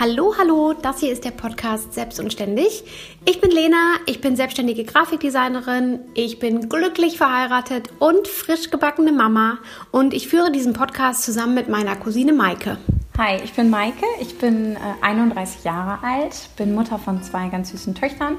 Hallo, 0.00 0.34
hallo, 0.38 0.72
das 0.72 1.00
hier 1.00 1.12
ist 1.12 1.26
der 1.26 1.30
Podcast 1.30 1.92
Selbst 1.92 2.18
und 2.20 2.32
Ständig. 2.32 2.84
Ich 3.26 3.38
bin 3.42 3.50
Lena, 3.50 3.76
ich 4.06 4.22
bin 4.22 4.34
selbstständige 4.34 4.84
Grafikdesignerin, 4.84 5.98
ich 6.14 6.38
bin 6.38 6.70
glücklich 6.70 7.18
verheiratet 7.18 7.90
und 7.98 8.26
frisch 8.26 8.70
gebackene 8.70 9.12
Mama 9.12 9.58
und 9.90 10.14
ich 10.14 10.26
führe 10.26 10.50
diesen 10.50 10.72
Podcast 10.72 11.22
zusammen 11.22 11.52
mit 11.52 11.68
meiner 11.68 11.96
Cousine 11.96 12.32
Maike. 12.32 12.78
Hi, 13.18 13.42
ich 13.44 13.52
bin 13.52 13.68
Maike, 13.68 14.06
ich 14.22 14.38
bin 14.38 14.76
äh, 14.76 14.78
31 15.02 15.64
Jahre 15.64 16.02
alt, 16.02 16.48
bin 16.56 16.74
Mutter 16.74 16.98
von 16.98 17.22
zwei 17.22 17.48
ganz 17.48 17.68
süßen 17.72 17.94
Töchtern, 17.94 18.38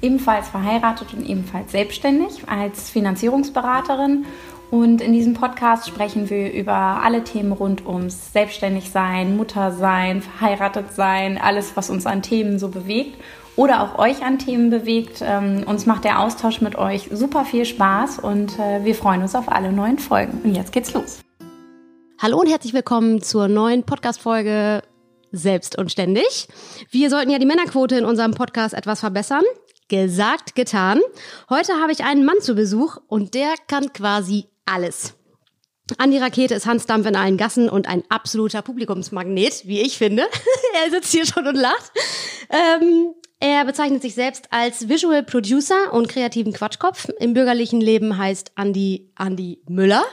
ebenfalls 0.00 0.48
verheiratet 0.48 1.12
und 1.12 1.28
ebenfalls 1.28 1.72
selbstständig 1.72 2.48
als 2.48 2.88
Finanzierungsberaterin 2.88 4.24
und 4.72 5.02
in 5.02 5.12
diesem 5.12 5.34
Podcast 5.34 5.86
sprechen 5.86 6.30
wir 6.30 6.50
über 6.50 6.72
alle 6.72 7.22
Themen 7.24 7.52
rund 7.52 7.84
ums 7.86 8.32
Selbstständigsein, 8.32 9.36
Muttersein, 9.36 10.22
verheiratet 10.22 10.94
sein, 10.94 11.36
alles, 11.36 11.76
was 11.76 11.90
uns 11.90 12.06
an 12.06 12.22
Themen 12.22 12.58
so 12.58 12.68
bewegt 12.68 13.20
oder 13.54 13.82
auch 13.82 13.98
euch 13.98 14.24
an 14.24 14.38
Themen 14.38 14.70
bewegt. 14.70 15.20
Ähm, 15.20 15.64
uns 15.66 15.84
macht 15.84 16.04
der 16.04 16.20
Austausch 16.20 16.62
mit 16.62 16.76
euch 16.76 17.10
super 17.12 17.44
viel 17.44 17.66
Spaß 17.66 18.20
und 18.20 18.58
äh, 18.58 18.82
wir 18.82 18.94
freuen 18.94 19.20
uns 19.20 19.34
auf 19.34 19.52
alle 19.52 19.74
neuen 19.74 19.98
Folgen. 19.98 20.40
Und 20.42 20.54
jetzt 20.54 20.72
geht's 20.72 20.94
los. 20.94 21.20
Hallo 22.18 22.40
und 22.40 22.48
herzlich 22.48 22.72
willkommen 22.72 23.20
zur 23.20 23.48
neuen 23.48 23.82
Podcast-Folge 23.82 24.82
Selbst 25.32 25.76
und 25.76 25.92
Ständig. 25.92 26.48
Wir 26.90 27.10
sollten 27.10 27.30
ja 27.30 27.38
die 27.38 27.44
Männerquote 27.44 27.96
in 27.98 28.06
unserem 28.06 28.32
Podcast 28.32 28.72
etwas 28.72 29.00
verbessern. 29.00 29.42
Gesagt, 29.88 30.54
getan. 30.54 31.00
Heute 31.50 31.74
habe 31.74 31.92
ich 31.92 32.04
einen 32.04 32.24
Mann 32.24 32.40
zu 32.40 32.54
Besuch 32.54 32.96
und 33.08 33.34
der 33.34 33.52
kann 33.68 33.92
quasi 33.92 34.46
alles. 34.66 35.14
Andi 35.98 36.18
Rakete 36.18 36.54
ist 36.54 36.66
Hans 36.66 36.86
Dampf 36.86 37.06
in 37.06 37.16
allen 37.16 37.36
Gassen 37.36 37.68
und 37.68 37.88
ein 37.88 38.02
absoluter 38.08 38.62
Publikumsmagnet, 38.62 39.66
wie 39.66 39.80
ich 39.80 39.98
finde. 39.98 40.22
er 40.84 40.90
sitzt 40.90 41.12
hier 41.12 41.26
schon 41.26 41.46
und 41.46 41.56
lacht. 41.56 41.92
Ähm, 42.48 43.14
er 43.40 43.64
bezeichnet 43.64 44.02
sich 44.02 44.14
selbst 44.14 44.46
als 44.50 44.88
Visual 44.88 45.22
Producer 45.24 45.92
und 45.92 46.08
kreativen 46.08 46.52
Quatschkopf. 46.52 47.08
Im 47.18 47.34
bürgerlichen 47.34 47.80
Leben 47.80 48.16
heißt 48.16 48.52
Andi 48.54 49.10
Andi 49.16 49.60
Müller 49.68 50.04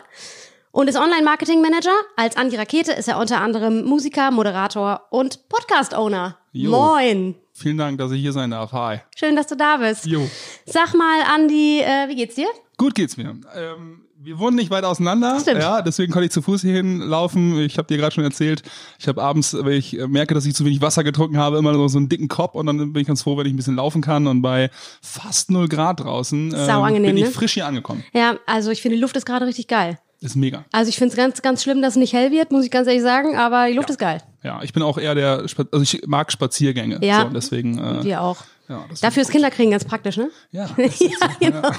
und 0.72 0.88
ist 0.88 0.97
Online-Marketing-Manager. 0.97 1.94
Als 2.16 2.36
Andi 2.38 2.55
Rakete 2.55 2.92
ist 2.94 3.08
er 3.08 3.20
unter 3.20 3.42
anderem 3.42 3.86
Musiker, 3.86 4.31
Moderator 4.31 5.08
und 5.11 5.47
Podcast-Owner. 5.47 6.38
Moin! 6.53 7.36
Vielen 7.53 7.77
Dank, 7.77 8.00
dass 8.00 8.11
ich 8.11 8.22
hier 8.22 8.33
sein 8.33 8.52
darf. 8.52 8.72
Hi. 8.72 9.02
Schön, 9.16 9.36
dass 9.36 9.47
du 9.47 9.55
da 9.55 9.77
bist. 9.77 10.05
Jo. 10.05 10.27
Sag 10.66 10.95
mal, 10.95 11.22
Andi, 11.31 11.81
äh, 11.81 12.08
wie 12.08 12.16
geht's 12.16 12.36
dir? 12.36 12.47
Gut 12.77 12.95
geht's 12.95 13.17
mir. 13.17 13.38
Ähm, 13.55 14.05
wir 14.22 14.38
wohnen 14.38 14.58
nicht 14.58 14.70
weit 14.70 14.84
auseinander, 14.84 15.39
Stimmt. 15.39 15.62
ja, 15.62 15.81
deswegen 15.81 16.12
konnte 16.12 16.25
ich 16.25 16.31
zu 16.31 16.42
Fuß 16.42 16.62
hierhin 16.62 17.00
laufen. 17.00 17.58
Ich 17.59 17.78
habe 17.78 17.88
dir 17.88 17.98
gerade 17.98 18.14
schon 18.14 18.23
erzählt, 18.26 18.64
ich 19.00 19.08
habe 19.08 19.22
abends, 19.23 19.56
wenn 19.58 19.73
ich 19.73 19.94
merke, 20.08 20.34
dass 20.34 20.45
ich 20.45 20.53
zu 20.53 20.66
wenig 20.66 20.81
Wasser 20.81 21.03
getrunken 21.06 21.38
habe, 21.38 21.58
immer 21.58 21.88
so 21.88 21.98
einen 21.98 22.09
dicken 22.09 22.28
Kopf 22.28 22.56
und 22.56 22.66
dann 22.66 22.78
bin 22.92 23.02
ich 23.02 23.08
ganz 23.08 23.23
froh, 23.23 23.38
wenn 23.38 23.45
ich 23.45 23.53
ein 23.53 23.56
bisschen 23.56 23.78
laufen 23.78 24.02
kann 24.02 24.28
und 24.28 24.42
bei 24.42 24.70
fast 25.02 25.52
null 25.52 25.70
Grad 25.70 26.02
draußen 26.02 26.53
ähm, 26.53 26.70
angenehm, 26.70 27.16
bin 27.16 27.17
ich 27.17 27.23
ne? 27.26 27.31
frisch 27.31 27.53
hier 27.53 27.66
angekommen. 27.66 28.03
Ja, 28.14 28.36
also 28.45 28.72
ich 28.72 28.81
finde, 28.81 28.98
die 28.98 29.02
Luft 29.02 29.16
ist 29.16 29.26
gerade 29.26 29.45
richtig 29.45 29.67
geil. 29.67 29.98
Ist 30.22 30.36
mega. 30.36 30.66
Also 30.73 30.89
ich 30.89 30.98
finde 30.98 31.11
es 31.14 31.16
ganz, 31.17 31.42
ganz 31.42 31.64
schlimm, 31.64 31.81
dass 31.81 31.94
es 31.94 31.98
nicht 31.98 32.11
hell 32.11 32.31
wird, 32.31 32.52
muss 32.52 32.66
ich 32.66 32.72
ganz 32.72 32.88
ehrlich 32.88 33.04
sagen, 33.04 33.38
aber 33.38 33.67
die 33.67 33.73
Luft 33.73 33.88
Ja. 33.88 33.94
ist 33.94 34.00
geil. 34.00 34.22
Ja, 34.44 34.59
ich 34.64 34.73
bin 34.73 34.83
auch 34.83 34.98
eher 34.98 35.16
der, 35.16 35.45
also 35.72 35.81
ich 35.81 36.02
mag 36.08 36.30
Spaziergänge. 36.31 37.00
Ja. 37.02 37.22
So, 37.22 37.30
deswegen. 37.30 37.78
Äh, 37.78 38.04
Wir 38.04 38.22
auch. 38.22 38.38
Ja, 38.70 38.86
Dafür 39.02 39.23
ist 39.23 39.31
Kinderkriegen 39.31 39.72
ganz 39.72 39.84
praktisch, 39.84 40.17
ne? 40.17 40.30
Ja. 40.52 40.70
ja. 41.39 41.62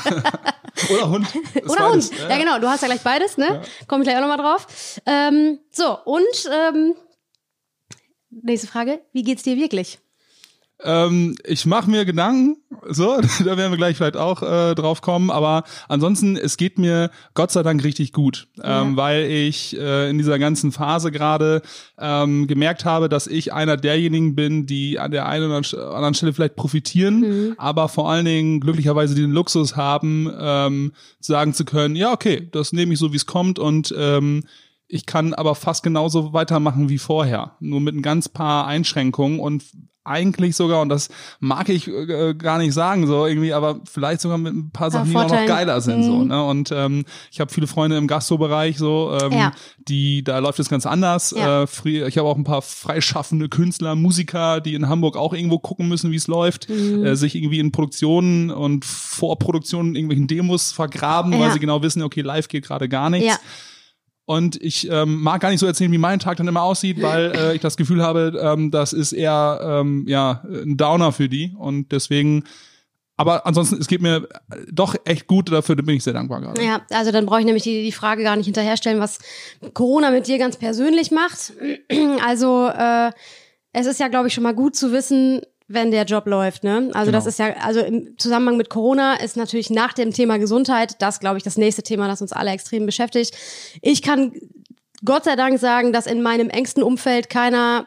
Oder 0.91 1.11
Hund. 1.11 1.27
Ist 1.55 1.71
Oder 1.71 1.91
beides. 1.91 2.11
Hund. 2.11 2.21
Ja, 2.29 2.37
genau, 2.37 2.59
du 2.59 2.69
hast 2.69 2.83
ja 2.83 2.89
gleich 2.89 3.03
beides, 3.03 3.37
ne? 3.37 3.63
Komme 3.87 4.03
ich 4.03 4.09
gleich 4.09 4.17
auch 4.17 4.27
nochmal 4.27 4.39
drauf. 4.39 5.01
Ähm, 5.07 5.61
so, 5.71 5.99
und 6.05 6.51
ähm, 6.53 6.95
nächste 8.31 8.67
Frage, 8.67 9.01
wie 9.13 9.23
geht's 9.23 9.45
dir 9.45 9.57
wirklich? 9.57 10.01
Ähm, 10.83 11.35
ich 11.45 11.67
mache 11.67 11.91
mir 11.91 12.05
Gedanken, 12.05 12.57
so, 12.89 13.21
da 13.45 13.57
werden 13.57 13.73
wir 13.73 13.77
gleich 13.77 13.97
vielleicht 13.97 14.17
auch 14.17 14.43
äh, 14.43 14.75
drauf 14.75 15.03
kommen, 15.03 15.31
aber 15.31 15.65
ansonsten, 15.89 16.37
es 16.37 16.57
geht 16.57 16.79
mir 16.79 17.11
Gott 17.35 17.51
sei 17.51 17.63
Dank 17.63 17.85
richtig 17.85 18.13
gut, 18.13 18.49
ähm, 18.63 18.97
weil 18.97 19.25
ich 19.25 19.77
äh, 19.79 20.11
in 20.11 20.19
dieser 20.19 20.39
ganzen 20.39 20.73
Phase 20.73 21.11
gerade 21.11 21.63
ähm, 21.99 22.47
gemerkt 22.47 22.85
habe, 22.85 23.09
dass 23.09 23.27
ich 23.27 23.53
einer 23.53 23.77
derjenigen 23.77 24.35
bin, 24.35 24.67
die 24.67 24.99
an 24.99 25.11
der 25.11 25.27
einen 25.27 25.51
oder 25.51 25.95
anderen 25.95 26.15
Stelle 26.15 26.33
vielleicht 26.33 26.57
profitieren, 26.57 27.55
aber 27.59 27.89
vor 27.89 28.11
allen 28.11 28.25
Dingen 28.25 28.61
glücklicherweise 28.61 29.15
den 29.15 29.31
Luxus 29.31 29.77
haben, 29.77 30.33
ähm, 30.39 30.93
sagen 31.21 31.55
zu 31.55 31.65
können, 31.65 31.97
ja, 31.97 32.13
okay, 32.13 32.49
das 32.51 32.73
nehme 32.73 32.95
ich 32.95 32.99
so, 32.99 33.13
wie 33.13 33.17
es 33.17 33.27
kommt 33.27 33.59
und 33.59 33.95
ähm, 33.97 34.45
ich 34.93 35.07
kann 35.07 35.35
aber 35.35 35.55
fast 35.55 35.85
genauso 35.85 36.33
weitermachen 36.33 36.89
wie 36.89 36.99
vorher, 36.99 37.57
nur 37.61 37.81
mit 37.81 37.95
ein 37.95 38.03
ganz 38.03 38.29
paar 38.29 38.67
Einschränkungen 38.67 39.39
und 39.39 39.63
eigentlich 40.05 40.57
sogar, 40.57 40.81
und 40.81 40.89
das 40.89 41.09
mag 41.41 41.69
ich 41.69 41.87
äh, 41.89 42.35
gar 42.35 42.59
nicht 42.59 42.73
sagen, 42.73 43.07
so 43.07 43.27
irgendwie, 43.27 43.53
aber 43.53 43.81
vielleicht 43.85 44.21
sogar 44.23 44.39
mit 44.39 44.55
ein 44.55 44.71
paar 44.71 44.91
Sachen, 44.91 45.11
die 45.11 45.17
auch 45.17 45.29
noch 45.29 45.47
geiler 45.47 45.81
sind. 45.81 46.03
So, 46.05 46.25
ne? 46.25 46.43
Und 46.45 46.73
ähm, 46.73 47.05
ich 47.31 47.39
habe 47.41 47.53
viele 47.53 47.67
Freunde 47.67 47.97
im 47.99 48.07
Gastrobereich, 48.07 48.79
so, 48.79 49.17
ähm, 49.21 49.33
Ja. 49.33 49.53
die, 49.79 50.25
da 50.25 50.39
läuft 50.39 50.59
es 50.59 50.69
ganz 50.71 50.87
anders. 50.87 51.35
Ja. 51.37 51.65
Äh, 51.65 52.07
ich 52.09 52.17
habe 52.19 52.29
auch 52.29 52.37
ein 52.37 52.45
paar 52.45 52.63
freischaffende 52.63 53.49
Künstler, 53.49 53.95
Musiker, 53.95 54.61
die 54.61 54.75
in 54.75 54.89
Hamburg 54.89 55.17
auch 55.17 55.35
irgendwo 55.35 55.59
gucken 55.59 55.89
müssen, 55.89 56.11
wie 56.11 56.17
es 56.17 56.27
läuft, 56.27 56.69
Mhm. 56.69 57.05
äh, 57.05 57.17
sich 57.17 57.35
irgendwie 57.35 57.59
in 57.61 57.71
Produktionen 57.73 58.51
und 58.51 58.85
Vorproduktionen 58.85 59.95
irgendwelchen 59.95 60.27
Demos 60.27 60.73
vergraben, 60.73 61.33
weil 61.33 61.41
Ja. 61.49 61.51
sie 61.53 61.61
genau 61.61 61.83
wissen, 61.83 62.03
okay, 62.03 62.23
live 62.23 62.49
geht 62.49 62.65
gerade 62.65 62.89
gar 62.89 63.11
nichts. 63.11 63.39
Und 64.31 64.63
ich 64.63 64.89
ähm, 64.89 65.23
mag 65.23 65.41
gar 65.41 65.51
nicht 65.51 65.59
so 65.59 65.67
erzählen, 65.67 65.91
wie 65.91 65.99
mein 65.99 66.21
Tag 66.21 66.37
dann 66.37 66.47
immer 66.47 66.63
aussieht, 66.63 67.03
weil 67.03 67.33
äh, 67.35 67.57
ich 67.57 67.61
das 67.61 67.77
Gefühl 67.77 68.01
habe, 68.01 68.41
ähm, 68.41 68.71
das 68.71 68.93
ist 68.93 69.11
eher 69.11 69.59
ähm, 69.61 70.05
ja 70.07 70.45
ein 70.49 70.77
Downer 70.77 71.11
für 71.11 71.29
die. 71.29 71.53
Und 71.59 71.91
deswegen, 71.91 72.45
aber 73.17 73.45
ansonsten, 73.45 73.81
es 73.81 73.89
geht 73.89 74.01
mir 74.01 74.29
doch 74.71 74.95
echt 75.05 75.27
gut, 75.27 75.51
dafür 75.51 75.75
bin 75.75 75.97
ich 75.97 76.05
sehr 76.05 76.13
dankbar 76.13 76.43
gerade. 76.43 76.65
Ja, 76.65 76.83
also 76.91 77.11
dann 77.11 77.27
brauche 77.27 77.41
ich 77.41 77.45
nämlich 77.45 77.65
die, 77.65 77.83
die 77.83 77.91
Frage 77.91 78.23
gar 78.23 78.37
nicht 78.37 78.45
hinterherstellen, 78.45 79.01
was 79.01 79.19
Corona 79.75 80.13
mit 80.13 80.29
dir 80.29 80.39
ganz 80.39 80.57
persönlich 80.57 81.11
macht. 81.11 81.53
Also 82.25 82.69
äh, 82.69 83.11
es 83.73 83.87
ist 83.87 83.99
ja, 83.99 84.07
glaube 84.07 84.29
ich, 84.29 84.35
schon 84.35 84.45
mal 84.45 84.55
gut 84.55 84.77
zu 84.77 84.93
wissen, 84.93 85.41
wenn 85.73 85.91
der 85.93 86.05
Job 86.05 86.27
läuft, 86.27 86.65
ne? 86.65 86.91
Also 86.95 87.13
das 87.13 87.25
Genau. 87.25 87.29
ist 87.29 87.39
ja, 87.39 87.55
also 87.65 87.79
im 87.81 88.19
Zusammenhang 88.19 88.57
mit 88.57 88.71
Corona 88.71 89.15
ist 89.15 89.37
natürlich 89.37 89.71
nach 89.71 89.93
dem 89.93 90.13
Thema 90.13 90.39
Gesundheit 90.39 91.01
das, 91.01 91.21
glaube 91.21 91.39
ich, 91.39 91.45
das 91.45 91.57
nächste 91.57 91.83
Thema, 91.85 92.09
das 92.09 92.21
uns 92.21 92.33
alle 92.33 92.51
extrem 92.51 92.87
beschäftigt. 92.87 93.37
Ich 93.81 94.03
kann 94.03 94.33
Gott 95.05 95.25
sei 95.25 95.37
Dank 95.37 95.59
sagen, 95.61 95.93
dass 95.93 96.07
in 96.07 96.23
meinem 96.23 96.51
engsten 96.51 96.83
Umfeld 96.83 97.31
keiner 97.31 97.87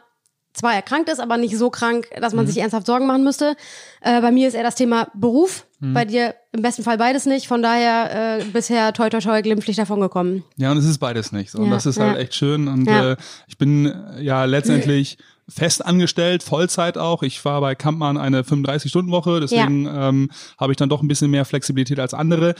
zwar 0.53 0.75
erkrankt 0.75 1.09
ist, 1.09 1.19
aber 1.19 1.37
nicht 1.37 1.57
so 1.57 1.69
krank, 1.71 2.07
dass 2.21 2.31
Mhm. 2.33 2.37
man 2.37 2.47
sich 2.47 2.59
ernsthaft 2.59 2.85
Sorgen 2.85 3.07
machen 3.07 3.23
müsste. 3.23 3.55
Äh, 4.01 4.21
bei 4.21 4.31
mir 4.31 4.47
ist 4.47 4.53
eher 4.53 4.61
das 4.63 4.75
Thema 4.75 5.07
Beruf, 5.15 5.65
Mhm. 5.79 5.93
bei 5.93 6.05
dir 6.05 6.35
im 6.51 6.61
besten 6.61 6.83
Fall 6.83 6.97
beides 6.99 7.25
nicht. 7.25 7.47
Von 7.47 7.63
daher 7.63 8.37
äh, 8.39 8.43
bisher 8.45 8.93
toi 8.93 9.09
toi 9.09 9.19
toi 9.19 9.41
glimpflich 9.41 9.75
davon 9.75 9.99
gekommen. 9.99 10.43
Ja, 10.57 10.71
und 10.71 10.77
es 10.77 10.85
ist 10.85 10.99
beides 10.99 11.31
nicht. 11.31 11.49
So. 11.51 11.57
Und 11.57 11.65
Ja, 11.65 11.71
das 11.71 11.85
ist 11.87 11.97
ja. 11.97 12.05
halt 12.05 12.17
echt 12.19 12.35
schön. 12.35 12.67
Und 12.67 12.85
Ja. 12.85 13.13
äh, 13.13 13.15
ich 13.47 13.57
bin 13.57 13.93
ja 14.19 14.45
letztendlich 14.45 15.17
fest 15.47 15.85
angestellt, 15.85 16.43
Vollzeit 16.43 16.97
auch. 16.97 17.23
Ich 17.23 17.43
war 17.45 17.61
bei 17.61 17.75
Kampmann 17.75 18.17
eine 18.17 18.41
35-Stunden-Woche, 18.43 19.39
deswegen 19.39 19.87
ähm, 19.87 20.31
habe 20.57 20.73
ich 20.73 20.77
dann 20.77 20.89
doch 20.89 21.01
ein 21.01 21.07
bisschen 21.07 21.31
mehr 21.31 21.45
Flexibilität 21.45 21.99
als 21.99 22.13
andere. 22.13 22.55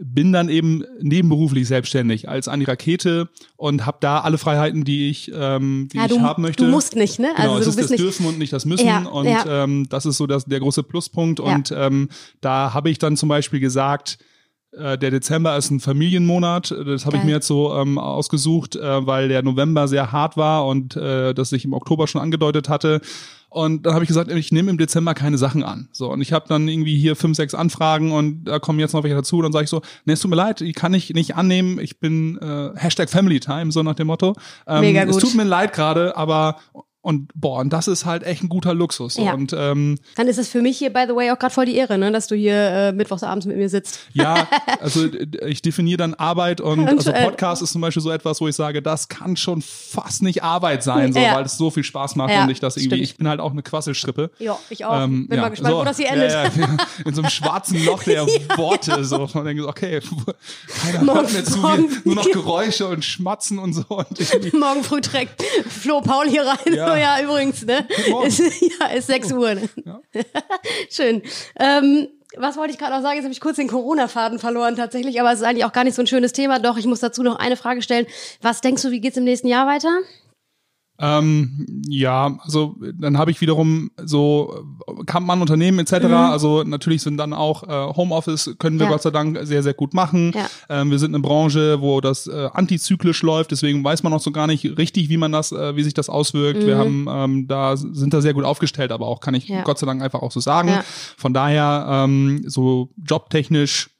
Bin 0.00 0.32
dann 0.32 0.48
eben 0.48 0.84
nebenberuflich 1.00 1.66
selbstständig 1.66 2.28
als 2.28 2.46
an 2.46 2.60
die 2.60 2.66
Rakete 2.66 3.28
und 3.56 3.84
habe 3.84 3.98
da 4.00 4.20
alle 4.20 4.38
Freiheiten, 4.38 4.84
die 4.84 5.10
ich, 5.10 5.32
ähm, 5.34 5.88
die 5.92 5.96
Ja, 5.96 6.04
ich 6.04 6.10
du, 6.12 6.20
haben 6.20 6.42
möchte. 6.42 6.64
du 6.64 6.70
musst 6.70 6.94
nicht, 6.94 7.18
ne? 7.18 7.32
Genau, 7.36 7.54
also 7.54 7.58
es 7.58 7.64
du 7.64 7.70
ist 7.70 7.76
bist 7.76 7.84
das 7.84 7.90
nicht. 7.90 8.00
Dürfen 8.02 8.26
und 8.26 8.38
nicht 8.38 8.52
das 8.52 8.64
Müssen. 8.64 8.86
Ja, 8.86 9.06
und 9.08 9.26
ja. 9.26 9.64
Ähm, 9.64 9.88
das 9.88 10.06
ist 10.06 10.16
so 10.18 10.28
das, 10.28 10.44
der 10.44 10.60
große 10.60 10.84
Pluspunkt. 10.84 11.40
Und 11.40 11.72
ähm, 11.76 12.10
da 12.40 12.74
habe 12.74 12.90
ich 12.90 12.98
dann 12.98 13.16
zum 13.16 13.28
Beispiel 13.28 13.58
gesagt, 13.58 14.18
der 14.72 15.10
Dezember 15.10 15.56
ist 15.56 15.70
ein 15.70 15.80
Familienmonat. 15.80 16.70
Das 16.86 17.06
habe 17.06 17.16
ich 17.16 17.24
mir 17.24 17.32
jetzt 17.32 17.46
so 17.46 17.74
ähm, 17.74 17.98
ausgesucht, 17.98 18.76
äh, 18.76 19.06
weil 19.06 19.28
der 19.28 19.42
November 19.42 19.88
sehr 19.88 20.12
hart 20.12 20.36
war 20.36 20.66
und 20.66 20.96
äh, 20.96 21.32
das 21.34 21.50
sich 21.50 21.64
im 21.64 21.72
Oktober 21.72 22.06
schon 22.06 22.20
angedeutet 22.20 22.68
hatte. 22.68 23.00
Und 23.50 23.86
dann 23.86 23.94
habe 23.94 24.04
ich 24.04 24.08
gesagt, 24.08 24.30
ich 24.30 24.52
nehme 24.52 24.70
im 24.70 24.76
Dezember 24.76 25.14
keine 25.14 25.38
Sachen 25.38 25.64
an. 25.64 25.88
So 25.92 26.12
und 26.12 26.20
ich 26.20 26.34
habe 26.34 26.44
dann 26.48 26.68
irgendwie 26.68 26.98
hier 26.98 27.16
fünf, 27.16 27.34
sechs 27.36 27.54
Anfragen 27.54 28.12
und 28.12 28.44
da 28.44 28.58
kommen 28.58 28.78
jetzt 28.78 28.92
noch 28.92 29.02
welche 29.04 29.16
dazu. 29.16 29.40
Dann 29.40 29.52
sage 29.52 29.64
ich 29.64 29.70
so, 29.70 29.80
nee, 30.04 30.12
es 30.12 30.20
tut 30.20 30.30
mir 30.30 30.36
leid, 30.36 30.60
die 30.60 30.72
kann 30.72 30.92
ich 30.92 31.10
nicht 31.14 31.34
annehmen. 31.36 31.78
Ich 31.80 31.98
bin 31.98 32.36
äh, 32.36 32.70
Hashtag 32.74 33.08
Family 33.08 33.40
Time, 33.40 33.72
so 33.72 33.82
nach 33.82 33.94
dem 33.94 34.08
Motto. 34.08 34.34
Ähm, 34.66 34.80
Mega 34.80 35.02
Es 35.04 35.12
gut. 35.12 35.22
tut 35.22 35.34
mir 35.34 35.44
leid 35.44 35.72
gerade, 35.72 36.14
aber 36.14 36.56
und 37.08 37.30
boah, 37.34 37.60
und 37.60 37.72
das 37.72 37.88
ist 37.88 38.04
halt 38.04 38.22
echt 38.22 38.42
ein 38.42 38.48
guter 38.48 38.74
Luxus. 38.74 39.14
So. 39.14 39.24
Ja. 39.24 39.32
Und 39.32 39.54
ähm, 39.56 39.98
Dann 40.16 40.28
ist 40.28 40.38
es 40.38 40.48
für 40.48 40.60
mich 40.60 40.76
hier, 40.78 40.92
by 40.92 41.04
the 41.08 41.14
way, 41.14 41.30
auch 41.30 41.38
gerade 41.38 41.54
voll 41.54 41.64
die 41.66 41.74
Ehre, 41.76 41.96
ne, 41.98 42.12
dass 42.12 42.26
du 42.26 42.34
hier 42.34 42.54
äh, 42.54 42.92
mittwochsabends 42.92 43.46
mit 43.46 43.56
mir 43.56 43.68
sitzt. 43.68 44.00
Ja, 44.12 44.46
also 44.80 45.06
äh, 45.06 45.26
ich 45.48 45.62
definiere 45.62 45.96
dann 45.96 46.14
Arbeit 46.14 46.60
und, 46.60 46.80
Und, 46.80 46.88
also 46.88 47.10
äh, 47.10 47.24
Podcast 47.24 47.62
ist 47.62 47.72
zum 47.72 47.80
Beispiel 47.80 48.02
so 48.02 48.10
etwas, 48.10 48.40
wo 48.40 48.48
ich 48.48 48.54
sage, 48.54 48.82
das 48.82 49.08
kann 49.08 49.36
schon 49.36 49.62
fast 49.62 50.22
nicht 50.22 50.42
Arbeit 50.42 50.82
sein, 50.82 51.12
so, 51.12 51.18
Ja. 51.18 51.34
weil 51.36 51.44
es 51.44 51.56
so 51.56 51.70
viel 51.70 51.82
Spaß 51.84 52.16
macht 52.16 52.30
Ja, 52.30 52.44
und 52.44 52.50
ich 52.50 52.60
das 52.60 52.76
irgendwie, 52.76 52.96
stimmt. 52.96 53.02
ich 53.02 53.16
bin 53.16 53.26
halt 53.28 53.40
auch 53.40 53.52
eine 53.52 53.62
Quasselstrippe. 53.62 54.30
Ja, 54.38 54.58
ich 54.68 54.84
auch. 54.84 55.02
Ähm, 55.04 55.28
Bin 55.28 55.40
mal 55.40 55.48
gespannt, 55.48 55.72
so, 55.74 55.80
wo 55.80 55.84
das 55.84 55.96
hier 55.96 56.08
endet. 56.10 56.34
In 57.06 57.14
so 57.14 57.22
einem 57.22 57.30
schwarzen 57.30 57.82
Loch 57.84 58.02
der 58.02 58.26
Worte. 58.56 59.02
So. 59.04 59.28
Man 59.32 59.44
denkt 59.46 59.62
so, 59.62 59.68
okay, 59.68 60.00
keiner 60.82 61.04
Morgen- 61.04 61.20
hört 61.20 61.32
mir 61.32 61.44
zu, 61.44 61.58
nur 62.04 62.14
noch 62.16 62.30
Geräusche 62.32 62.86
und 62.86 63.04
Schmatzen 63.04 63.58
und 63.58 63.72
so. 63.72 63.84
Und 63.88 64.52
Morgen 64.54 64.82
früh 64.84 65.00
trägt 65.00 65.42
Flo 65.68 66.00
Paul 66.00 66.28
hier 66.28 66.42
rein 66.46 66.74
Ja. 66.74 66.86
Ja, 66.98 67.22
übrigens, 67.22 67.64
ne? 67.64 67.86
Ist, 68.24 68.38
ja, 68.80 68.86
ist 68.88 69.06
6 69.06 69.32
Uhr. 69.32 69.54
Ne? 69.54 69.68
Ja. 69.84 70.00
Schön. 70.90 71.22
Ähm, 71.58 72.08
was 72.36 72.56
wollte 72.56 72.72
ich 72.72 72.78
gerade 72.78 72.92
noch 72.92 73.02
sagen? 73.02 73.16
Jetzt 73.16 73.24
habe 73.24 73.32
ich 73.32 73.40
kurz 73.40 73.56
den 73.56 73.68
Corona-Faden 73.68 74.38
verloren 74.38 74.76
tatsächlich, 74.76 75.20
aber 75.20 75.32
es 75.32 75.40
ist 75.40 75.46
eigentlich 75.46 75.64
auch 75.64 75.72
gar 75.72 75.84
nicht 75.84 75.94
so 75.94 76.02
ein 76.02 76.06
schönes 76.06 76.32
Thema. 76.32 76.58
Doch, 76.58 76.76
ich 76.76 76.86
muss 76.86 77.00
dazu 77.00 77.22
noch 77.22 77.36
eine 77.36 77.56
Frage 77.56 77.82
stellen. 77.82 78.06
Was 78.42 78.60
denkst 78.60 78.82
du, 78.82 78.90
wie 78.90 79.00
geht's 79.00 79.16
im 79.16 79.24
nächsten 79.24 79.48
Jahr 79.48 79.66
weiter? 79.66 79.90
Ähm, 81.00 81.66
ja, 81.88 82.36
also 82.40 82.76
dann 82.98 83.18
habe 83.18 83.30
ich 83.30 83.40
wiederum 83.40 83.90
so 84.04 84.64
Kampmann 85.06 85.40
Unternehmen 85.40 85.78
etc. 85.78 86.06
Also 86.06 86.64
natürlich 86.64 87.02
sind 87.02 87.16
dann 87.18 87.32
auch 87.32 87.62
äh, 87.62 87.96
Homeoffice 87.96 88.56
können 88.58 88.78
wir 88.78 88.86
Mhm. 88.86 88.90
Ja. 88.90 88.96
Gott 88.96 89.02
sei 89.02 89.10
Dank 89.10 89.38
sehr 89.42 89.62
sehr 89.62 89.74
gut 89.74 89.94
machen. 89.94 90.32
Ja. 90.34 90.48
Ähm, 90.68 90.90
wir 90.90 90.98
sind 90.98 91.14
eine 91.14 91.22
Branche, 91.22 91.80
wo 91.80 92.00
das 92.00 92.26
äh, 92.26 92.48
antizyklisch 92.52 93.22
läuft, 93.22 93.50
deswegen 93.50 93.82
weiß 93.84 94.02
man 94.02 94.12
auch 94.12 94.20
so 94.20 94.30
gar 94.30 94.46
nicht 94.46 94.78
richtig, 94.78 95.08
wie 95.08 95.16
man 95.16 95.32
das, 95.32 95.52
äh, 95.52 95.76
wie 95.76 95.82
sich 95.82 95.94
das 95.94 96.08
auswirkt. 96.08 96.64
Wir 96.66 96.78
haben 96.78 97.06
ähm, 97.10 97.48
da 97.48 97.76
sind 97.76 98.12
da 98.14 98.20
sehr 98.20 98.34
gut 98.34 98.44
aufgestellt, 98.44 98.92
aber 98.92 99.06
auch 99.06 99.20
kann 99.20 99.34
ich 99.34 99.48
Mhm. 99.48 99.54
Ja. 99.56 99.62
Gott 99.62 99.78
sei 99.78 99.86
Dank 99.86 100.02
einfach 100.02 100.22
auch 100.22 100.32
so 100.32 100.40
sagen. 100.40 100.70
Von 101.16 101.32
daher 101.32 101.86
ähm, 101.88 102.42
so 102.46 102.90
jobtechnisch 103.06 103.90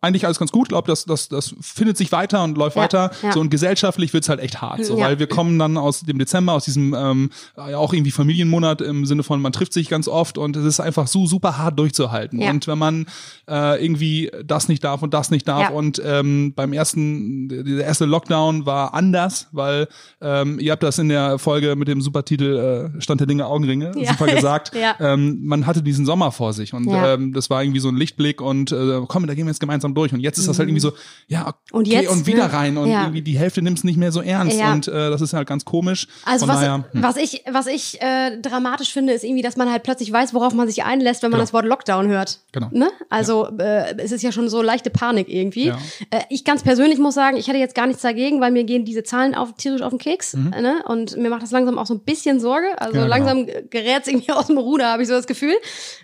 eigentlich 0.00 0.24
alles 0.24 0.38
ganz 0.38 0.52
gut. 0.52 0.68
Glaube, 0.70 0.86
das, 0.88 1.04
das, 1.04 1.28
das 1.28 1.54
findet 1.60 1.96
sich 1.96 2.10
weiter 2.12 2.42
und 2.44 2.56
läuft 2.56 2.76
Ja, 2.76 2.82
weiter. 2.82 3.10
ja. 3.22 3.32
So 3.32 3.40
und 3.40 3.50
gesellschaftlich 3.50 4.12
wird's 4.14 4.28
halt 4.28 4.40
echt 4.40 4.60
hart. 4.62 4.84
So, 4.84 4.98
Ja. 4.98 5.06
weil 5.06 5.18
wir 5.18 5.26
kommen 5.26 5.58
dann 5.58 5.76
aus 5.76 6.00
dem 6.00 6.18
Dezember, 6.18 6.52
aus 6.54 6.64
diesem 6.64 6.94
ähm, 6.94 7.30
auch 7.56 7.92
irgendwie 7.92 8.10
Familienmonat 8.10 8.80
im 8.80 9.04
Sinne 9.06 9.22
von, 9.22 9.40
man 9.42 9.52
trifft 9.52 9.72
sich 9.72 9.88
ganz 9.88 10.08
oft 10.08 10.38
und 10.38 10.56
es 10.56 10.64
ist 10.64 10.80
einfach 10.80 11.06
so 11.06 11.26
super 11.26 11.58
hart 11.58 11.78
durchzuhalten. 11.78 12.40
Und 12.42 12.66
wenn 12.66 12.78
man 12.78 13.06
äh, 13.48 13.82
irgendwie 13.84 14.30
das 14.44 14.68
nicht 14.68 14.84
darf 14.84 15.02
und 15.02 15.12
das 15.14 15.30
nicht 15.30 15.46
darf 15.48 15.70
und 15.70 16.00
ähm, 16.04 16.52
beim 16.54 16.72
ersten, 16.72 17.48
der 17.48 17.84
erste 17.84 18.04
Lockdown 18.04 18.64
war 18.66 18.94
anders, 18.94 19.48
weil 19.52 19.88
ähm, 20.20 20.58
ihr 20.60 20.72
habt 20.72 20.82
das 20.82 20.98
in 20.98 21.08
der 21.08 21.38
Folge 21.38 21.76
mit 21.76 21.88
dem 21.88 22.00
Supertitel 22.00 22.92
äh, 22.96 23.00
Stand 23.02 23.20
der 23.20 23.26
Dinge 23.26 23.46
Augenringe 23.46 23.92
super 23.94 24.26
gesagt. 24.34 24.72
Ähm, 25.00 25.40
man 25.44 25.66
hatte 25.66 25.82
diesen 25.82 26.06
Sommer 26.06 26.32
vor 26.32 26.52
sich 26.52 26.72
und 26.74 26.88
ähm, 26.90 27.32
das 27.32 27.50
war 27.50 27.62
irgendwie 27.62 27.80
so 27.80 27.88
ein 27.88 27.96
Lichtblick 27.96 28.40
und 28.40 28.72
äh, 28.72 29.00
komm, 29.06 29.26
da 29.26 29.34
gehen 29.34 29.46
wir 29.46 29.50
jetzt 29.58 29.60
gemeinsam 29.60 29.94
durch. 29.94 30.12
Und 30.12 30.20
jetzt 30.20 30.38
ist 30.38 30.48
das 30.48 30.58
halt 30.58 30.68
irgendwie 30.68 30.80
so, 30.80 30.92
ja, 31.26 31.48
okay, 31.48 31.56
Mhm. 31.72 31.78
Und 31.78 31.88
jetzt, 31.88 32.10
und 32.10 32.26
wieder 32.26 32.46
ne? 32.48 32.52
rein 32.52 32.76
und 32.76 32.88
Ja. 32.90 33.02
irgendwie 33.02 33.22
die 33.22 33.38
Hälfte 33.38 33.62
nimmt's 33.62 33.84
nicht 33.84 33.96
mehr 33.98 34.12
so 34.12 34.20
ernst 34.22 34.58
Ja. 34.58 34.72
und 34.72 34.88
äh, 34.88 35.10
das 35.10 35.20
ist 35.20 35.32
halt 35.32 35.46
ganz 35.48 35.64
komisch. 35.64 36.06
Also 36.24 36.46
Von 36.46 36.54
was, 36.54 36.60
daher, 36.62 36.84
hm. 36.92 37.02
was 37.02 37.16
ich, 37.16 37.42
was 37.50 37.66
ich 37.66 38.00
äh, 38.00 38.40
dramatisch 38.40 38.92
finde, 38.92 39.12
ist 39.12 39.24
irgendwie, 39.24 39.42
dass 39.42 39.56
man 39.56 39.70
halt 39.70 39.82
plötzlich 39.82 40.12
weiß, 40.12 40.34
worauf 40.34 40.54
man 40.54 40.66
sich 40.68 40.84
einlässt, 40.84 41.22
wenn 41.22 41.30
man 41.30 41.38
Genau. 41.38 41.44
das 41.44 41.52
Wort 41.52 41.64
Lockdown 41.66 42.08
hört. 42.08 42.38
Genau. 42.52 42.68
Ne? 42.72 42.90
Also 43.10 43.48
äh, 43.58 43.94
es 43.98 44.12
ist 44.12 44.22
ja 44.22 44.32
schon 44.32 44.48
so 44.48 44.62
leichte 44.62 44.90
Panik 44.90 45.28
irgendwie. 45.28 45.66
Ja. 45.66 45.78
Äh, 46.10 46.20
ich 46.30 46.44
ganz 46.44 46.62
persönlich 46.62 46.98
muss 46.98 47.14
sagen, 47.14 47.36
ich 47.36 47.48
hätte 47.48 47.58
jetzt 47.58 47.74
gar 47.74 47.86
nichts 47.86 48.02
dagegen, 48.02 48.40
weil 48.40 48.50
mir 48.52 48.64
gehen 48.64 48.84
diese 48.84 49.02
Zahlen 49.02 49.34
auf, 49.34 49.54
tierisch 49.56 49.82
auf 49.82 49.90
den 49.90 49.98
Keks. 49.98 50.34
äh, 50.34 50.38
Ne? 50.60 50.82
Und 50.86 51.16
mir 51.16 51.30
macht 51.30 51.42
das 51.42 51.50
langsam 51.50 51.78
auch 51.78 51.86
so 51.86 51.94
ein 51.94 52.00
bisschen 52.00 52.40
Sorge. 52.40 52.66
Also 52.80 52.92
Mhm. 52.94 52.98
Ja, 52.98 53.04
genau. 53.04 53.16
langsam 53.26 53.46
gerät 53.70 54.02
es 54.02 54.08
irgendwie 54.08 54.32
aus 54.32 54.46
dem 54.46 54.58
Ruder, 54.58 54.88
habe 54.92 55.02
ich 55.02 55.08
so 55.08 55.14
das 55.14 55.26
Gefühl. 55.26 55.54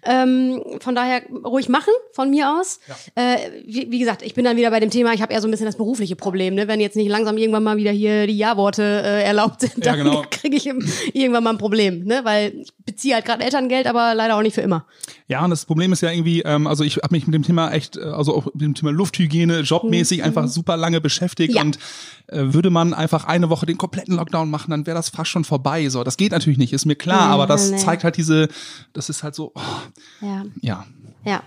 Ähm, 0.04 0.62
von 0.80 0.94
daher 0.94 1.22
ruhig 1.44 1.68
machen, 1.68 1.92
von 2.12 2.30
mir 2.30 2.50
aus. 2.58 2.80
Äh, 3.14 3.36
wie, 3.66 3.90
wie 3.90 3.98
gesagt, 3.98 4.22
ich 4.22 4.34
bin 4.34 4.44
dann 4.44 4.56
wieder 4.56 4.70
bei 4.70 4.80
dem 4.80 4.90
Thema, 4.90 5.12
ich 5.12 5.22
habe 5.22 5.32
eher 5.32 5.40
so 5.40 5.48
ein 5.48 5.50
bisschen 5.50 5.66
das 5.66 5.76
berufliche 5.76 6.16
Problem. 6.16 6.54
Ne? 6.54 6.68
Wenn 6.68 6.80
jetzt 6.80 6.96
nicht 6.96 7.08
langsam 7.08 7.36
irgendwann 7.36 7.62
mal 7.62 7.76
wieder 7.76 7.90
hier 7.90 8.26
die 8.26 8.36
Ja-Worte 8.36 8.82
äh, 8.82 9.22
erlaubt 9.24 9.60
sind, 9.60 9.84
Ja, 9.84 9.96
dann 9.96 10.04
genau. 10.04 10.24
kriege 10.30 10.56
ich 10.56 10.66
irgendwann 10.66 11.44
mal 11.44 11.50
ein 11.50 11.58
Problem. 11.58 12.04
Ne? 12.04 12.20
Weil 12.24 12.54
ich 12.60 12.72
beziehe 12.84 13.14
halt 13.14 13.24
gerade 13.24 13.42
Elterngeld, 13.44 13.86
aber 13.86 14.14
leider 14.14 14.36
auch 14.36 14.42
nicht 14.42 14.54
für 14.54 14.60
immer. 14.60 14.86
Ja, 15.28 15.42
und 15.42 15.50
das 15.50 15.64
Problem 15.64 15.92
ist 15.92 16.02
ja 16.02 16.10
irgendwie, 16.10 16.42
ähm, 16.42 16.66
also 16.66 16.84
ich 16.84 16.96
habe 16.96 17.14
mich 17.14 17.26
mit 17.26 17.34
dem 17.34 17.42
Thema 17.42 17.70
echt, 17.72 17.96
äh, 17.96 18.00
also 18.02 18.34
auch 18.36 18.46
mit 18.52 18.60
dem 18.62 18.74
Thema 18.74 18.90
Lufthygiene, 18.92 19.60
jobmäßig 19.60 20.22
einfach 20.22 20.46
super 20.48 20.76
lange 20.76 21.00
beschäftigt 21.00 21.50
Mhm. 21.50 21.56
Ja. 21.56 21.62
und 21.62 21.78
äh, 22.28 22.52
würde 22.54 22.70
man 22.70 22.94
einfach 22.94 23.24
eine 23.24 23.50
Woche 23.50 23.66
den 23.66 23.78
kompletten 23.78 24.16
Lockdown 24.16 24.50
machen, 24.50 24.70
dann 24.70 24.86
wäre 24.86 24.96
das 24.96 25.08
fast 25.08 25.30
schon 25.30 25.44
vorbei. 25.44 25.88
So, 25.88 26.04
das 26.04 26.16
geht 26.16 26.32
natürlich 26.32 26.58
nicht, 26.58 26.72
ist 26.72 26.84
mir 26.84 26.94
klar, 26.96 27.30
aber 27.30 27.46
das 27.46 27.70
nee. 27.70 27.76
zeigt 27.78 28.04
halt 28.04 28.16
diese, 28.16 28.48
das 28.92 29.08
ist 29.08 29.22
halt 29.22 29.34
so, 29.34 29.52
oh, 29.54 29.60
Ja. 30.20 30.44
ja. 30.60 30.86
Ja. 31.24 31.42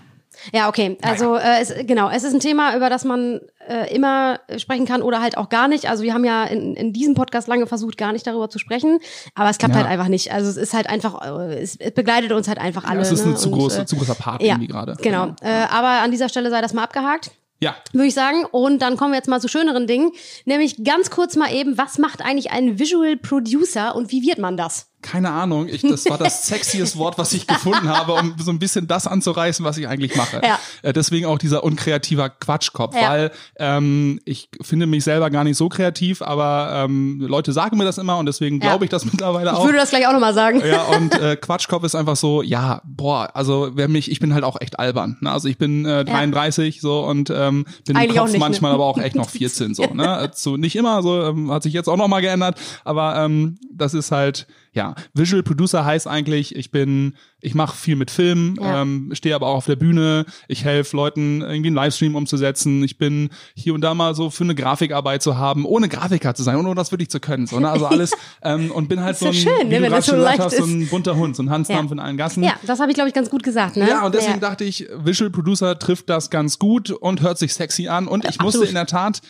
Ja, 0.52 0.68
okay. 0.68 0.96
Also 1.02 1.36
äh, 1.36 1.60
es, 1.60 1.74
genau, 1.86 2.08
es 2.10 2.24
ist 2.24 2.34
ein 2.34 2.40
Thema, 2.40 2.76
über 2.76 2.90
das 2.90 3.04
man 3.04 3.40
äh, 3.68 3.94
immer 3.94 4.40
sprechen 4.56 4.86
kann 4.86 5.02
oder 5.02 5.20
halt 5.20 5.36
auch 5.36 5.48
gar 5.48 5.68
nicht. 5.68 5.88
Also 5.88 6.02
wir 6.02 6.14
haben 6.14 6.24
ja 6.24 6.44
in, 6.44 6.74
in 6.74 6.92
diesem 6.92 7.14
Podcast 7.14 7.48
lange 7.48 7.66
versucht, 7.66 7.98
gar 7.98 8.12
nicht 8.12 8.26
darüber 8.26 8.48
zu 8.48 8.58
sprechen, 8.58 8.98
aber 9.34 9.50
es 9.50 9.58
klappt 9.58 9.74
Ja. 9.74 9.80
halt 9.80 9.90
einfach 9.90 10.08
nicht. 10.08 10.32
Also 10.32 10.48
es 10.50 10.56
ist 10.56 10.74
halt 10.74 10.88
einfach, 10.88 11.22
äh, 11.24 11.60
es, 11.60 11.76
es 11.76 11.92
begleitet 11.92 12.32
uns 12.32 12.48
halt 12.48 12.58
einfach 12.58 12.84
alle. 12.84 13.00
Das 13.00 13.12
ist 13.12 13.24
ne? 13.24 13.32
ein 13.32 13.36
zu, 13.36 13.50
Und, 13.50 13.58
große, 13.58 13.82
äh, 13.82 13.86
zu 13.86 13.96
großer 13.96 14.14
Part 14.14 14.42
ja, 14.42 14.54
irgendwie 14.54 14.68
gerade. 14.68 14.96
Genau. 15.00 15.34
Äh, 15.42 15.66
aber 15.70 16.02
an 16.02 16.10
dieser 16.10 16.28
Stelle 16.28 16.50
sei 16.50 16.60
das 16.60 16.72
mal 16.72 16.84
abgehakt. 16.84 17.30
Ja. 17.60 17.74
Würde 17.92 18.06
ich 18.06 18.14
sagen. 18.14 18.44
Und 18.44 18.82
dann 18.82 18.96
kommen 18.96 19.12
wir 19.12 19.16
jetzt 19.16 19.28
mal 19.28 19.40
zu 19.40 19.48
schöneren 19.48 19.86
Dingen. 19.88 20.12
Nämlich 20.44 20.84
ganz 20.84 21.10
kurz 21.10 21.34
mal 21.34 21.52
eben, 21.52 21.76
was 21.76 21.98
macht 21.98 22.22
eigentlich 22.22 22.52
ein 22.52 22.78
Visual 22.78 23.16
Producer 23.16 23.96
und 23.96 24.12
wie 24.12 24.22
wird 24.22 24.38
man 24.38 24.56
das? 24.56 24.86
Keine 25.00 25.30
Ahnung, 25.30 25.68
ich, 25.68 25.82
das 25.82 26.08
war 26.10 26.18
das 26.18 26.46
sexiest 26.48 26.96
Wort, 26.98 27.18
was 27.18 27.32
ich 27.32 27.46
gefunden 27.46 27.88
habe, 27.88 28.14
um 28.14 28.34
so 28.38 28.50
ein 28.50 28.58
bisschen 28.58 28.88
das 28.88 29.06
anzureißen, 29.06 29.64
was 29.64 29.78
ich 29.78 29.86
eigentlich 29.86 30.16
mache. 30.16 30.40
Ja. 30.44 30.58
Äh, 30.82 30.92
deswegen 30.92 31.26
auch 31.26 31.38
dieser 31.38 31.62
unkreativer 31.62 32.28
Quatschkopf, 32.30 32.94
Ja. 32.96 33.08
weil 33.08 33.30
ähm, 33.56 34.20
ich 34.24 34.48
finde 34.60 34.86
mich 34.86 35.04
selber 35.04 35.30
gar 35.30 35.44
nicht 35.44 35.56
so 35.56 35.68
kreativ, 35.68 36.20
aber 36.20 36.84
ähm, 36.84 37.20
Leute 37.20 37.52
sagen 37.52 37.78
mir 37.78 37.84
das 37.84 37.98
immer 37.98 38.18
und 38.18 38.26
deswegen 38.26 38.58
glaube 38.58 38.84
ich 38.86 38.90
das 38.90 39.04
mittlerweile 39.10 39.50
Ich 39.50 39.56
auch. 39.56 39.64
würde 39.66 39.78
das 39.78 39.90
gleich 39.90 40.06
auch 40.08 40.12
nochmal 40.12 40.34
sagen. 40.34 40.62
Ja, 40.66 40.82
und 40.82 41.14
äh, 41.20 41.36
Quatschkopf 41.36 41.84
ist 41.84 41.94
einfach 41.94 42.16
so, 42.16 42.42
ja, 42.42 42.82
boah, 42.84 43.30
also 43.34 43.70
wer 43.74 43.86
mich, 43.88 44.10
ich 44.10 44.18
bin 44.18 44.34
halt 44.34 44.42
auch 44.42 44.60
echt 44.60 44.78
albern. 44.80 45.16
Ne? 45.20 45.30
Also 45.30 45.46
ich 45.48 45.58
bin 45.58 45.86
äh, 45.86 46.04
33 46.04 46.80
so 46.80 47.04
und 47.04 47.30
ähm, 47.30 47.66
bin 47.86 47.96
Eigentlich 47.96 48.16
im 48.16 48.22
Kopf 48.22 48.32
ne? 48.32 48.38
manchmal 48.38 48.72
aber 48.72 48.84
auch 48.84 48.98
echt 48.98 49.14
noch 49.14 49.30
14 49.30 49.74
so. 49.74 49.84
Ne? 49.84 50.08
Also 50.08 50.56
nicht 50.56 50.74
immer, 50.74 51.02
so 51.02 51.22
ähm, 51.22 51.52
hat 51.52 51.62
sich 51.62 51.72
jetzt 51.72 51.88
auch 51.88 51.96
noch 51.96 52.08
mal 52.08 52.20
geändert, 52.20 52.58
aber 52.84 53.16
ähm, 53.16 53.58
das 53.72 53.94
ist 53.94 54.10
halt, 54.10 54.46
ja, 54.78 54.94
Visual 55.12 55.42
Producer 55.42 55.84
heißt 55.84 56.06
eigentlich, 56.06 56.54
ich 56.54 56.70
bin, 56.70 57.14
ich 57.40 57.54
mache 57.54 57.76
viel 57.76 57.96
mit 57.96 58.10
Filmen, 58.12 58.56
Ja. 58.60 58.82
ähm, 58.82 59.10
stehe 59.12 59.34
aber 59.34 59.48
auch 59.48 59.56
auf 59.56 59.66
der 59.66 59.74
Bühne, 59.76 60.24
ich 60.46 60.64
helfe 60.64 60.96
Leuten 60.96 61.40
irgendwie 61.42 61.66
einen 61.66 61.74
Livestream 61.76 62.14
umzusetzen, 62.14 62.84
ich 62.84 62.96
bin 62.96 63.30
hier 63.56 63.74
und 63.74 63.80
da 63.80 63.92
mal 63.94 64.14
so 64.14 64.30
für 64.30 64.44
eine 64.44 64.54
Grafikarbeit 64.54 65.20
zu 65.22 65.36
haben, 65.36 65.64
ohne 65.66 65.88
Grafiker 65.88 66.34
zu 66.34 66.44
sein, 66.44 66.56
ohne 66.56 66.74
das 66.76 66.92
wirklich 66.92 67.10
zu 67.10 67.18
können. 67.18 67.46
So, 67.48 67.58
ne? 67.58 67.68
Also 67.68 67.86
alles 67.86 68.12
ähm, 68.42 68.70
und 68.70 68.88
bin 68.88 69.00
halt 69.02 69.14
Ist 69.14 69.20
so 69.20 69.26
ein, 69.26 69.34
schön, 69.34 69.52
wie 69.64 69.64
ne, 69.64 69.76
du 69.80 69.82
gerade 69.82 69.96
das 69.96 70.06
so 70.06 70.12
gesagt 70.16 70.38
hast, 70.38 70.56
so 70.56 70.64
ein 70.64 70.86
bunter 70.88 71.16
Hund, 71.16 71.34
so 71.34 71.42
ein 71.42 71.50
Hansdampf 71.50 71.90
Ja. 71.90 71.94
in 71.94 71.98
allen 72.00 72.16
Gassen. 72.16 72.42
Ja, 72.44 72.54
das 72.64 72.78
habe 72.78 72.90
ich, 72.90 72.94
glaube 72.94 73.08
ich, 73.08 73.14
ganz 73.14 73.28
gut 73.30 73.42
gesagt. 73.42 73.76
Ne? 73.76 73.88
Ja, 73.88 74.06
und 74.06 74.14
deswegen 74.14 74.34
Ja. 74.40 74.48
dachte 74.48 74.62
ich, 74.64 74.86
Visual 74.96 75.30
Producer 75.30 75.78
trifft 75.78 76.08
das 76.08 76.30
ganz 76.30 76.58
gut 76.60 76.90
und 76.92 77.20
hört 77.22 77.38
sich 77.38 77.52
sexy 77.52 77.88
an. 77.88 78.06
Und 78.06 78.24
ich 78.24 78.38
musste 78.38 78.58
absolut. 78.58 78.68
in 78.68 78.74
der 78.76 78.86
Tat 78.86 79.20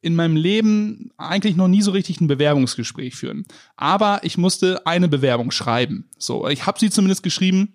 in 0.00 0.14
meinem 0.14 0.36
Leben 0.36 1.10
eigentlich 1.16 1.56
noch 1.56 1.68
nie 1.68 1.82
so 1.82 1.90
richtig 1.90 2.20
ein 2.20 2.28
Bewerbungsgespräch 2.28 3.16
führen. 3.16 3.44
Aber 3.76 4.20
ich 4.22 4.38
musste 4.38 4.86
eine 4.86 5.08
Bewerbung 5.08 5.50
schreiben. 5.50 6.08
So, 6.18 6.46
ich 6.48 6.66
habe 6.66 6.78
sie 6.78 6.90
zumindest 6.90 7.22
geschrieben, 7.22 7.74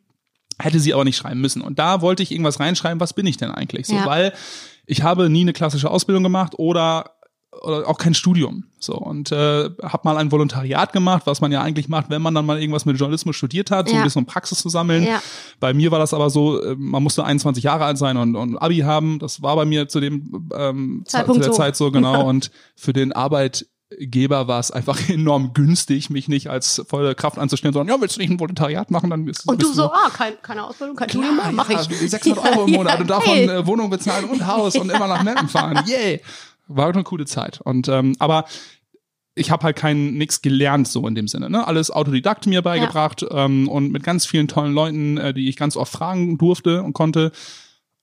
hätte 0.59 0.79
sie 0.79 0.93
aber 0.93 1.03
nicht 1.03 1.17
schreiben 1.17 1.41
müssen. 1.41 1.61
Und 1.61 1.79
da 1.79 2.01
wollte 2.01 2.23
ich 2.23 2.31
irgendwas 2.31 2.59
reinschreiben, 2.59 2.99
was 2.99 3.13
bin 3.13 3.25
ich 3.25 3.37
denn 3.37 3.51
eigentlich? 3.51 3.87
So, 3.87 3.95
Ja. 3.95 4.05
weil 4.05 4.33
ich 4.85 5.01
habe 5.01 5.29
nie 5.29 5.41
eine 5.41 5.53
klassische 5.53 5.89
Ausbildung 5.89 6.23
gemacht 6.23 6.53
oder 6.57 7.11
oder 7.61 7.87
auch 7.87 7.97
kein 7.97 8.13
Studium. 8.13 8.65
So 8.79 8.95
und 8.95 9.31
äh, 9.31 9.69
habe 9.81 9.99
mal 10.03 10.17
ein 10.17 10.31
Volontariat 10.31 10.91
gemacht, 10.91 11.23
was 11.25 11.39
man 11.39 11.51
ja 11.51 11.61
eigentlich 11.61 11.87
macht, 11.87 12.09
wenn 12.09 12.21
man 12.21 12.33
dann 12.35 12.45
mal 12.45 12.59
irgendwas 12.59 12.85
mit 12.85 12.97
Journalismus 12.99 13.35
studiert 13.35 13.71
hat, 13.71 13.87
so 13.87 13.93
Ja. 13.95 14.01
ein 14.01 14.05
bisschen 14.05 14.21
um 14.23 14.25
Praxis 14.25 14.59
zu 14.59 14.69
sammeln. 14.69 15.03
Ja. 15.03 15.21
Bei 15.59 15.73
mir 15.73 15.91
war 15.91 15.99
das 15.99 16.13
aber 16.13 16.29
so, 16.29 16.61
äh, 16.61 16.75
man 16.77 17.01
musste 17.03 17.23
21 17.23 17.63
Jahre 17.63 17.85
alt 17.85 17.97
sein 17.97 18.17
und, 18.17 18.35
und 18.35 18.57
Abi 18.57 18.79
haben. 18.79 19.19
Das 19.19 19.41
war 19.41 19.55
bei 19.55 19.65
mir 19.65 19.87
zu 19.87 19.99
dem 20.01 20.49
ähm, 20.57 21.03
zu 21.05 21.11
Zeitpunkt 21.17 21.43
der 21.43 21.51
so. 21.51 21.57
Zeit 21.57 21.75
so 21.77 21.91
genau. 21.91 22.25
und 22.27 22.51
für 22.75 22.91
den 22.93 23.13
Arbeitgeber 23.13 24.47
war 24.47 24.59
es 24.59 24.71
einfach 24.71 24.97
enorm 25.09 25.53
günstig, 25.53 26.09
mich 26.09 26.27
nicht 26.27 26.49
als 26.49 26.83
volle 26.87 27.15
Kraft 27.15 27.37
anzustellen, 27.37 27.73
sondern 27.73 27.95
ja, 27.95 28.01
willst 28.01 28.17
du 28.17 28.21
nicht 28.21 28.31
ein 28.31 28.39
Volontariat 28.39 28.91
machen, 28.91 29.09
dann 29.09 29.25
bist, 29.25 29.47
Und 29.47 29.61
du 29.61 29.71
so, 29.71 29.91
ah, 29.91 30.09
kein, 30.11 30.33
keine 30.41 30.65
Ausbildung, 30.65 30.95
kein 30.95 31.09
Studium, 31.09 31.37
ja, 31.41 31.51
mach 31.51 31.69
ja, 31.69 31.79
ich. 31.81 32.09
600 32.09 32.43
Euro 32.57 32.65
im 32.65 32.71
Monat 32.73 32.99
und 32.99 33.09
davon 33.09 33.33
Hey. 33.33 33.47
äh, 33.47 33.65
Wohnung 33.65 33.89
bezahlen 33.89 34.25
und 34.25 34.45
Haus 34.45 34.75
und 34.75 34.89
immer 34.91 35.07
nach 35.07 35.23
Meppen 35.23 35.47
fahren. 35.47 35.79
Yay! 35.85 36.21
War 36.67 36.89
eine 36.89 37.03
coole 37.03 37.25
Zeit. 37.25 37.61
Und 37.61 37.87
ähm, 37.87 38.15
aber 38.19 38.45
ich 39.35 39.51
habe 39.51 39.63
halt 39.63 39.75
kein 39.75 40.13
nix 40.13 40.41
gelernt 40.41 40.87
so 40.87 41.07
in 41.07 41.15
dem 41.15 41.27
Sinne. 41.27 41.49
Ne? 41.49 41.65
Alles 41.67 41.89
Autodidakt 41.89 42.45
mir 42.45 42.61
beigebracht 42.61 43.25
ähm, 43.31 43.67
und 43.67 43.91
mit 43.91 44.03
ganz 44.03 44.25
vielen 44.25 44.47
tollen 44.47 44.73
Leuten, 44.73 45.17
äh, 45.17 45.33
die 45.33 45.49
ich 45.49 45.57
ganz 45.57 45.75
oft 45.75 45.91
fragen 45.91 46.37
durfte 46.37 46.83
und 46.83 46.93
konnte. 46.93 47.31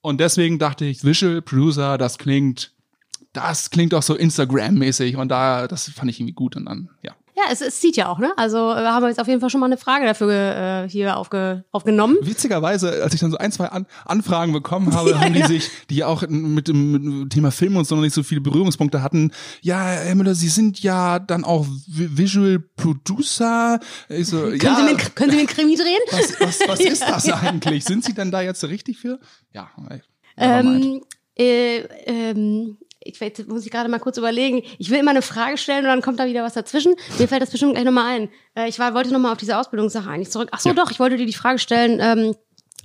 Und 0.01 0.19
deswegen 0.19 0.59
dachte 0.59 0.85
ich, 0.85 1.03
Visual 1.03 1.41
Producer, 1.41 1.97
das 1.97 2.17
klingt, 2.17 2.73
das 3.33 3.69
klingt 3.69 3.93
auch 3.93 4.03
so 4.03 4.15
Instagram-mäßig 4.15 5.15
und 5.15 5.29
da, 5.29 5.67
das 5.67 5.89
fand 5.89 6.09
ich 6.09 6.19
irgendwie 6.19 6.33
gut 6.33 6.55
und 6.55 6.65
dann, 6.65 6.89
ja. 7.01 7.13
Ja, 7.45 7.51
es, 7.51 7.61
es 7.61 7.79
zieht 7.79 7.95
ja 7.95 8.07
auch, 8.09 8.19
ne? 8.19 8.33
Also 8.37 8.57
äh, 8.71 8.75
haben 8.85 9.03
wir 9.03 9.09
jetzt 9.09 9.19
auf 9.19 9.27
jeden 9.27 9.39
Fall 9.39 9.49
schon 9.49 9.59
mal 9.61 9.65
eine 9.67 9.77
Frage 9.77 10.05
dafür 10.05 10.83
äh, 10.85 10.89
hier 10.89 11.17
aufge, 11.17 11.63
aufgenommen. 11.71 12.17
Witzigerweise, 12.21 13.01
als 13.03 13.13
ich 13.13 13.19
dann 13.19 13.31
so 13.31 13.37
ein, 13.37 13.51
zwei 13.51 13.67
An 13.67 13.85
Anfragen 14.05 14.53
bekommen 14.53 14.93
habe, 14.95 15.19
haben 15.19 15.33
die 15.33 15.43
sich, 15.43 15.69
die 15.89 16.03
auch 16.03 16.21
mit 16.27 16.67
dem, 16.67 16.91
mit 16.91 17.03
dem 17.03 17.29
Thema 17.29 17.51
Film 17.51 17.77
und 17.77 17.85
so 17.85 17.95
noch 17.95 18.01
nicht 18.01 18.13
so 18.13 18.23
viele 18.23 18.41
Berührungspunkte 18.41 19.01
hatten, 19.01 19.31
ja, 19.61 19.81
Herr 19.81 20.15
Müller, 20.15 20.35
Sie 20.35 20.49
sind 20.49 20.81
ja 20.83 21.19
dann 21.19 21.43
auch 21.43 21.65
Vi- 21.65 22.17
Visual 22.17 22.59
Producer. 22.59 23.79
Ich 24.09 24.27
so, 24.27 24.41
Können, 24.41 24.59
ja, 24.61 24.75
Sie 24.75 24.83
mir, 24.83 24.97
können 25.15 25.31
Sie 25.31 25.37
einen 25.39 25.47
Krimi 25.47 25.75
drehen? 25.75 25.99
was, 26.11 26.39
was, 26.39 26.59
was 26.67 26.79
ist 26.91 27.01
das 27.03 27.29
eigentlich? 27.31 27.83
Sind 27.85 28.03
Sie 28.03 28.13
denn 28.13 28.31
da 28.31 28.41
jetzt 28.41 28.63
richtig 28.65 28.97
für? 28.99 29.19
Ja. 29.53 29.69
Ähm, 30.37 31.01
äh, 31.37 31.77
ähm, 32.05 32.77
ich 33.03 33.19
jetzt 33.19 33.47
muss 33.47 33.65
ich 33.65 33.71
gerade 33.71 33.89
mal 33.89 33.99
kurz 33.99 34.17
überlegen. 34.17 34.61
Ich 34.77 34.89
will 34.89 34.99
immer 34.99 35.11
eine 35.11 35.21
Frage 35.21 35.57
stellen 35.57 35.79
und 35.85 35.89
dann 35.89 36.01
kommt 36.01 36.19
da 36.19 36.25
wieder 36.25 36.43
was 36.43 36.53
dazwischen. 36.53 36.95
Mir 37.19 37.27
fällt 37.27 37.41
das 37.41 37.49
bestimmt 37.49 37.73
gleich 37.73 37.85
nochmal 37.85 38.05
ein. 38.05 38.29
Äh, 38.55 38.69
ich 38.69 38.79
war, 38.79 38.93
wollte 38.93 39.11
nochmal 39.11 39.31
auf 39.31 39.37
diese 39.37 39.57
Ausbildungssache 39.57 40.09
eigentlich 40.09 40.29
zurück. 40.29 40.49
Ach 40.51 40.59
so, 40.59 40.69
Ja. 40.69 40.75
doch, 40.75 40.91
ich 40.91 40.99
wollte 40.99 41.17
dir 41.17 41.25
die 41.25 41.33
Frage 41.33 41.59
stellen, 41.59 41.99
ähm, 42.01 42.35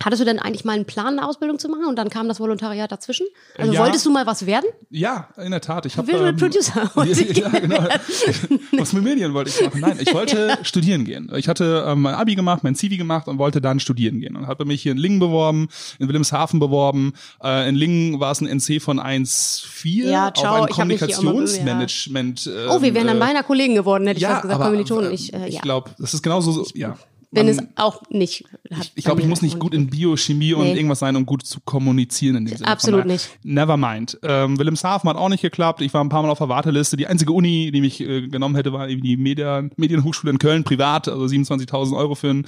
Hattest 0.03 0.21
du 0.21 0.25
denn 0.25 0.37
eigentlich 0.39 0.63
mal 0.63 0.73
einen 0.73 0.85
Plan, 0.85 1.17
eine 1.17 1.27
Ausbildung 1.27 1.57
zu 1.57 1.69
machen 1.69 1.85
und 1.87 1.95
dann 1.97 2.09
kam 2.09 2.27
das 2.27 2.39
Volontariat 2.39 2.91
dazwischen? 2.91 3.25
Also 3.57 3.73
Ja. 3.73 3.81
wolltest 3.81 4.05
du 4.05 4.11
mal 4.11 4.27
was 4.27 4.45
werden? 4.45 4.65
Ja, 4.91 5.29
in 5.43 5.49
der 5.51 5.59
Tat. 5.61 5.85
Ich 5.87 5.97
habe 5.97 6.07
Visual 6.07 6.33
Producer. 6.33 6.91
ja, 6.95 7.03
ja, 7.03 7.49
genau. 7.59 7.83
Was 8.77 8.93
mit 8.93 9.03
Medien 9.03 9.33
wollte 9.33 9.49
ich 9.49 9.59
machen? 9.65 9.81
Nein, 9.81 9.97
ich 9.99 10.13
wollte 10.13 10.57
studieren 10.63 11.03
gehen. 11.03 11.31
Ich 11.35 11.47
hatte 11.47 11.83
ähm, 11.87 12.01
mein 12.03 12.13
Abi 12.13 12.35
gemacht, 12.35 12.63
mein 12.63 12.75
Zivi 12.75 12.97
gemacht 12.97 13.27
und 13.27 13.39
wollte 13.39 13.59
dann 13.59 13.79
studieren 13.79 14.19
gehen 14.19 14.35
und 14.35 14.45
habe 14.47 14.65
mich 14.65 14.81
hier 14.83 14.91
in 14.91 14.97
Lingen 14.99 15.19
beworben, 15.19 15.67
in 15.99 16.07
Wilhelmshaven 16.07 16.59
beworben. 16.59 17.13
Äh, 17.43 17.67
in 17.67 17.75
Lingen 17.75 18.19
war 18.19 18.31
es 18.31 18.39
ein 18.41 18.47
NC 18.47 18.79
von 18.81 18.99
1,4 18.99 20.09
Ja, 20.09 20.31
ciao, 20.33 20.55
auf 20.57 20.61
ein 20.63 20.67
ich 20.69 20.75
Kommunikationsmanagement. 20.75 22.47
ähm, 22.47 22.69
Oh, 22.69 22.81
wir 22.81 22.93
wären 22.93 23.07
dann 23.07 23.17
äh, 23.17 23.19
beinahe 23.19 23.43
Kollegen 23.43 23.75
geworden, 23.75 24.05
hätte 24.07 24.17
ich 24.17 24.23
ja, 24.23 24.29
fast 24.29 24.41
gesagt, 24.43 24.55
aber, 24.59 24.65
Kommilitonen. 24.65 25.11
äh, 25.11 25.13
Ich, 25.15 25.33
äh, 25.33 25.47
ich 25.47 25.55
ja. 25.55 25.61
glaube, 25.61 25.91
das 25.97 26.13
ist 26.13 26.21
genauso 26.21 26.51
so, 26.51 26.65
ja. 26.75 26.97
Bin 27.29 27.49
es 27.49 27.59
auch 27.75 28.01
nicht. 28.09 28.45
hat 28.73 28.91
ich 28.95 29.03
bei 29.03 29.09
glaube, 29.09 29.21
ich 29.21 29.27
muss 29.27 29.41
nicht 29.41 29.59
gut 29.59 29.73
in 29.73 29.87
Biochemie 29.87 30.53
und 30.53 30.63
Nee. 30.63 30.75
irgendwas 30.75 30.99
sein, 30.99 31.15
um 31.17 31.25
gut 31.25 31.45
zu 31.45 31.59
kommunizieren 31.59 32.37
in 32.37 32.45
dem 32.45 32.55
Sinne. 32.57 32.69
Absolut 32.69 33.05
nicht. 33.05 33.29
Never 33.43 33.75
mind. 33.75 34.17
Ähm, 34.23 34.57
Wilhelmshaven 34.57 35.09
hat 35.09 35.17
auch 35.17 35.27
nicht 35.27 35.41
geklappt. 35.41 35.81
Ich 35.81 35.93
war 35.93 36.01
ein 36.01 36.07
paar 36.07 36.21
Mal 36.23 36.29
auf 36.29 36.37
der 36.37 36.47
Warteliste. 36.47 36.95
Die 36.95 37.05
einzige 37.05 37.33
Uni, 37.33 37.69
die 37.71 37.81
mich 37.81 37.99
äh, 37.99 38.27
genommen 38.29 38.55
hätte, 38.55 38.71
war 38.71 38.87
eben 38.87 39.01
die 39.01 39.17
Medien, 39.17 39.71
Medienhochschule 39.75 40.31
in 40.31 40.39
Köln, 40.39 40.63
privat, 40.63 41.09
also 41.09 41.25
27.000 41.25 41.97
Euro 41.97 42.15
für 42.15 42.29
einen, 42.29 42.45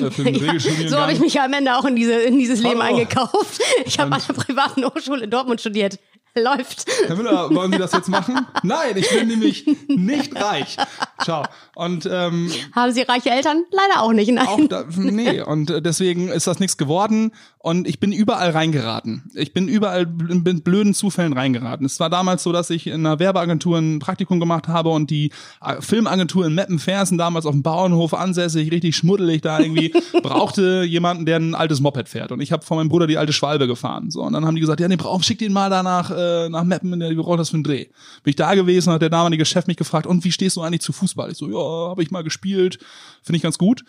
äh, 0.00 0.10
für 0.10 0.22
einen 0.26 0.36
Regelstudiengang. 0.36 0.88
So 0.88 0.98
habe 0.98 1.12
ich 1.12 1.20
mich 1.20 1.34
ja 1.34 1.44
am 1.44 1.52
Ende 1.52 1.76
auch 1.76 1.84
in, 1.84 1.94
diese, 1.94 2.14
in 2.14 2.38
dieses 2.38 2.60
Leben 2.62 2.82
Hallo. 2.82 2.96
eingekauft. 2.96 3.60
Ich 3.84 3.98
habe 3.98 4.10
an 4.12 4.22
der 4.26 4.32
privaten 4.34 4.84
Hochschule 4.86 5.24
in 5.24 5.30
Dortmund 5.30 5.60
studiert. 5.60 5.98
Läuft. 6.38 6.86
Herr 7.06 7.14
Müller, 7.14 7.54
wollen 7.54 7.72
Sie 7.72 7.78
das 7.78 7.92
jetzt 7.92 8.08
machen? 8.08 8.44
Nein, 8.64 8.96
ich 8.96 9.08
bin 9.08 9.28
nämlich 9.28 9.66
nicht 9.86 10.34
reich. 10.34 10.76
Ciao. 11.22 11.44
Und 11.76 12.08
ähm, 12.10 12.50
Haben 12.74 12.92
Sie 12.92 13.02
reiche 13.02 13.30
Eltern? 13.30 13.64
Leider 13.70 14.02
auch 14.02 14.12
nicht. 14.12 14.32
Nein. 14.32 14.46
auch 14.46 14.68
da, 14.68 14.84
nee, 14.96 15.40
und 15.40 15.70
äh, 15.70 15.80
deswegen 15.80 16.28
ist 16.28 16.48
das 16.48 16.58
nichts 16.58 16.76
geworden 16.76 17.32
und 17.64 17.88
ich 17.88 17.98
bin 17.98 18.12
überall 18.12 18.50
reingeraten. 18.50 19.22
Ich 19.32 19.54
bin 19.54 19.68
überall 19.68 20.02
in 20.02 20.44
blöden 20.44 20.92
Zufällen 20.92 21.32
reingeraten. 21.32 21.86
Es 21.86 21.98
war 21.98 22.10
damals 22.10 22.42
so, 22.42 22.52
dass 22.52 22.68
ich 22.68 22.86
in 22.86 23.06
einer 23.06 23.18
Werbeagentur 23.18 23.78
ein 23.78 24.00
Praktikum 24.00 24.38
gemacht 24.38 24.68
habe 24.68 24.90
und 24.90 25.08
die 25.08 25.30
äh, 25.62 25.80
Filmagentur 25.80 26.44
in 26.44 26.54
Meppen-Fersen, 26.54 27.16
damals 27.16 27.46
auf 27.46 27.52
dem 27.52 27.62
Bauernhof 27.62 28.12
ansässig, 28.12 28.70
richtig 28.70 28.94
schmuddelig 28.96 29.40
da 29.40 29.60
irgendwie, 29.60 29.94
brauchte 30.22 30.84
jemanden, 30.84 31.24
der 31.24 31.36
ein 31.36 31.54
altes 31.54 31.80
Moped 31.80 32.06
fährt. 32.10 32.32
Und 32.32 32.42
ich 32.42 32.52
habe 32.52 32.66
von 32.66 32.76
meinem 32.76 32.90
Bruder 32.90 33.06
die 33.06 33.16
alte 33.16 33.32
Schwalbe 33.32 33.66
gefahren. 33.66 34.10
So, 34.10 34.20
und 34.24 34.34
dann 34.34 34.44
haben 34.44 34.56
die 34.56 34.60
gesagt, 34.60 34.80
ja, 34.80 34.88
nee, 34.88 34.96
brauch, 34.96 35.22
schick 35.22 35.38
den 35.38 35.54
mal 35.54 35.70
da 35.70 35.82
nach, 35.82 36.10
äh, 36.10 36.50
nach 36.50 36.64
Meppen, 36.64 37.00
wir 37.00 37.16
brauchen 37.16 37.38
das 37.38 37.48
für 37.48 37.54
einen 37.54 37.64
Dreh. 37.64 37.86
Bin 38.24 38.30
ich 38.30 38.36
da 38.36 38.54
gewesen, 38.54 38.92
hat 38.92 39.00
der 39.00 39.08
damalige 39.08 39.46
Chef 39.46 39.66
mich 39.68 39.78
gefragt, 39.78 40.06
und 40.06 40.22
wie 40.22 40.32
stehst 40.32 40.56
du 40.56 40.60
eigentlich 40.60 40.82
zu 40.82 40.92
Fußball? 40.92 41.30
Ich 41.30 41.38
so, 41.38 41.48
ja, 41.48 41.88
habe 41.88 42.02
ich 42.02 42.10
mal 42.10 42.22
gespielt, 42.22 42.78
finde 43.22 43.38
ich 43.38 43.42
ganz 43.42 43.56
gut. 43.56 43.86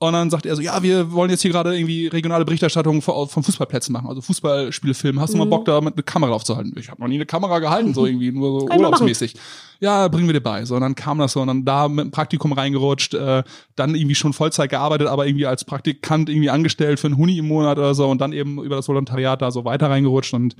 Und 0.00 0.12
dann 0.12 0.30
sagt 0.30 0.46
er 0.46 0.54
so, 0.54 0.62
ja, 0.62 0.80
wir 0.80 1.10
wollen 1.10 1.28
jetzt 1.28 1.42
hier 1.42 1.50
gerade 1.50 1.76
irgendwie 1.76 2.06
regionale 2.06 2.44
Berichterstattung 2.44 3.02
von, 3.02 3.28
von 3.28 3.42
Fußballplätzen 3.42 3.92
machen, 3.92 4.06
also 4.06 4.20
Fußballspielfilmen. 4.20 5.20
Hast 5.20 5.34
du 5.34 5.38
mal 5.38 5.46
Bock, 5.46 5.64
da 5.64 5.80
mit 5.80 5.94
eine 5.94 6.04
Kamera 6.04 6.32
aufzuhalten? 6.32 6.72
Ich 6.78 6.88
habe 6.88 7.00
noch 7.00 7.08
nie 7.08 7.16
eine 7.16 7.26
Kamera 7.26 7.58
gehalten, 7.58 7.94
so 7.94 8.06
irgendwie, 8.06 8.30
nur 8.30 8.60
so 8.60 8.66
Kann 8.66 8.78
urlaubsmäßig. 8.78 9.34
Ja, 9.80 10.06
bringen 10.06 10.28
wir 10.28 10.34
dir 10.34 10.40
bei. 10.40 10.64
So, 10.64 10.76
und 10.76 10.82
dann 10.82 10.94
kam 10.94 11.18
das 11.18 11.32
so 11.32 11.40
und 11.40 11.48
dann 11.48 11.64
da 11.64 11.88
mit 11.88 12.04
dem 12.04 12.10
Praktikum 12.12 12.52
reingerutscht, 12.52 13.14
äh, 13.14 13.42
dann 13.74 13.96
irgendwie 13.96 14.14
schon 14.14 14.32
Vollzeit 14.32 14.70
gearbeitet, 14.70 15.08
aber 15.08 15.26
irgendwie 15.26 15.46
als 15.46 15.64
Praktikant 15.64 16.28
irgendwie 16.28 16.50
angestellt 16.50 17.00
für 17.00 17.08
einen 17.08 17.16
Huni 17.16 17.36
im 17.38 17.48
Monat 17.48 17.78
oder 17.78 17.94
so 17.96 18.08
und 18.08 18.20
dann 18.20 18.32
eben 18.32 18.62
über 18.62 18.76
das 18.76 18.86
Volontariat 18.86 19.42
da 19.42 19.50
so 19.50 19.64
weiter 19.64 19.90
reingerutscht 19.90 20.32
und 20.32 20.54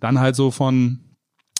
dann 0.00 0.20
halt 0.20 0.36
so 0.36 0.50
von 0.50 1.00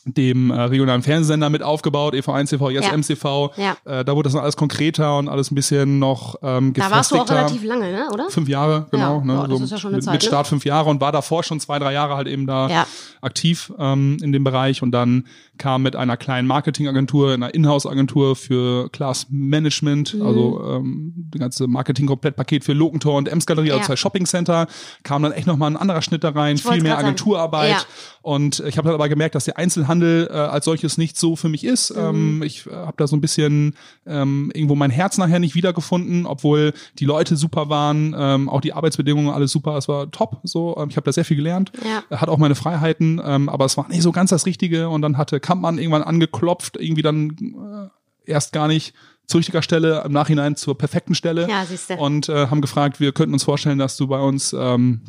dem 0.06 0.50
äh, 0.50 0.61
regionalen 0.61 1.02
Fernsehsender 1.02 1.49
mit 1.50 1.62
aufgebaut, 1.62 2.14
EV1 2.14 2.50
TV, 2.50 2.70
jetzt 2.70 2.87
Ja. 2.88 2.92
MCV. 2.96 3.50
Ja. 3.56 3.76
Äh, 3.84 4.04
da 4.04 4.14
wurde 4.14 4.25
das 4.26 4.32
dann 4.34 4.42
alles 4.42 4.56
konkreter 4.56 5.16
und 5.18 5.28
alles 5.28 5.50
ein 5.50 5.54
bisschen 5.54 5.99
noch 5.99 6.37
ähm, 6.42 6.73
Da 6.75 6.90
warst 6.90 7.11
du 7.11 7.16
auch 7.16 7.20
gefestigter. 7.26 7.46
relativ 7.46 7.64
lange, 7.64 7.90
ne? 7.92 8.08
oder? 8.12 8.28
Fünf 8.30 8.49
Jahre, 8.49 8.87
genau. 8.90 9.18
Ja, 9.20 9.25
ne, 9.25 9.34
boah, 9.49 9.56
so 9.58 9.64
ja 9.76 9.90
mit, 9.90 10.02
Zeit, 10.04 10.12
mit 10.14 10.23
ne? 10.23 10.28
Start 10.28 10.46
fünf 10.46 10.64
Jahre 10.64 10.90
und 10.90 11.00
war 11.00 11.12
davor 11.12 11.42
schon 11.42 11.58
zwei, 11.61 11.78
drei 11.78 11.92
Jahre 11.92 12.16
halt 12.16 12.28
eben 12.28 12.46
da 12.46 12.87
aktiv 13.23 13.73
ähm, 13.78 14.18
in 14.23 14.32
dem 14.32 14.44
Bereich 14.44 14.82
und 14.82 14.90
dann 14.92 15.25
kam 15.56 15.82
mit 15.82 15.94
einer 15.96 16.16
kleinen 16.16 16.49
Marketingagentur, 16.49 17.32
einer 17.32 17.54
Inhouse-Agentur 17.54 18.34
für 18.37 18.88
Class 18.90 19.26
Management, 19.30 20.14
Mhm. 20.14 20.23
also 20.23 20.64
ähm, 20.68 21.12
das 21.30 21.40
ganze 21.40 21.66
Marketing-Komplettpaket 21.68 22.64
für 22.64 22.73
Lokentor 22.73 23.14
und 23.16 23.28
Ems-Galerie, 23.28 23.70
also 23.73 23.84
zwei 23.84 23.96
Shopping-Center, 23.96 24.66
kam 25.04 25.23
dann 25.23 25.32
echt 25.32 25.46
nochmal 25.46 25.70
ein 25.70 25.76
anderer 25.76 26.02
Schnitt 26.02 26.25
da 26.25 26.30
rein, 26.30 26.56
wollte 26.64 26.75
viel 26.75 26.82
mehr. 26.82 26.99
Agenturarbeit 26.99 27.87
und 28.23 28.61
ich 28.66 28.76
habe 28.78 28.88
dann 28.88 28.94
aber 28.96 29.08
gemerkt, 29.08 29.34
dass 29.37 29.44
der 29.44 29.56
Einzelhandel 29.56 29.93
äh, 30.02 30.32
als 30.32 30.64
solches 30.64 30.98
nicht 30.98 31.16
so 31.18 31.36
für 31.36 31.48
mich 31.48 31.64
ist. 31.64 31.94
Mhm. 31.94 32.02
Ähm, 32.02 32.42
ich 32.42 32.66
äh, 32.66 32.70
habe 32.74 32.94
da 32.96 33.06
so 33.06 33.16
ein 33.16 33.20
bisschen 33.20 33.74
ähm, 34.06 34.50
irgendwo 34.54 34.74
mein 34.74 34.90
Herz 34.90 35.18
nachher 35.18 35.38
nicht 35.38 35.54
wiedergefunden, 35.54 36.26
obwohl 36.26 36.72
die 36.98 37.04
Leute 37.04 37.36
super 37.36 37.68
waren, 37.68 38.14
ähm, 38.18 38.48
auch 38.48 38.60
die 38.60 38.72
Arbeitsbedingungen 38.72 39.30
alles 39.30 39.52
super, 39.52 39.76
es 39.76 39.88
war 39.88 40.10
top. 40.10 40.40
So, 40.44 40.76
ähm, 40.78 40.88
ich 40.90 40.96
habe 40.96 41.04
da 41.04 41.12
sehr 41.12 41.24
viel 41.24 41.36
gelernt, 41.36 41.72
Ja. 41.84 42.18
hat 42.18 42.28
auch 42.28 42.38
meine 42.38 42.54
Freiheiten, 42.54 43.20
ähm, 43.24 43.48
aber 43.48 43.64
es 43.64 43.76
war 43.76 43.88
nicht 43.88 44.02
so 44.02 44.12
ganz 44.12 44.30
das 44.30 44.46
Richtige. 44.46 44.88
Und 44.88 45.02
dann 45.02 45.16
hatte 45.18 45.40
Kampmann 45.40 45.78
irgendwann 45.78 46.02
angeklopft, 46.02 46.76
irgendwie 46.78 47.02
dann 47.02 47.90
äh, 48.26 48.30
erst 48.30 48.52
gar 48.52 48.68
nicht 48.68 48.94
zu 49.26 49.38
richtiger 49.38 49.62
Stelle, 49.62 50.02
im 50.04 50.12
Nachhinein 50.12 50.54
zur 50.54 50.76
perfekten 50.76 51.14
Stelle 51.14 51.48
Ja, 51.48 51.64
siehste. 51.64 51.96
und 51.96 52.28
äh, 52.28 52.48
haben 52.48 52.60
gefragt, 52.60 53.00
wir 53.00 53.12
könnten 53.12 53.32
uns 53.32 53.44
vorstellen, 53.44 53.78
dass 53.78 53.96
du 53.96 54.06
bei 54.06 54.20
uns 54.20 54.54
ähm, 54.58 55.02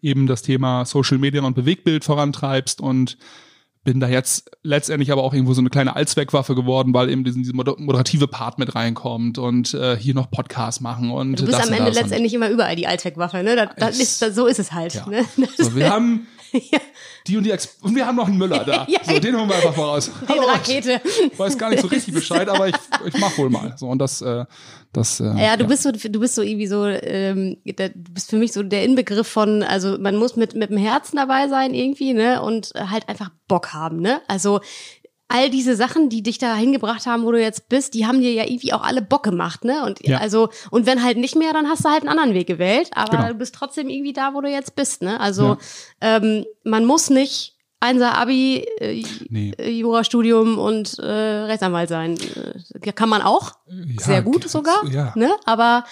eben 0.00 0.26
das 0.26 0.42
Thema 0.42 0.84
Social 0.86 1.18
Media 1.18 1.42
und 1.42 1.54
Bewegtbild 1.54 2.04
vorantreibst 2.04 2.80
und 2.80 3.18
bin 3.82 3.98
da 3.98 4.08
jetzt 4.08 4.50
letztendlich 4.62 5.10
aber 5.10 5.22
auch 5.22 5.32
irgendwo 5.32 5.54
so 5.54 5.60
eine 5.60 5.70
kleine 5.70 5.96
Allzweckwaffe 5.96 6.54
geworden, 6.54 6.92
weil 6.92 7.08
eben 7.08 7.24
diesen, 7.24 7.42
dieser 7.42 7.54
moder- 7.54 7.76
moderative 7.78 8.28
Part 8.28 8.58
mit 8.58 8.74
reinkommt 8.74 9.38
und 9.38 9.72
äh, 9.74 9.96
hier 9.96 10.14
noch 10.14 10.30
Podcast 10.30 10.82
machen 10.82 11.10
und 11.10 11.40
Du 11.40 11.46
bist 11.46 11.60
am 11.60 11.72
Ende 11.72 11.90
letztendlich 11.90 12.34
immer 12.34 12.50
überall 12.50 12.76
die 12.76 12.86
Allzweckwaffe, 12.86 13.42
ne? 13.42 13.56
Das, 13.56 13.68
das 13.76 13.98
ist, 13.98 14.34
so 14.34 14.46
ist 14.46 14.58
es 14.58 14.72
halt. 14.72 14.94
Ja. 14.94 15.06
Ne? 15.06 15.24
So, 15.56 15.74
wir 15.74 15.90
haben 15.90 16.26
Ja. 16.52 16.78
die 17.26 17.36
und 17.36 17.44
die 17.44 17.50
Ex 17.52 17.76
und 17.82 17.94
wir 17.94 18.06
haben 18.06 18.16
noch 18.16 18.26
einen 18.28 18.38
Müller 18.38 18.64
da. 18.64 18.86
Ja. 18.88 18.98
So, 19.04 19.18
den 19.18 19.36
holen 19.36 19.48
wir 19.48 19.56
einfach 19.56 19.74
voraus. 19.74 20.10
Den 20.22 20.28
Hallo, 20.28 20.42
Rakete. 20.48 21.00
Ich 21.32 21.38
weiß 21.38 21.56
gar 21.58 21.70
nicht 21.70 21.80
so 21.82 21.86
richtig 21.88 22.12
Bescheid, 22.20 22.48
aber 22.48 22.68
ich, 22.68 22.74
ich 23.06 23.18
mach 23.18 23.36
wohl 23.38 23.50
mal. 23.50 23.74
So 23.76 23.86
und 23.88 23.98
das, 23.98 24.20
äh, 24.20 24.44
das. 24.92 25.20
Äh, 25.20 25.24
Ja, 25.38 25.56
du 25.56 25.66
bist 25.66 25.82
so, 25.84 25.92
du 25.92 26.20
bist 26.20 26.34
so 26.34 26.42
irgendwie 26.42 26.66
so, 26.66 26.86
ähm, 26.86 27.58
der, 27.64 27.90
du 27.90 28.12
bist 28.12 28.30
für 28.30 28.36
mich 28.36 28.52
so 28.52 28.62
der 28.62 28.84
Inbegriff 28.84 29.28
von, 29.28 29.62
also 29.62 29.96
man 29.98 30.16
muss 30.16 30.36
mit 30.36 30.54
mit 30.54 30.70
dem 30.70 30.78
Herzen 30.78 31.16
dabei 31.16 31.48
sein 31.48 31.72
irgendwie, 31.74 32.12
ne, 32.14 32.42
und 32.42 32.72
halt 32.74 33.08
einfach 33.08 33.30
Bock 33.46 33.72
haben, 33.72 34.00
ne. 34.00 34.20
Also 34.26 34.60
all 35.30 35.48
diese 35.48 35.76
Sachen, 35.76 36.08
die 36.10 36.22
dich 36.22 36.38
da 36.38 36.54
hingebracht 36.56 37.06
haben, 37.06 37.22
wo 37.24 37.30
du 37.32 37.40
jetzt 37.40 37.68
bist, 37.68 37.94
die 37.94 38.04
haben 38.06 38.20
dir 38.20 38.32
ja 38.32 38.44
irgendwie 38.44 38.72
auch 38.72 38.82
alle 38.82 39.00
Bock 39.00 39.22
gemacht, 39.22 39.64
ne? 39.64 39.84
Und 39.84 40.06
Ja. 40.06 40.18
also 40.18 40.48
und 40.70 40.86
wenn 40.86 41.02
halt 41.02 41.16
nicht 41.16 41.36
mehr, 41.36 41.52
dann 41.52 41.68
hast 41.68 41.84
du 41.84 41.88
halt 41.88 42.00
einen 42.02 42.08
anderen 42.10 42.34
Weg 42.34 42.46
gewählt, 42.48 42.90
aber 42.94 43.16
Genau. 43.16 43.28
du 43.28 43.34
bist 43.34 43.54
trotzdem 43.54 43.88
irgendwie 43.88 44.12
da, 44.12 44.34
wo 44.34 44.40
du 44.40 44.48
jetzt 44.50 44.74
bist, 44.76 45.02
ne? 45.02 45.18
Also 45.20 45.56
ähm, 46.00 46.44
man 46.64 46.84
muss 46.84 47.08
nicht 47.10 47.54
Einser 47.82 48.18
Abi, 48.18 48.56
äh, 48.78 49.02
Nee. 49.30 49.52
äh, 49.56 49.70
Jurastudium 49.70 50.58
und 50.58 50.98
äh, 50.98 51.02
Rechtsanwalt 51.04 51.88
sein. 51.88 52.18
Äh, 52.82 52.92
kann 52.92 53.08
man 53.08 53.22
auch, 53.22 53.52
Ja, 53.68 54.04
sehr 54.04 54.20
gut 54.22 54.46
sogar, 54.50 54.84
ja. 54.90 55.12
ne? 55.16 55.30
Aber 55.46 55.84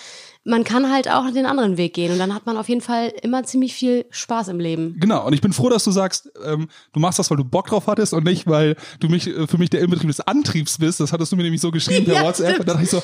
man 0.49 0.65
kann 0.65 0.91
halt 0.91 1.09
auch 1.11 1.31
den 1.31 1.47
anderen 1.47 1.77
Weg 1.77 1.95
gehen 1.95 2.11
und 2.13 2.19
dann 2.19 2.35
hat 2.35 2.47
man 2.47 2.57
auf 2.57 2.69
jeden 2.69 2.81
Fall 2.81 3.13
immer 3.23 3.45
ziemlich 3.45 3.75
viel 3.75 4.07
Spaß 4.11 4.49
im 4.49 4.59
Leben. 4.59 4.97
Genau, 4.99 5.27
und 5.27 5.33
ich 5.35 5.41
bin 5.41 5.53
froh, 5.53 5.69
dass 5.69 5.85
du 5.85 5.91
sagst, 5.91 6.31
ähm, 6.45 6.69
du 6.93 7.01
machst 7.01 7.19
das, 7.19 7.31
weil 7.31 7.37
du 7.37 7.45
Bock 7.45 7.67
drauf 7.67 7.87
hattest 7.87 8.15
und 8.15 8.25
nicht, 8.25 8.47
weil 8.47 8.75
du 9.01 9.09
mich 9.09 9.27
äh, 9.29 9.47
für 9.47 9.59
mich 9.59 9.71
der 9.71 9.81
Inbetrieb 9.81 10.09
des 10.09 10.21
Antriebs 10.21 10.79
bist. 10.79 11.01
Das 11.01 11.13
hattest 11.13 11.31
du 11.33 11.37
mir 11.37 11.43
nämlich 11.43 11.61
so 11.61 11.71
geschrieben 11.71 12.07
per 12.07 12.15
Ja, 12.15 12.23
WhatsApp. 12.25 12.47
stimmt. 12.55 12.61
Und 12.61 12.69
dann 12.69 12.77
dachte 12.77 12.85
ich 12.85 12.91
so, 12.91 13.03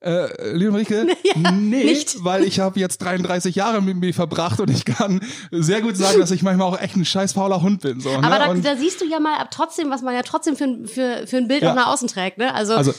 äh, 0.00 0.52
liebe 0.54 0.72
Marike, 0.72 1.06
nee, 1.52 1.84
nicht. 1.84 2.22
weil 2.22 2.44
ich 2.44 2.60
habe 2.60 2.78
jetzt 2.78 2.98
33 2.98 3.54
Jahre 3.54 3.80
mit 3.80 3.96
mir 3.96 4.12
verbracht 4.12 4.60
und 4.60 4.70
ich 4.70 4.84
kann 4.84 5.20
sehr 5.50 5.80
gut 5.80 5.96
sagen, 5.96 6.20
dass 6.20 6.30
ich 6.30 6.42
manchmal 6.42 6.68
auch 6.68 6.78
echt 6.80 6.96
ein 6.96 7.04
scheiß 7.04 7.32
fauler 7.32 7.62
Hund 7.62 7.80
bin. 7.80 8.00
So, 8.00 8.10
Aber 8.10 8.20
ne? 8.28 8.38
da, 8.38 8.50
und, 8.50 8.64
da 8.64 8.76
siehst 8.76 9.00
du 9.00 9.06
ja 9.06 9.20
mal 9.20 9.38
ab 9.38 9.48
trotzdem, 9.50 9.90
was 9.90 10.02
man 10.02 10.14
ja 10.14 10.22
trotzdem 10.22 10.54
für, 10.56 10.64
ein- 10.64 10.86
für, 10.86 11.26
für 11.26 11.38
ein 11.38 11.48
Bild 11.48 11.62
Ja. 11.62 11.70
auch 11.70 11.74
nach 11.74 11.86
außen 11.86 12.08
trägt, 12.08 12.36
ne? 12.38 12.54
Also, 12.54 12.74
Also 12.74 12.92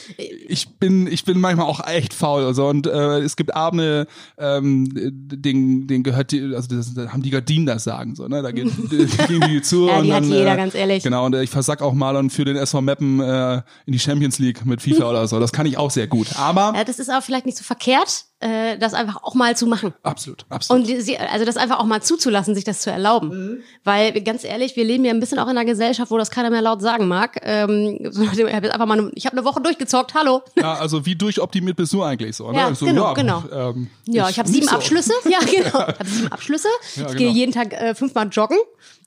ich 0.48 0.68
bin 0.78 1.06
ich 1.06 1.24
bin 1.24 1.38
manchmal 1.40 1.66
auch 1.66 1.86
echt 1.86 2.12
faul 2.14 2.44
also 2.44 2.66
und 2.66 2.86
äh, 2.86 3.18
es 3.20 3.36
gibt 3.36 3.54
Abende 3.54 4.06
ähm, 4.36 4.88
den 4.92 5.86
den 5.86 6.02
gehört 6.02 6.32
die, 6.32 6.40
also 6.54 6.74
das, 6.76 6.94
da 6.94 7.12
haben 7.12 7.22
die 7.22 7.30
Gardinen 7.30 7.66
das 7.66 7.84
sagen 7.84 8.14
so 8.16 8.26
ne 8.28 8.42
da 8.42 8.50
gehen, 8.50 8.70
gehen 9.28 9.40
die 9.48 9.62
zu 9.62 9.86
Ja, 9.88 9.98
und 9.98 10.04
die 10.04 10.12
hat 10.12 10.22
dann, 10.24 10.30
jeder, 10.32 10.54
äh, 10.54 10.56
ganz 10.56 10.74
ehrlich. 10.74 11.02
genau 11.04 11.26
und 11.26 11.34
äh, 11.34 11.42
ich 11.42 11.50
versack 11.50 11.80
auch 11.82 11.92
mal 11.94 12.16
und 12.16 12.30
für 12.30 12.44
den 12.44 12.56
SV 12.56 12.80
Meppen 12.80 13.20
äh, 13.20 13.56
in 13.86 13.92
die 13.92 13.98
Champions 13.98 14.38
League 14.38 14.64
mit 14.66 14.82
FIFA 14.82 15.10
oder 15.10 15.26
so 15.28 15.38
das 15.40 15.52
kann 15.52 15.66
ich 15.66 15.76
auch 15.78 15.90
sehr 15.90 16.06
gut 16.06 16.28
aber 16.36 16.72
ja, 16.76 16.84
das 16.88 16.98
ist 16.98 17.10
auch 17.10 17.22
vielleicht 17.22 17.44
nicht 17.44 17.58
so 17.58 17.64
verkehrt, 17.64 18.24
äh, 18.40 18.78
das 18.78 18.94
einfach 18.94 19.22
auch 19.22 19.34
mal 19.34 19.54
zu 19.54 19.66
machen. 19.66 19.92
Absolut, 20.02 20.46
absolut. 20.48 20.88
Und 20.88 21.02
sie, 21.02 21.18
also 21.18 21.44
das 21.44 21.58
einfach 21.58 21.78
auch 21.78 21.84
mal 21.84 22.02
zuzulassen, 22.02 22.54
sich 22.54 22.64
das 22.64 22.80
zu 22.80 22.90
erlauben. 22.90 23.28
Mhm. 23.28 23.58
Weil, 23.84 24.12
ganz 24.22 24.42
ehrlich, 24.42 24.74
wir 24.74 24.84
leben 24.84 25.04
ja 25.04 25.12
ein 25.12 25.20
bisschen 25.20 25.38
auch 25.38 25.48
in 25.48 25.58
einer 25.58 25.66
Gesellschaft, 25.66 26.10
wo 26.10 26.16
das 26.16 26.30
keiner 26.30 26.48
mehr 26.48 26.62
laut 26.62 26.80
sagen 26.80 27.06
mag. 27.06 27.40
Ähm, 27.42 27.98
so 28.10 28.22
ich 28.22 28.28
habe 28.30 28.40
jetzt 28.40 28.72
einfach 28.72 28.86
mal 28.86 28.98
eine, 28.98 29.10
ich 29.14 29.26
habe 29.26 29.36
eine 29.36 29.44
Woche 29.44 29.60
durchgezockt, 29.60 30.14
hallo. 30.14 30.42
ja, 30.56 30.74
also 30.74 31.04
wie 31.04 31.14
durchoptimiert 31.14 31.76
bist 31.76 31.92
du 31.92 32.02
eigentlich 32.02 32.36
so? 32.36 32.50
Ne? 32.50 32.58
Ja, 32.58 32.74
so, 32.74 32.86
genau, 32.86 33.12
genau. 33.12 33.44
Ähm, 33.52 33.90
Ja, 34.06 34.30
ich 34.30 34.38
habe 34.38 34.48
nicht 34.48 34.56
sieben 34.56 34.68
so. 34.68 34.76
Abschlüsse. 34.76 35.12
Ja, 35.28 35.40
genau. 35.40 35.68
Ich 35.68 35.98
habe 35.98 36.06
sieben 36.06 36.32
Abschlüsse. 36.32 36.68
Ja, 36.96 37.02
ich 37.02 37.08
genau. 37.08 37.18
gehe 37.18 37.30
jeden 37.30 37.52
Tag 37.52 37.74
äh, 37.74 37.94
fünfmal 37.94 38.28
joggen. 38.30 38.56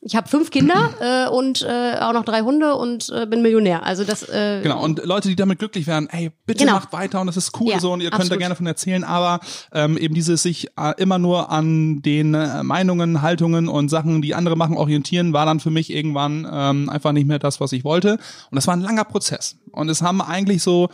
Ich 0.04 0.16
habe 0.16 0.28
fünf 0.28 0.50
Kinder 0.50 0.90
äh, 1.00 1.30
und 1.30 1.62
äh, 1.62 1.98
auch 2.00 2.14
noch 2.14 2.26
drei 2.26 2.42
Hunde 2.42 2.76
und 2.76 3.10
äh, 3.10 3.28
bin 3.28 3.44
Millionär. 3.44 3.84
Also 3.84 4.04
das 4.04 4.28
äh, 4.28 4.62
Genau, 4.64 4.84
und 4.84 5.06
Leute, 5.06 5.30
die 5.30 5.36
damit 5.36 5.60
glücklich 5.60 5.86
werden, 5.86 6.10
ey, 6.12 6.32
bitte 6.48 6.64
Genau. 6.66 6.74
macht 6.78 6.92
weiter 6.92 7.22
und 7.22 7.28
das 7.28 7.38
ist 7.38 7.60
cool 7.60 7.70
Ja, 7.70 7.80
so 7.80 7.94
und 7.94 8.02
ihr 8.02 8.10
könnt 8.10 8.14
da 8.22 8.24
absolut. 8.24 8.40
gerne 8.40 8.56
von 8.56 8.66
erzählen, 8.66 9.04
aber 9.04 9.40
ähm, 9.74 9.98
eben 9.98 10.16
dieses 10.16 10.42
sich 10.42 10.70
äh, 10.76 10.94
immer 10.98 11.20
nur 11.20 11.52
an 11.52 12.02
den 12.02 12.34
äh, 12.34 12.64
Meinungen, 12.64 13.22
Haltungen 13.22 13.68
und 13.68 13.90
Sachen, 13.90 14.24
die 14.24 14.34
andere 14.34 14.56
machen, 14.56 14.76
orientieren, 14.76 15.34
war 15.34 15.46
dann 15.46 15.60
für 15.60 15.70
mich 15.70 15.92
irgendwann 15.94 16.48
ähm, 16.52 16.90
einfach 16.90 17.12
nicht 17.12 17.28
mehr 17.28 17.38
das, 17.40 17.60
was 17.62 17.72
ich 17.72 17.84
wollte. 17.84 18.14
Und 18.50 18.56
das 18.56 18.66
war 18.66 18.76
ein 18.76 18.82
langer 18.82 19.04
Prozess. 19.06 19.58
Und 19.72 19.88
es 19.90 20.02
haben 20.02 20.22
eigentlich 20.22 20.64
so 20.64 20.90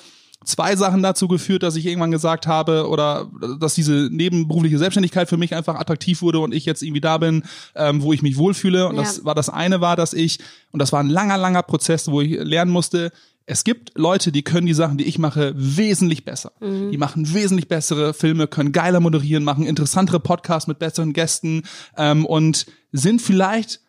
zwei 0.47 0.75
Sachen 0.75 1.03
dazu 1.03 1.27
geführt, 1.27 1.63
dass 1.63 1.75
ich 1.75 1.85
irgendwann 1.85 2.11
gesagt 2.11 2.47
habe 2.47 2.87
oder 2.87 3.29
dass 3.59 3.75
diese 3.75 4.09
nebenberufliche 4.11 4.77
Selbstständigkeit 4.77 5.29
für 5.29 5.37
mich 5.37 5.53
einfach 5.55 5.75
attraktiv 5.75 6.21
wurde 6.21 6.39
und 6.39 6.53
ich 6.53 6.65
jetzt 6.65 6.81
irgendwie 6.81 7.01
da 7.01 7.17
bin, 7.17 7.43
ähm, 7.75 8.01
wo 8.01 8.13
ich 8.13 8.21
mich 8.21 8.37
wohlfühle. 8.37 8.87
Und 8.87 8.95
Ja. 8.95 9.01
das 9.03 9.25
war 9.25 9.35
das 9.35 9.49
eine 9.49 9.81
war, 9.81 9.95
dass 9.95 10.13
ich, 10.13 10.39
und 10.71 10.81
das 10.81 10.91
war 10.91 11.01
ein 11.01 11.09
langer, 11.09 11.37
langer 11.37 11.63
Prozess, 11.63 12.09
wo 12.09 12.21
ich 12.21 12.31
lernen 12.39 12.71
musste, 12.71 13.11
es 13.49 13.63
gibt 13.63 13.97
Leute, 13.97 14.33
die 14.33 14.43
können 14.43 14.67
die 14.67 14.73
Sachen, 14.73 14.97
die 14.97 15.05
ich 15.05 15.19
mache, 15.19 15.53
wesentlich 15.55 16.25
besser. 16.25 16.51
Die 16.61 16.97
machen 16.97 17.33
wesentlich 17.33 17.69
bessere 17.69 18.13
Filme, 18.13 18.45
können 18.45 18.73
geiler 18.73 18.99
moderieren, 18.99 19.45
machen 19.45 19.65
interessantere 19.65 20.19
Podcasts 20.19 20.67
mit 20.67 20.79
besseren 20.79 21.13
Gästen 21.13 21.63
ähm, 21.95 22.25
und 22.25 22.65
sind 22.91 23.21
vielleicht 23.21 23.79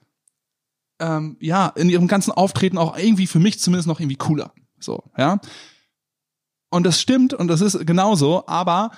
ähm, 1.01 1.37
ja 1.41 1.73
in 1.75 1.89
ihrem 1.91 2.07
ganzen 2.07 2.31
Auftreten 2.31 2.79
auch 2.79 2.97
irgendwie 2.97 3.27
für 3.27 3.41
mich 3.41 3.59
zumindest 3.59 3.89
noch 3.89 3.99
irgendwie 3.99 4.17
cooler. 4.17 4.53
So, 4.79 5.03
ja. 5.17 5.41
Und 6.71 6.85
das 6.85 7.01
stimmt 7.01 7.33
und 7.35 7.49
das 7.49 7.61
ist 7.61 7.87
genauso, 7.87 8.47
aber 8.47 8.91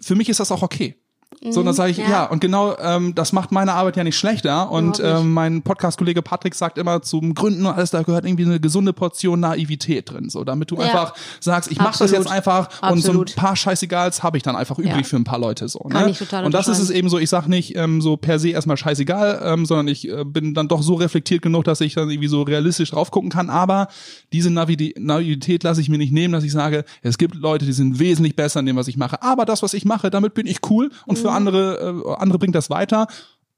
für 0.00 0.14
mich 0.14 0.28
ist 0.28 0.40
das 0.40 0.52
auch 0.52 0.62
okay. 0.62 0.96
So, 1.42 1.60
und 1.60 1.66
dann 1.66 1.74
sage 1.74 1.90
ich, 1.92 1.96
ja. 1.96 2.08
ja, 2.10 2.24
und 2.26 2.40
genau, 2.42 2.76
ähm, 2.78 3.14
das 3.14 3.32
macht 3.32 3.50
meine 3.50 3.72
Arbeit 3.72 3.96
ja 3.96 4.04
nicht 4.04 4.18
schlechter. 4.18 4.70
Und 4.70 4.98
nicht. 4.98 5.00
ähm, 5.02 5.32
mein 5.32 5.62
Podcast-Kollege 5.62 6.20
Patrick 6.20 6.54
sagt 6.54 6.76
immer, 6.76 7.00
zum 7.00 7.32
Gründen 7.34 7.64
und 7.64 7.72
alles, 7.72 7.90
da 7.90 8.02
gehört 8.02 8.26
irgendwie 8.26 8.44
eine 8.44 8.60
gesunde 8.60 8.92
Portion 8.92 9.40
Naivität 9.40 10.10
drin. 10.10 10.28
So, 10.28 10.44
damit 10.44 10.70
du 10.70 10.76
Ja. 10.76 10.82
einfach 10.82 11.14
sagst, 11.40 11.70
ich 11.72 11.78
mache 11.78 11.92
das 11.92 12.02
Absolut. 12.12 12.24
jetzt 12.26 12.30
einfach 12.30 12.68
und 12.68 12.80
so 12.80 13.12
ein 13.12 13.16
Absolut. 13.20 13.36
paar 13.36 13.56
Scheißegals 13.56 14.22
habe 14.22 14.36
ich 14.36 14.42
dann 14.42 14.54
einfach 14.54 14.78
übrig 14.78 14.94
Ja. 14.96 15.02
für 15.02 15.16
ein 15.16 15.24
paar 15.24 15.38
Leute. 15.38 15.66
So, 15.68 15.78
Kann 15.78 16.04
ne? 16.04 16.10
ich 16.10 16.18
total 16.18 16.44
und 16.44 16.52
das 16.52 16.68
ist 16.68 16.78
es 16.78 16.90
eben 16.90 17.08
so, 17.08 17.18
ich 17.18 17.30
sag 17.30 17.46
nicht 17.48 17.74
ähm, 17.74 18.02
so 18.02 18.18
per 18.18 18.38
se 18.38 18.50
erstmal 18.50 18.76
scheißegal, 18.76 19.40
ähm, 19.42 19.64
sondern 19.64 19.88
ich 19.88 20.08
äh, 20.10 20.24
bin 20.26 20.52
dann 20.52 20.68
doch 20.68 20.82
so 20.82 20.92
reflektiert 20.94 21.40
genug, 21.40 21.64
dass 21.64 21.80
ich 21.80 21.94
dann 21.94 22.10
irgendwie 22.10 22.28
so 22.28 22.42
realistisch 22.42 22.90
drauf 22.90 23.10
gucken 23.10 23.30
kann. 23.30 23.48
Aber 23.48 23.88
diese 24.34 24.50
Navi 24.50 24.92
Naivität 24.98 25.62
lasse 25.62 25.80
ich 25.80 25.88
mir 25.88 25.96
nicht 25.98 26.12
nehmen, 26.12 26.32
dass 26.32 26.44
ich 26.44 26.52
sage, 26.52 26.84
es 27.00 27.16
gibt 27.16 27.34
Leute, 27.34 27.64
die 27.64 27.72
sind 27.72 27.98
wesentlich 27.98 28.36
besser 28.36 28.60
in 28.60 28.66
dem, 28.66 28.76
was 28.76 28.88
ich 28.88 28.98
mache. 28.98 29.22
Aber 29.22 29.46
das, 29.46 29.62
was 29.62 29.72
ich 29.72 29.86
mache, 29.86 30.10
damit 30.10 30.34
bin 30.34 30.46
ich 30.46 30.58
cool 30.68 30.90
und 31.06 31.16
Mhm. 31.16 31.22
Für 31.30 31.36
andere, 31.36 32.02
äh, 32.06 32.14
andere 32.20 32.38
bringt 32.38 32.54
das 32.54 32.70
weiter. 32.70 33.06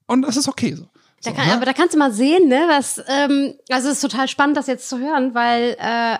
Und 0.07 0.21
das 0.23 0.37
ist 0.37 0.47
okay 0.47 0.75
so. 0.75 0.83
Da 1.23 1.31
So, 1.31 1.35
kann, 1.35 1.47
ne? 1.47 1.53
Aber 1.53 1.65
da 1.65 1.73
kannst 1.73 1.93
du 1.93 1.97
mal 1.99 2.11
sehen, 2.11 2.47
ne, 2.47 2.65
was, 2.67 3.01
ähm, 3.07 3.53
also 3.69 3.87
es 3.89 3.95
ist 3.95 4.01
total 4.01 4.27
spannend, 4.27 4.57
das 4.57 4.67
jetzt 4.67 4.89
zu 4.89 4.99
hören, 4.99 5.33
weil 5.33 5.75
äh, 5.79 6.17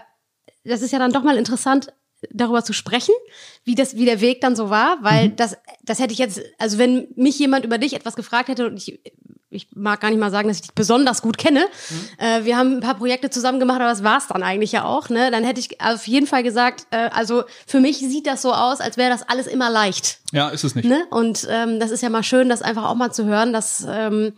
das 0.64 0.82
ist 0.82 0.92
ja 0.92 1.00
dann 1.00 1.12
doch 1.12 1.24
mal 1.24 1.38
interessant, 1.38 1.94
darüber 2.32 2.64
zu 2.64 2.72
sprechen, 2.72 3.14
wie 3.66 3.76
das, 3.76 3.96
wie 3.98 4.06
der 4.06 4.22
Weg 4.22 4.40
dann 4.40 4.56
so 4.56 4.70
war, 4.70 4.98
weil 5.02 5.30
Mhm. 5.30 5.36
das, 5.36 5.58
das 5.84 6.00
hätte 6.00 6.14
ich 6.14 6.20
jetzt, 6.20 6.42
also 6.58 6.78
wenn 6.78 7.08
mich 7.18 7.38
jemand 7.38 7.66
über 7.66 7.78
dich 7.78 7.94
etwas 7.94 8.16
gefragt 8.16 8.48
hätte 8.48 8.66
und 8.66 8.78
ich, 8.78 9.02
ich 9.54 9.68
mag 9.76 10.02
gar 10.02 10.10
nicht 10.10 10.20
mal 10.20 10.32
sagen, 10.32 10.48
dass 10.48 10.58
ich 10.58 10.64
dich 10.64 10.74
besonders 10.74 11.22
gut 11.22 11.38
kenne. 11.38 11.66
Mhm. 11.90 12.26
Äh, 12.26 12.46
wir 12.46 12.58
haben 12.58 12.78
ein 12.78 12.80
paar 12.82 12.96
Projekte 12.96 13.30
zusammen 13.30 13.60
gemacht, 13.60 13.80
aber 13.80 13.90
das 13.90 14.04
war's 14.04 14.28
dann 14.28 14.44
eigentlich 14.44 14.72
ja 14.72 14.86
auch. 14.86 15.10
Ne? 15.10 15.32
Dann 15.32 15.44
hätte 15.44 15.60
ich 15.60 15.82
auf 15.82 16.08
jeden 16.08 16.28
Fall 16.28 16.44
gesagt, 16.44 16.88
äh, 16.92 17.10
also 17.14 17.44
für 17.66 17.80
mich 17.80 18.00
sieht 18.00 18.28
das 18.28 18.42
so 18.42 18.54
aus, 18.54 18.82
als 18.82 18.98
wäre 18.98 19.10
das 19.10 19.28
alles 19.28 19.48
immer 19.48 19.70
leicht. 19.70 20.20
ja, 20.32 20.50
ist 20.50 20.64
es 20.64 20.76
nicht. 20.76 20.86
Ne? 20.86 21.06
Und 21.10 21.48
ähm, 21.50 21.80
das 21.80 21.92
ist 21.92 22.02
ja 22.02 22.10
mal 22.10 22.24
schön, 22.24 22.50
das 22.50 22.62
einfach 22.62 22.86
auch 22.86 22.96
mal 22.96 23.12
zu 23.12 23.26
hören, 23.26 23.54
dass 23.54 23.86
ähm, 23.88 24.34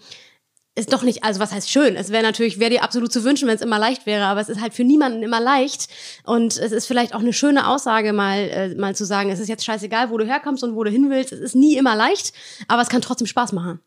ist 0.75 0.91
doch 0.91 1.03
nicht, 1.03 1.23
also 1.23 1.39
was 1.39 1.53
heißt 1.53 1.69
schön? 1.69 1.95
Es 1.95 2.09
wäre 2.11 2.21
natürlich, 2.21 2.59
wäre 2.59 2.69
dir 2.69 2.83
absolut 2.83 3.11
zu 3.11 3.23
wünschen, 3.23 3.47
wenn 3.47 3.55
es 3.55 3.61
immer 3.61 3.79
leicht 3.79 4.05
wäre, 4.05 4.25
aber 4.25 4.41
es 4.41 4.49
ist 4.49 4.61
halt 4.61 4.73
für 4.73 4.83
niemanden 4.83 5.23
immer 5.23 5.39
leicht. 5.39 5.87
Und 6.25 6.57
es 6.57 6.73
ist 6.73 6.85
vielleicht 6.85 7.15
auch 7.15 7.21
eine 7.21 7.31
schöne 7.31 7.67
Aussage, 7.67 8.11
mal, 8.11 8.37
äh, 8.37 8.75
mal 8.75 8.93
zu 8.93 9.05
sagen, 9.05 9.29
es 9.29 9.39
ist 9.39 9.47
jetzt 9.47 9.63
scheißegal, 9.63 10.09
wo 10.09 10.17
du 10.17 10.25
herkommst 10.25 10.63
und 10.63 10.75
wo 10.75 10.83
du 10.83 10.91
hin 10.91 11.09
willst. 11.09 11.31
Es 11.31 11.39
ist 11.39 11.55
nie 11.55 11.77
immer 11.77 11.95
leicht, 11.95 12.33
aber 12.67 12.81
es 12.81 12.89
kann 12.89 13.01
trotzdem 13.01 13.27
Spaß 13.27 13.53
machen. 13.53 13.79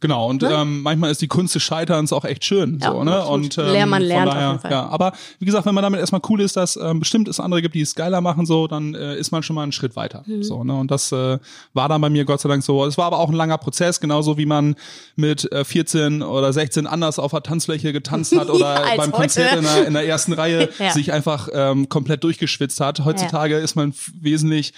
Genau, 0.00 0.28
und 0.28 0.42
ähm, 0.42 0.82
manchmal 0.82 1.10
ist 1.10 1.22
die 1.22 1.26
Kunst 1.26 1.54
des 1.54 1.62
Scheiterns 1.62 2.12
auch 2.12 2.26
echt 2.26 2.44
schön. 2.44 2.72
Ne? 2.72 2.78
Ja, 2.82 2.92
so, 2.92 3.02
ne? 3.02 3.16
absolut. 3.16 3.34
Und 3.56 3.58
ähm, 3.58 3.72
Ler- 3.72 3.86
man 3.86 4.02
lernt 4.02 4.28
von 4.28 4.28
auf 4.28 4.34
daher, 4.34 4.48
jeden 4.50 4.60
Fall. 4.60 4.70
Ja, 4.70 4.86
aber 4.88 5.12
wie 5.38 5.46
gesagt, 5.46 5.64
wenn 5.64 5.74
man 5.74 5.82
damit 5.82 6.00
erstmal 6.00 6.20
cool 6.28 6.42
ist, 6.42 6.54
dass 6.56 6.76
ähm, 6.76 7.00
bestimmt 7.00 7.28
es 7.28 7.40
andere 7.40 7.62
gibt, 7.62 7.74
die 7.74 7.80
es 7.80 7.94
geiler 7.94 8.20
machen, 8.20 8.44
so, 8.44 8.66
dann 8.66 8.94
äh, 8.94 9.16
ist 9.16 9.30
man 9.32 9.42
schon 9.42 9.56
mal 9.56 9.62
einen 9.62 9.72
Schritt 9.72 9.96
weiter. 9.96 10.22
Mhm. 10.26 10.42
So, 10.42 10.64
ne? 10.64 10.74
Und 10.74 10.90
das 10.90 11.12
äh, 11.12 11.38
war 11.72 11.88
dann 11.88 12.02
bei 12.02 12.10
mir 12.10 12.26
Gott 12.26 12.40
sei 12.42 12.48
Dank 12.50 12.62
so. 12.62 12.84
Es 12.84 12.98
war 12.98 13.06
aber 13.06 13.18
auch 13.18 13.30
ein 13.30 13.34
langer 13.36 13.56
Prozess, 13.56 13.98
genauso 13.98 14.36
wie 14.36 14.44
man 14.44 14.76
mit 15.16 15.50
äh, 15.50 15.64
14 15.64 16.22
oder 16.22 16.52
16 16.52 16.86
anders 16.86 17.18
auf 17.18 17.30
der 17.30 17.42
Tanzfläche 17.42 17.94
getanzt 17.94 18.36
hat 18.38 18.50
oder 18.50 18.82
beim 18.98 18.98
heute. 18.98 19.10
Konzert 19.12 19.56
in 19.56 19.62
der, 19.62 19.86
in 19.86 19.94
der 19.94 20.06
ersten 20.06 20.34
Reihe 20.34 20.68
Ja. 20.78 20.90
sich 20.90 21.10
einfach 21.14 21.48
ähm, 21.54 21.88
komplett 21.88 22.22
durchgeschwitzt 22.22 22.80
hat. 22.80 23.02
Heutzutage 23.02 23.56
ist 23.56 23.76
man 23.76 23.94
wesentlich 24.20 24.74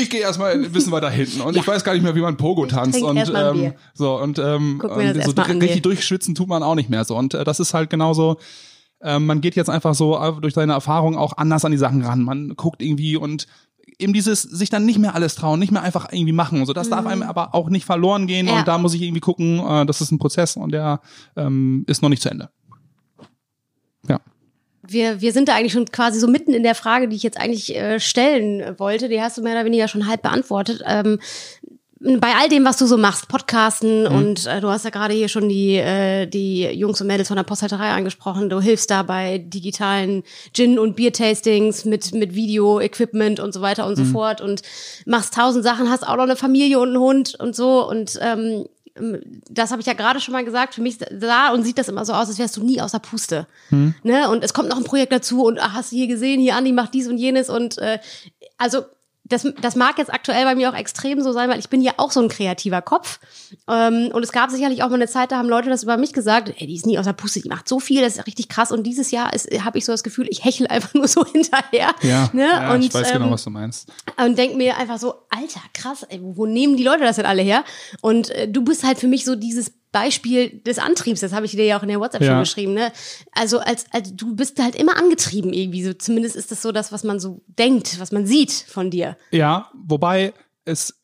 ich 0.00 0.10
gehe 0.10 0.20
erstmal 0.20 0.52
ein 0.52 0.72
bisschen 0.72 0.92
weiter 0.92 1.10
hinten 1.10 1.40
und 1.40 1.56
ich 1.58 1.66
weiß 1.66 1.84
gar 1.84 1.94
nicht 1.94 2.02
mehr, 2.02 2.14
wie 2.14 2.20
man 2.20 2.36
Pogo 2.36 2.66
tanzt 2.66 3.02
und 3.02 3.16
ähm, 3.34 3.72
so 3.94 4.18
und 4.20 4.38
ähm, 4.38 4.80
und 4.80 5.24
so 5.24 5.42
richtig 5.42 5.82
durchschwitzen 5.82 6.34
tut 6.34 6.48
man 6.48 6.62
auch 6.62 6.74
nicht 6.74 6.90
mehr 6.90 7.04
so 7.04 7.16
und 7.16 7.34
äh, 7.34 7.44
das 7.44 7.60
ist 7.60 7.74
halt 7.74 7.90
genauso 7.90 8.36
ähm, 9.02 9.26
man 9.26 9.40
geht 9.40 9.54
jetzt 9.56 9.70
einfach 9.70 9.94
so 9.94 10.18
äh, 10.18 10.32
durch 10.40 10.54
seine 10.54 10.72
Erfahrung 10.72 11.16
auch 11.16 11.36
anders 11.36 11.64
an 11.66 11.72
die 11.72 11.78
Sachen 11.78 12.02
ran. 12.02 12.22
Man 12.22 12.54
guckt 12.56 12.80
irgendwie 12.80 13.16
und 13.16 13.46
eben 13.98 14.12
dieses 14.14 14.42
sich 14.42 14.70
dann 14.70 14.86
nicht 14.86 14.98
mehr 14.98 15.14
alles 15.14 15.34
trauen 15.34 15.60
nicht 15.60 15.70
mehr 15.72 15.82
einfach 15.82 16.10
irgendwie 16.10 16.32
machen 16.32 16.60
und 16.60 16.66
so 16.66 16.72
das 16.72 16.88
darf 16.88 17.06
einem 17.06 17.22
aber 17.22 17.54
auch 17.54 17.68
nicht 17.70 17.84
verloren 17.84 18.26
gehen 18.26 18.46
Mhm. 18.46 18.52
Ja. 18.52 18.58
und 18.60 18.68
da 18.68 18.78
muss 18.78 18.94
ich 18.94 19.02
irgendwie 19.02 19.20
gucken 19.20 19.58
äh, 19.60 19.86
das 19.86 20.00
ist 20.00 20.10
ein 20.10 20.18
Prozess 20.18 20.56
und 20.56 20.72
der 20.72 21.00
ähm, 21.36 21.84
ist 21.86 22.02
noch 22.02 22.08
nicht 22.08 22.22
zu 22.22 22.30
Ende. 22.30 22.48
Ja 24.08 24.20
Wir, 24.86 25.20
wir 25.20 25.32
sind 25.32 25.48
da 25.48 25.54
eigentlich 25.54 25.72
schon 25.72 25.86
quasi 25.86 26.18
so 26.18 26.26
mitten 26.26 26.54
in 26.54 26.62
der 26.62 26.74
Frage, 26.74 27.08
die 27.08 27.16
ich 27.16 27.22
jetzt 27.22 27.38
eigentlich 27.38 27.74
äh, 27.74 28.00
stellen 28.00 28.78
wollte. 28.78 29.08
Die 29.08 29.20
hast 29.20 29.38
du 29.38 29.42
mehr 29.42 29.54
oder 29.54 29.64
weniger 29.64 29.88
schon 29.88 30.06
halb 30.06 30.22
beantwortet. 30.22 30.82
Ähm, 30.86 31.18
bei 32.04 32.34
all 32.34 32.48
dem, 32.50 32.64
was 32.64 32.76
du 32.76 32.86
so 32.86 32.98
machst, 32.98 33.28
Podcasten 33.28 34.06
und 34.06 34.46
äh, 34.46 34.60
du 34.60 34.68
hast 34.68 34.84
ja 34.84 34.90
gerade 34.90 35.14
hier 35.14 35.28
schon 35.28 35.48
die, 35.48 35.76
äh, 35.76 36.26
die 36.26 36.64
Jungs 36.64 37.00
und 37.00 37.06
Mädels 37.06 37.28
von 37.28 37.36
der 37.36 37.44
Posthalterei 37.44 37.92
angesprochen. 37.92 38.50
Du 38.50 38.60
hilfst 38.60 38.90
da 38.90 39.02
bei 39.02 39.38
digitalen 39.38 40.22
Gin- 40.52 40.78
und 40.78 40.96
Bier-Tastings 40.96 41.86
mit, 41.86 42.12
mit 42.12 42.34
Video-Equipment 42.34 43.40
und 43.40 43.54
so 43.54 43.62
weiter 43.62 43.86
und 43.86 43.96
so 43.96 44.04
fort 44.04 44.42
und 44.42 44.60
machst 45.06 45.32
tausend 45.32 45.64
Sachen, 45.64 45.88
hast 45.88 46.06
auch 46.06 46.16
noch 46.16 46.24
eine 46.24 46.36
Familie 46.36 46.78
und 46.78 46.88
einen 46.88 46.98
Hund 46.98 47.36
und 47.40 47.56
so 47.56 47.88
und 47.88 48.18
ähm, 48.20 48.66
das 49.50 49.72
habe 49.72 49.80
ich 49.80 49.86
ja 49.86 49.92
gerade 49.92 50.20
schon 50.20 50.32
mal 50.32 50.44
gesagt, 50.44 50.74
für 50.74 50.80
mich 50.80 50.98
sah 51.18 51.52
und 51.52 51.64
sieht 51.64 51.78
das 51.78 51.88
immer 51.88 52.04
so 52.04 52.12
aus, 52.12 52.28
als 52.28 52.38
wärst 52.38 52.56
du 52.56 52.64
nie 52.64 52.80
aus 52.80 52.92
der 52.92 53.00
Puste. 53.00 53.46
Ne? 54.04 54.30
Und 54.30 54.44
es 54.44 54.54
kommt 54.54 54.68
noch 54.68 54.76
ein 54.76 54.84
Projekt 54.84 55.12
dazu 55.12 55.44
und 55.44 55.58
ach, 55.58 55.74
hast 55.74 55.90
du 55.90 55.96
hier 55.96 56.06
gesehen, 56.06 56.40
hier 56.40 56.54
Andi 56.56 56.72
macht 56.72 56.94
dies 56.94 57.08
und 57.08 57.18
jenes 57.18 57.50
und 57.50 57.78
äh, 57.78 57.98
also 58.56 58.84
das, 59.26 59.46
das 59.60 59.74
mag 59.74 59.96
jetzt 59.96 60.12
aktuell 60.12 60.44
bei 60.44 60.54
mir 60.54 60.70
auch 60.70 60.76
extrem 60.76 61.22
so 61.22 61.32
sein, 61.32 61.48
weil 61.48 61.58
ich 61.58 61.70
bin 61.70 61.80
ja 61.80 61.92
auch 61.96 62.10
so 62.10 62.20
ein 62.20 62.28
kreativer 62.28 62.82
Kopf. 62.82 63.20
Ähm, 63.68 64.10
und 64.12 64.22
es 64.22 64.32
gab 64.32 64.50
sicherlich 64.50 64.82
auch 64.82 64.90
mal 64.90 64.96
eine 64.96 65.08
Zeit, 65.08 65.32
da 65.32 65.38
haben 65.38 65.48
Leute 65.48 65.70
das 65.70 65.82
über 65.82 65.96
mich 65.96 66.12
gesagt, 66.12 66.52
ey, 66.58 66.66
die 66.66 66.74
ist 66.74 66.84
nie 66.84 66.98
aus 66.98 67.06
der 67.06 67.14
Puste, 67.14 67.40
die 67.40 67.48
macht 67.48 67.66
so 67.66 67.80
viel, 67.80 68.02
das 68.02 68.16
ist 68.16 68.26
richtig 68.26 68.50
krass. 68.50 68.70
Und 68.70 68.82
dieses 68.82 69.10
Jahr 69.10 69.30
habe 69.64 69.78
ich 69.78 69.86
so 69.86 69.92
das 69.92 70.02
Gefühl, 70.02 70.26
ich 70.28 70.44
hechel 70.44 70.66
einfach 70.66 70.92
nur 70.92 71.08
so 71.08 71.24
hinterher. 71.32 71.94
ja, 72.02 72.28
ne? 72.34 72.48
ja 72.48 72.74
und, 72.74 72.82
ich 72.82 72.92
weiß 72.92 73.12
genau 73.12 73.26
ähm, 73.26 73.32
was 73.32 73.44
du 73.44 73.50
meinst 73.50 73.90
und 74.22 74.36
denk 74.36 74.56
mir 74.56 74.76
einfach 74.76 74.98
so, 74.98 75.14
Alter, 75.30 75.60
krass, 75.72 76.04
ey, 76.08 76.20
wo, 76.22 76.36
wo 76.36 76.46
nehmen 76.46 76.76
die 76.76 76.84
Leute 76.84 77.04
das 77.04 77.16
denn 77.16 77.26
alle 77.26 77.42
her? 77.42 77.64
Und 78.02 78.28
äh, 78.30 78.46
du 78.46 78.62
bist 78.62 78.84
halt 78.84 78.98
für 78.98 79.08
mich 79.08 79.24
so 79.24 79.36
dieses 79.36 79.72
Beispiel 79.94 80.60
des 80.66 80.78
Antriebs, 80.78 81.20
das 81.20 81.32
habe 81.32 81.46
ich 81.46 81.52
dir 81.52 81.64
ja 81.64 81.78
auch 81.78 81.82
in 81.82 81.88
der 81.88 82.00
WhatsApp 82.00 82.20
Ja. 82.20 82.32
schon 82.32 82.40
geschrieben, 82.40 82.74
ne? 82.74 82.92
Also 83.32 83.60
als, 83.60 83.86
als 83.92 84.14
du 84.14 84.34
bist 84.36 84.60
halt 84.62 84.74
immer 84.74 84.98
angetrieben 84.98 85.52
irgendwie, 85.54 85.82
so 85.84 85.94
zumindest 85.94 86.36
ist 86.36 86.50
das 86.50 86.60
so 86.60 86.72
das, 86.72 86.92
was 86.92 87.04
man 87.04 87.20
so 87.20 87.42
denkt, 87.46 87.98
was 88.00 88.12
man 88.12 88.26
sieht 88.26 88.52
von 88.52 88.90
dir. 88.90 89.16
Ja, 89.30 89.70
wobei 89.72 90.34
es, 90.66 90.94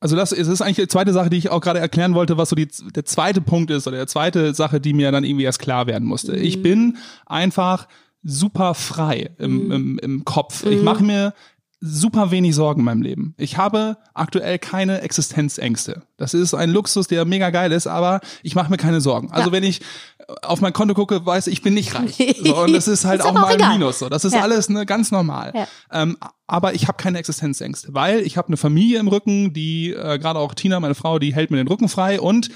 also 0.00 0.16
das 0.16 0.32
es 0.32 0.48
ist 0.48 0.60
eigentlich 0.60 0.76
die 0.76 0.88
zweite 0.88 1.12
Sache, 1.12 1.30
die 1.30 1.36
ich 1.38 1.50
auch 1.50 1.60
gerade 1.60 1.78
erklären 1.78 2.14
wollte, 2.14 2.36
was 2.36 2.48
so 2.50 2.56
die, 2.56 2.66
der 2.94 3.04
zweite 3.04 3.40
Punkt 3.40 3.70
ist 3.70 3.86
oder 3.86 3.96
der 3.96 4.06
zweite 4.08 4.52
Sache, 4.52 4.80
die 4.80 4.92
mir 4.92 5.12
dann 5.12 5.24
irgendwie 5.24 5.44
erst 5.44 5.60
klar 5.60 5.86
werden 5.86 6.06
musste. 6.08 6.36
Ich 6.36 6.60
bin 6.62 6.98
einfach 7.26 7.86
super 8.22 8.74
frei 8.74 9.30
im, 9.38 9.70
im, 9.70 9.98
im 10.00 10.24
Kopf. 10.24 10.66
Ich 10.66 10.82
mache 10.82 11.02
mir 11.04 11.32
super 11.80 12.30
wenig 12.30 12.54
Sorgen 12.54 12.80
in 12.80 12.84
meinem 12.84 13.02
Leben. 13.02 13.34
Ich 13.38 13.56
habe 13.56 13.96
aktuell 14.12 14.58
keine 14.58 15.00
Existenzängste. 15.00 16.02
Das 16.18 16.34
ist 16.34 16.52
ein 16.54 16.70
Luxus, 16.70 17.06
der 17.06 17.24
mega 17.24 17.50
geil 17.50 17.72
ist, 17.72 17.86
aber 17.86 18.20
ich 18.42 18.54
mache 18.54 18.70
mir 18.70 18.76
keine 18.76 19.00
Sorgen. 19.00 19.30
Also 19.32 19.48
Ja. 19.48 19.52
wenn 19.52 19.64
ich 19.64 19.80
auf 20.42 20.60
mein 20.60 20.72
Konto 20.72 20.94
gucke, 20.94 21.24
weiß 21.24 21.46
ich, 21.46 21.54
ich 21.54 21.62
bin 21.62 21.74
nicht 21.74 21.94
reich. 21.94 22.16
So, 22.44 22.56
und 22.62 22.72
das 22.72 22.86
ist 22.86 23.04
halt 23.04 23.20
Ist 23.20 23.26
auch 23.26 23.32
mal 23.32 23.46
ein. 23.60 23.72
Minus. 23.78 23.98
So. 23.98 24.08
Das 24.08 24.24
ist 24.24 24.34
Ja. 24.34 24.42
alles 24.42 24.68
ne, 24.68 24.84
ganz 24.86 25.10
normal. 25.10 25.52
Ja. 25.54 25.66
Ähm, 25.90 26.16
aber 26.46 26.74
ich 26.74 26.86
habe 26.86 26.96
keine 26.98 27.18
Existenzängste, 27.18 27.94
weil 27.94 28.20
ich 28.20 28.36
habe 28.36 28.48
eine 28.48 28.56
Familie 28.56 28.98
im 29.00 29.08
Rücken, 29.08 29.52
die 29.52 29.90
äh, 29.92 30.18
gerade 30.18 30.38
auch 30.38 30.54
Tina, 30.54 30.78
meine 30.80 30.94
Frau, 30.94 31.18
die 31.18 31.34
hält 31.34 31.50
mir 31.50 31.56
den 31.56 31.68
Rücken 31.68 31.88
frei 31.88 32.20
und 32.20 32.50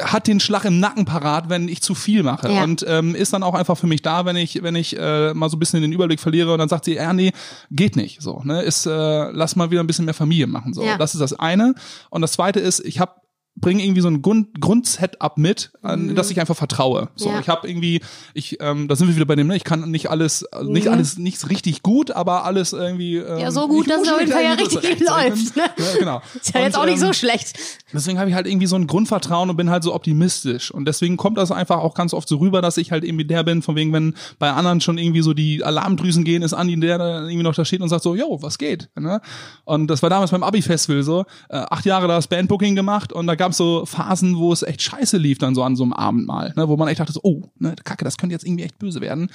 hat 0.00 0.26
den 0.26 0.38
Schlag 0.38 0.66
im 0.66 0.80
Nacken 0.80 1.06
parat, 1.06 1.48
wenn 1.48 1.68
ich 1.68 1.80
zu 1.80 1.94
viel 1.94 2.22
mache 2.22 2.52
Ja. 2.52 2.62
und 2.64 2.84
ähm, 2.86 3.14
ist 3.14 3.32
dann 3.32 3.42
auch 3.42 3.54
einfach 3.54 3.78
für 3.78 3.86
mich 3.86 4.02
da, 4.02 4.26
wenn 4.26 4.36
ich 4.36 4.62
wenn 4.62 4.74
ich 4.74 4.98
äh, 4.98 5.32
mal 5.32 5.48
so 5.48 5.56
ein 5.56 5.60
bisschen 5.60 5.80
den 5.80 5.92
Überblick 5.92 6.20
verliere 6.20 6.52
und 6.52 6.58
dann 6.58 6.68
sagt 6.68 6.84
sie, 6.84 6.94
ja 6.96 7.12
nee, 7.14 7.32
geht 7.70 7.96
nicht, 7.96 8.20
so 8.20 8.42
ne, 8.44 8.60
ist 8.62 8.84
äh, 8.86 8.90
lass 9.30 9.56
mal 9.56 9.70
wieder 9.70 9.82
ein 9.82 9.86
bisschen 9.86 10.04
mehr 10.04 10.12
Familie 10.14 10.46
machen, 10.46 10.74
so. 10.74 10.82
Ja. 10.84 10.98
Das 10.98 11.14
ist 11.14 11.20
das 11.20 11.32
eine 11.32 11.74
und 12.10 12.20
das 12.20 12.32
zweite 12.32 12.60
ist, 12.60 12.80
ich 12.80 13.00
habe 13.00 13.12
bringe 13.58 13.82
irgendwie 13.82 14.02
so 14.02 14.08
ein 14.08 14.22
Grund, 14.22 14.60
Grundsetup 14.60 15.38
mit, 15.38 15.72
an 15.82 16.14
das 16.14 16.30
ich 16.30 16.38
einfach 16.40 16.56
vertraue. 16.56 17.08
So, 17.16 17.28
Mhm. 17.28 17.34
Ja. 17.34 17.40
ich 17.40 17.48
habe 17.48 17.68
irgendwie, 17.68 18.00
ich, 18.34 18.58
ähm, 18.60 18.86
da 18.88 18.96
sind 18.96 19.08
wir 19.08 19.16
wieder 19.16 19.24
bei 19.24 19.34
dem, 19.36 19.46
ne, 19.46 19.56
ich 19.56 19.64
kann 19.64 19.90
nicht 19.90 20.10
alles, 20.10 20.44
also 20.52 20.70
nicht 20.70 20.88
alles, 20.88 21.16
nichts 21.18 21.48
richtig 21.50 21.82
gut, 21.82 22.10
aber 22.10 22.44
alles 22.44 22.72
irgendwie. 22.72 23.16
Ähm, 23.16 23.34
Mhm. 23.36 23.40
Ja, 23.40 23.50
so 23.50 23.66
gut, 23.68 23.88
dass 23.90 24.02
es 24.02 24.08
auf 24.12 24.20
jeden 24.20 24.32
Fall 24.32 24.44
ja 24.44 24.52
richtig 24.52 25.00
läuft, 25.00 25.56
ne? 25.56 25.62
Ja, 25.76 25.98
genau. 25.98 26.22
Ist 26.40 26.54
ja 26.54 26.60
jetzt 26.60 26.76
Und, 26.76 26.82
auch 26.82 26.86
nicht 26.86 27.00
ähm, 27.00 27.06
so 27.08 27.12
schlecht. 27.12 27.58
Deswegen 27.92 28.18
habe 28.18 28.28
ich 28.30 28.36
halt 28.36 28.46
irgendwie 28.46 28.66
so 28.66 28.76
ein 28.76 28.86
Grundvertrauen 28.86 29.48
und 29.50 29.56
bin 29.56 29.70
halt 29.70 29.82
so 29.82 29.94
optimistisch. 29.94 30.70
Und 30.70 30.86
deswegen 30.86 31.16
kommt 31.16 31.38
das 31.38 31.50
einfach 31.50 31.78
auch 31.78 31.94
ganz 31.94 32.12
oft 32.14 32.28
so 32.28 32.36
rüber, 32.36 32.60
dass 32.62 32.76
ich 32.76 32.92
halt 32.92 33.04
irgendwie 33.04 33.24
der 33.24 33.42
bin, 33.42 33.62
von 33.62 33.74
wegen, 33.76 33.92
wenn 33.92 34.14
bei 34.38 34.50
anderen 34.52 34.80
schon 34.80 34.98
irgendwie 34.98 35.22
so 35.22 35.32
die 35.34 35.64
Alarmdrüsen 35.64 36.24
gehen, 36.24 36.42
ist 36.42 36.52
Andi 36.52 36.78
der, 36.78 36.98
der 36.98 37.22
irgendwie 37.22 37.42
noch 37.42 37.54
da 37.54 37.64
steht 37.64 37.80
und 37.80 37.88
sagt 37.88 38.02
so, 38.02 38.14
yo, 38.14 38.38
was 38.42 38.58
geht? 38.58 38.88
Ne? 38.98 39.20
Und 39.64 39.86
das 39.88 40.02
war 40.02 40.10
damals 40.10 40.30
beim 40.30 40.42
Abi-Festival 40.42 41.02
so. 41.02 41.24
Äh, 41.48 41.56
acht 41.58 41.84
Jahre 41.86 42.06
da 42.08 42.16
das 42.16 42.26
Bandbooking 42.28 42.74
gemacht 42.74 43.12
und 43.12 43.26
da 43.26 43.34
gab 43.34 43.45
es 43.52 43.56
so 43.58 43.84
Phasen, 43.86 44.36
wo 44.36 44.52
es 44.52 44.62
echt 44.62 44.82
scheiße 44.82 45.16
lief 45.18 45.38
dann 45.38 45.54
so 45.54 45.62
an 45.62 45.76
so 45.76 45.82
einem 45.84 45.92
Abend 45.92 46.26
mal, 46.26 46.52
ne? 46.56 46.68
wo 46.68 46.76
man 46.76 46.88
echt 46.88 47.00
dachte 47.00 47.12
so, 47.12 47.20
oh, 47.22 47.42
ne, 47.58 47.74
Kacke, 47.84 48.04
das 48.04 48.16
könnte 48.18 48.32
jetzt 48.34 48.44
irgendwie 48.44 48.64
echt 48.64 48.78
böse 48.78 49.00
werden. 49.00 49.30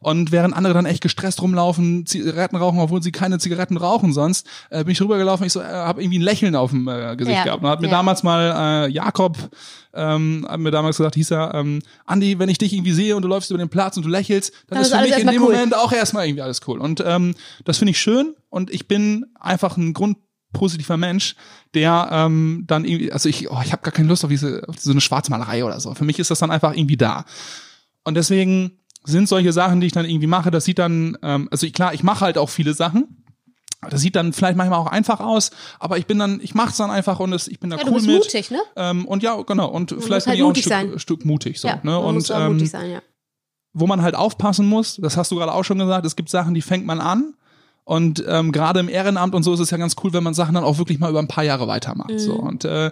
Und 0.00 0.32
während 0.32 0.54
andere 0.56 0.74
dann 0.74 0.86
echt 0.86 1.00
gestresst 1.02 1.40
rumlaufen, 1.42 2.06
Zigaretten 2.06 2.56
rauchen, 2.56 2.78
obwohl 2.78 3.02
sie 3.02 3.12
keine 3.12 3.38
Zigaretten 3.38 3.76
rauchen 3.76 4.12
sonst, 4.12 4.46
äh, 4.70 4.84
bin 4.84 4.92
ich 4.92 5.00
rübergelaufen, 5.00 5.46
ich 5.46 5.52
so, 5.52 5.60
äh, 5.60 5.64
habe 5.64 6.02
irgendwie 6.02 6.18
ein 6.18 6.22
Lächeln 6.22 6.56
auf 6.56 6.70
dem 6.70 6.88
äh, 6.88 7.16
Gesicht 7.16 7.38
Ja. 7.38 7.44
gehabt. 7.44 7.62
Und 7.62 7.70
hat 7.70 7.80
mir 7.80 7.88
Ja. 7.88 7.92
damals 7.94 8.22
mal 8.22 8.86
äh, 8.86 8.90
Jakob 8.90 9.36
ähm, 9.96 10.44
hat 10.48 10.58
mir 10.58 10.70
damals 10.72 10.96
gesagt, 10.96 11.14
hieß 11.14 11.30
er, 11.30 11.54
ähm, 11.54 11.80
Andi, 12.04 12.38
wenn 12.40 12.48
ich 12.48 12.58
dich 12.58 12.72
irgendwie 12.72 12.90
sehe 12.92 13.14
und 13.14 13.22
du 13.22 13.28
läufst 13.28 13.50
über 13.50 13.58
den 13.58 13.68
Platz 13.68 13.96
und 13.96 14.04
du 14.04 14.08
lächelst, 14.08 14.52
dann 14.68 14.76
Dann 14.76 14.82
ist 14.82 14.92
für 14.92 15.00
mich 15.02 15.16
in 15.18 15.28
dem 15.28 15.42
cool. 15.42 15.52
Moment 15.52 15.74
auch 15.76 15.92
erstmal 15.92 16.26
irgendwie 16.26 16.42
alles 16.42 16.60
cool. 16.66 16.80
Und 16.80 17.02
ähm, 17.06 17.34
das 17.64 17.78
finde 17.78 17.92
ich 17.92 18.00
schön 18.00 18.34
und 18.50 18.72
ich 18.72 18.88
bin 18.88 19.26
einfach 19.38 19.76
ein 19.76 19.92
grundpositiver 20.54 20.96
Mensch, 20.96 21.36
der 21.74 22.08
ähm, 22.10 22.64
dann 22.66 22.84
irgendwie, 22.84 23.12
also 23.12 23.28
ich, 23.28 23.50
oh, 23.50 23.58
ich 23.64 23.72
habe 23.72 23.82
gar 23.82 23.92
keine 23.92 24.08
Lust 24.08 24.24
auf 24.24 24.30
diese, 24.30 24.62
auf 24.68 24.78
so 24.78 24.90
eine 24.90 25.00
Schwarzmalerei 25.00 25.64
oder 25.64 25.78
so. 25.80 25.94
Für 25.94 26.04
mich 26.04 26.18
ist 26.18 26.30
das 26.30 26.38
dann 26.38 26.50
einfach 26.50 26.74
irgendwie 26.74 26.96
da. 26.96 27.24
Und 28.04 28.14
deswegen 28.14 28.78
sind 29.04 29.28
solche 29.28 29.52
Sachen, 29.52 29.80
die 29.80 29.88
ich 29.88 29.92
dann 29.92 30.06
irgendwie 30.06 30.26
mache, 30.26 30.50
das 30.50 30.64
sieht 30.64 30.78
dann, 30.78 31.18
ähm, 31.22 31.48
also 31.50 31.66
ich, 31.66 31.72
klar, 31.74 31.92
ich 31.92 32.02
mache 32.02 32.24
halt 32.24 32.38
auch 32.38 32.48
viele 32.48 32.72
Sachen. 32.74 33.24
Das 33.90 34.00
sieht 34.00 34.16
dann 34.16 34.32
vielleicht 34.32 34.56
manchmal 34.56 34.78
auch 34.78 34.86
einfach 34.86 35.20
aus, 35.20 35.50
aber 35.78 35.98
ich 35.98 36.06
bin 36.06 36.18
dann, 36.18 36.40
ich 36.40 36.54
mach's 36.54 36.78
dann 36.78 36.90
einfach 36.90 37.20
und 37.20 37.34
es, 37.34 37.48
ich 37.48 37.60
bin 37.60 37.68
da 37.68 37.76
Ja, 37.76 37.82
cool 37.82 37.90
du 37.90 37.94
bist 37.96 38.06
mit. 38.06 38.16
mutig, 38.16 38.50
ne? 38.50 38.60
Ähm, 38.76 39.04
und 39.04 39.22
ja, 39.22 39.38
genau. 39.42 39.68
Und 39.68 39.90
vielleicht 39.90 40.08
musst 40.08 40.24
bin 40.24 40.30
halt 40.30 40.38
ich 40.38 40.44
auch 40.44 40.48
ein 40.48 40.54
Stück, 40.54 40.68
sein. 40.70 40.98
Stück 40.98 41.24
mutig. 41.26 41.60
So, 41.60 41.68
ja, 41.68 41.80
ne? 41.82 41.98
Und 41.98 42.32
auch 42.32 42.40
ähm, 42.48 42.64
sein, 42.64 42.90
ja. 42.90 43.02
wo 43.74 43.86
man 43.86 44.00
halt 44.00 44.14
aufpassen 44.14 44.66
muss, 44.66 44.96
das 44.96 45.18
hast 45.18 45.30
du 45.32 45.36
gerade 45.36 45.52
auch 45.52 45.64
schon 45.64 45.78
gesagt, 45.78 46.06
es 46.06 46.16
gibt 46.16 46.30
Sachen, 46.30 46.54
die 46.54 46.62
fängt 46.62 46.86
man 46.86 47.00
an. 47.00 47.34
Und 47.84 48.24
ähm, 48.26 48.50
gerade 48.50 48.80
im 48.80 48.88
Ehrenamt 48.88 49.34
und 49.34 49.42
so 49.42 49.52
ist 49.52 49.60
es 49.60 49.70
ja 49.70 49.76
ganz 49.76 49.94
cool, 50.02 50.12
wenn 50.12 50.22
man 50.24 50.34
Sachen 50.34 50.54
dann 50.54 50.64
auch 50.64 50.78
wirklich 50.78 50.98
mal 50.98 51.10
über 51.10 51.18
ein 51.18 51.28
paar 51.28 51.44
Jahre 51.44 51.68
weitermacht. 51.68 52.10
Mhm. 52.12 52.18
So. 52.18 52.34
Und 52.34 52.64
äh, 52.64 52.90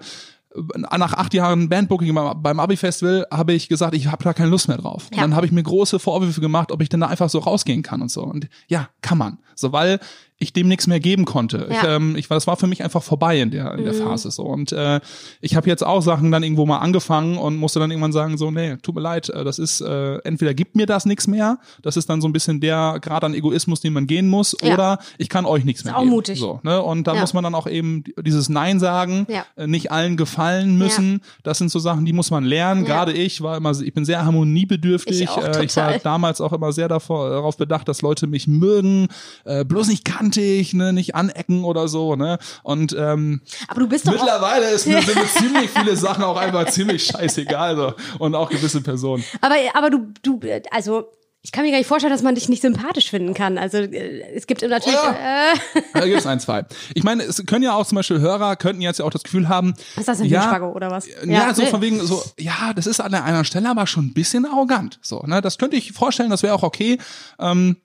nach 0.77 1.15
acht 1.15 1.33
Jahren 1.33 1.71
Bandbooking 1.71 2.15
beim, 2.15 2.61
Abi-Festival 2.61 3.27
habe 3.31 3.55
ich 3.55 3.69
gesagt, 3.69 3.95
ich 3.95 4.09
habe 4.09 4.23
da 4.23 4.35
keine 4.35 4.51
Lust 4.51 4.69
mehr 4.69 4.77
drauf. 4.77 5.07
Und 5.11 5.17
Ja. 5.17 5.23
dann 5.23 5.35
habe 5.35 5.47
ich 5.47 5.53
mir 5.53 5.63
große 5.63 5.99
Vorwürfe 5.99 6.43
gemacht, 6.43 6.71
ob 6.73 6.83
ich 6.83 6.91
denn 6.91 7.01
da 7.01 7.07
einfach 7.07 7.31
so 7.31 7.39
rausgehen 7.39 7.83
kann 7.83 8.03
und 8.03 8.11
so. 8.11 8.23
Und 8.23 8.49
ja, 8.69 8.91
kann 9.01 9.17
man. 9.17 9.39
So, 9.55 9.73
weil 9.73 9.99
ich 10.43 10.53
dem 10.53 10.69
nichts 10.69 10.87
mehr 10.87 11.01
geben 11.01 11.25
konnte. 11.25 11.67
Ich, 11.71 11.83
Ja. 11.83 11.99
Mhm. 11.99 12.11
ähm, 12.11 12.17
ich 12.17 12.29
war, 12.29 12.37
das 12.37 12.47
war 12.47 12.57
für 12.57 12.67
mich 12.67 12.83
einfach 12.85 13.03
vorbei 13.03 13.41
in 13.41 13.51
der, 13.51 13.75
in 13.75 13.85
der 13.85 13.95
Phase 13.95 14.31
so. 14.31 14.43
Und 14.45 14.73
äh, 14.73 15.01
ich 15.41 15.57
habe 15.57 15.69
jetzt 15.69 15.85
auch 15.85 16.03
Sachen 16.03 16.31
dann 16.31 16.43
irgendwo 16.43 16.67
mal 16.67 16.79
angefangen 16.79 17.39
und 17.39 17.57
musste 17.57 17.79
dann 17.81 17.91
irgendwann 17.91 18.13
sagen, 18.13 18.37
so, 18.39 18.51
nee, 18.51 18.77
tut 18.83 18.95
mir 18.95 19.01
leid, 19.01 19.29
äh, 19.31 19.45
das 19.45 19.59
ist, 19.59 19.81
äh, 19.81 20.17
entweder 20.25 20.53
gibt 20.55 20.77
mir 20.77 20.87
das 20.87 21.07
nichts 21.07 21.27
mehr, 21.27 21.59
das 21.83 21.97
ist 21.97 22.09
dann 22.11 22.21
so 22.21 22.29
ein 22.29 22.33
bisschen 22.33 22.61
der 22.61 22.99
Grad 23.01 23.25
an 23.25 23.35
Egoismus, 23.35 23.81
den 23.81 23.93
man 23.93 24.07
gehen 24.07 24.29
muss, 24.29 24.57
Ja. 24.63 24.75
oder 24.75 24.99
ich 25.19 25.29
kann 25.29 25.45
euch 25.47 25.65
nichts 25.65 25.85
mehr 25.85 25.97
auch 25.97 26.01
geben. 26.01 26.11
mutig. 26.11 26.39
So, 26.39 26.61
ne? 26.63 26.83
Und 26.83 27.07
da 27.07 27.15
Ja. 27.15 27.21
muss 27.21 27.33
man 27.35 27.45
dann 27.45 27.55
auch 27.55 27.67
eben 27.67 28.05
dieses 28.25 28.49
Nein 28.49 28.81
sagen, 28.81 29.27
äh, 29.57 29.67
nicht 29.67 29.91
allen 29.93 30.17
gefallen 30.17 30.77
müssen. 30.79 31.21
Das 31.43 31.59
sind 31.59 31.71
so 31.71 31.79
Sachen, 31.79 32.05
die 32.05 32.13
muss 32.13 32.31
man 32.31 32.45
lernen. 32.45 32.85
Gerade 32.85 33.13
ich 33.13 33.41
war 33.43 33.57
immer, 33.57 33.73
ich 33.81 33.95
bin 33.95 34.05
sehr 34.05 34.25
harmoniebedürftig. 34.25 35.21
Ich 35.23 35.29
auch 35.29 35.43
äh, 35.43 35.65
ich 35.65 35.77
war 35.77 35.99
damals 35.99 36.41
auch 36.41 36.53
immer 36.53 36.73
sehr 36.73 36.89
davor, 36.89 37.31
darauf 37.31 37.57
bedacht, 37.57 37.89
dass 37.89 38.03
Leute 38.03 38.27
mich 38.27 38.47
mögen, 38.47 39.09
äh, 39.45 39.65
bloß 39.65 39.89
nicht 39.89 40.05
kantig, 40.33 40.75
ne, 40.75 40.93
nicht 40.93 41.15
anecken 41.15 41.65
oder 41.65 41.89
so, 41.89 42.17
ne. 42.17 42.39
Und 42.63 42.95
ähm, 42.99 43.43
Aber 43.69 43.81
du 43.81 43.89
bist 43.89 44.07
doch 44.07 44.13
mittlerweile 44.13 44.71
ist 44.71 44.87
mir, 44.87 45.03
sind 45.03 45.15
mir 45.15 45.27
ziemlich 45.27 45.71
viele 45.71 45.97
Sachen 45.97 46.25
auch 46.25 46.37
einfach 46.37 46.67
ziemlich 46.67 47.05
scheißegal. 47.05 47.77
So. 47.77 47.95
Und 48.19 48.35
auch 48.35 48.51
gewisse 48.51 48.81
Personen. 48.81 49.25
aber, 49.41 49.57
aber 49.75 49.91
du, 49.91 50.13
du, 50.23 50.41
also, 50.71 51.09
ich 51.45 51.51
kann 51.51 51.65
mir 51.65 51.73
gar 51.73 51.79
nicht 51.79 51.89
vorstellen, 51.89 52.13
dass 52.13 52.23
man 52.23 52.37
dich 52.37 52.49
nicht 52.49 52.63
sympathisch 52.63 53.11
finden 53.11 53.35
kann. 53.35 53.59
Also, 53.59 53.79
äh, 53.79 54.23
es 54.35 54.47
gibt 54.47 54.63
natürlich, 54.63 54.99
Oh 55.03 55.11
äh, 55.11 55.83
Da 55.93 56.07
gibt's 56.07 56.27
ein, 56.27 56.39
zwei. 56.41 56.65
Ich 56.95 57.03
meine, 57.03 57.25
es 57.25 57.45
können 57.47 57.65
ja 57.65 57.75
auch 57.75 57.87
zum 57.87 57.97
Beispiel 57.97 58.21
Hörer, 58.21 58.57
könnten 58.57 58.81
jetzt 58.81 59.01
ja 59.01 59.05
auch 59.05 59.11
das 59.11 59.25
Gefühl 59.25 59.49
haben. 59.49 59.75
was 59.95 60.03
ist 60.03 60.09
das 60.09 60.19
denn 60.19 60.29
für 60.29 60.35
ja, 60.35 60.43
ein 60.43 60.49
Spago 60.49 60.73
oder 60.73 60.91
was? 60.91 61.07
Ja, 61.25 61.53
so 61.53 61.63
ne? 61.63 61.69
von 61.69 61.81
wegen 61.81 62.01
so, 62.01 62.23
ja, 62.39 62.73
das 62.75 62.87
ist 62.87 63.01
an 63.01 63.13
einer 63.13 63.45
Stelle 63.45 63.69
aber 63.69 63.87
schon 63.87 64.07
ein 64.07 64.15
bisschen 64.15 64.47
arrogant. 64.47 64.99
So, 65.03 65.21
ne, 65.27 65.41
das 65.41 65.59
könnte 65.59 65.77
ich 65.77 65.93
vorstellen, 65.93 66.31
das 66.31 66.43
wäre 66.43 66.55
auch 66.55 66.63
okay. 66.63 66.99
Ähm, 67.41 67.77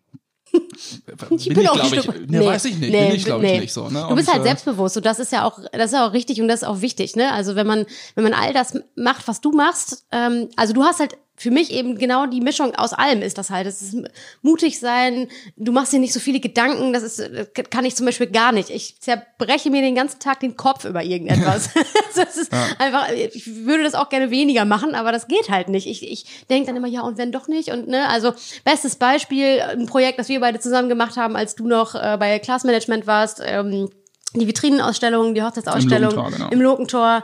Ich 1.38 1.50
bin 1.50 1.60
ich, 1.62 1.70
auch 1.70 1.76
glaube 1.76 1.96
ich, 1.96 2.02
Stück- 2.02 2.32
ne, 2.32 2.46
weiß 2.46 2.66
ich 2.66 2.78
nicht, 2.78 2.92
bin 2.92 3.12
ich, 3.12 3.26
glaube 3.26 3.46
ich, 3.46 3.60
nicht 3.60 3.74
so. 3.74 3.90
Ne? 3.90 4.06
Du 4.10 4.16
bist 4.16 4.32
halt 4.32 4.42
äh, 4.42 4.44
selbstbewusst 4.44 4.98
und 4.98 5.06
das 5.06 5.20
ist 5.20 5.32
ja 5.32 5.44
auch, 5.46 5.60
das 5.72 5.86
ist 5.88 5.94
ja 5.94 6.08
auch 6.08 6.14
richtig 6.14 6.42
und 6.42 6.48
das 6.48 6.62
ist 6.62 6.68
auch 6.68 6.82
wichtig, 6.82 7.16
ne? 7.16 7.32
Also 7.32 7.56
wenn 7.56 7.68
man, 7.68 7.86
wenn 8.16 8.24
man 8.24 8.34
all 8.34 8.54
das 8.54 8.78
macht, 8.96 9.28
was 9.28 9.42
du 9.42 9.52
machst, 9.52 10.06
ähm, 10.12 10.50
also 10.56 10.74
du 10.74 10.84
hast 10.84 11.00
halt 11.00 11.18
für 11.40 11.52
mich 11.52 11.72
eben 11.72 12.00
genau 12.00 12.26
die 12.26 12.42
Mischung 12.42 12.74
aus 12.74 12.94
allem 12.94 13.22
ist 13.22 13.38
das 13.38 13.52
halt. 13.52 13.68
Es 13.68 13.84
ist 13.84 13.96
mutig 14.42 14.80
sein, 14.80 15.28
du 15.56 15.72
machst 15.72 15.94
dir 15.94 16.00
nicht 16.00 16.14
so 16.14 16.20
viele 16.20 16.40
Gedanken, 16.40 16.94
das 16.94 17.04
ist, 17.04 17.20
das 17.20 17.48
kann 17.70 17.86
ich 17.86 17.96
zum 17.96 18.08
Beispiel 18.08 18.26
gar 18.26 18.52
nicht. 18.52 18.72
Ich 18.72 19.00
zerbreche 19.00 19.70
mir 19.70 19.82
den 19.82 19.94
ganzen 19.94 20.20
Tag 20.20 20.40
den 20.40 20.58
Kopf 20.58 20.84
über 20.84 21.04
irgendetwas. 21.04 21.70
Also 22.08 22.22
es 22.22 22.38
ist 22.38 22.54
einfach, 22.80 23.12
ich 23.12 23.66
würde 23.66 23.84
das 23.84 23.94
auch 23.94 24.10
gerne 24.10 24.32
weniger 24.32 24.66
machen, 24.66 24.96
aber 24.96 25.12
das 25.12 25.28
geht 25.28 25.50
halt 25.50 25.70
nicht. 25.70 25.86
Ich, 25.86 26.10
ich 26.10 26.26
denke 26.50 26.68
dann 26.68 26.76
immer, 26.76 26.88
ja, 26.88 27.02
und 27.02 27.18
wenn 27.20 27.32
doch 27.32 27.48
nicht? 27.48 27.70
Und 27.70 27.88
ne, 27.88 28.08
also 28.10 28.34
bestes 28.64 28.96
Beispiel, 28.96 29.62
ein 29.62 29.86
Projekt, 29.86 30.18
das 30.18 30.30
wir 30.30 30.40
beide 30.40 30.60
zusammen 30.60 30.90
gemacht 30.90 31.18
haben, 31.18 31.36
als 31.36 31.56
du 31.56 31.68
noch 31.68 31.94
äh, 31.94 32.18
bei 32.20 32.40
Class 32.40 32.64
Management 32.64 33.06
warst, 33.06 33.42
ähm, 33.46 33.90
die 34.34 34.48
Vitrinenausstellung, 34.48 35.36
die 35.36 35.44
Hochzeitsausstellung 35.44 36.12
Im 36.12 36.16
Lokentor, 36.18 36.38
genau. 36.38 36.50
im 36.50 36.62
Lokentor. 36.62 37.24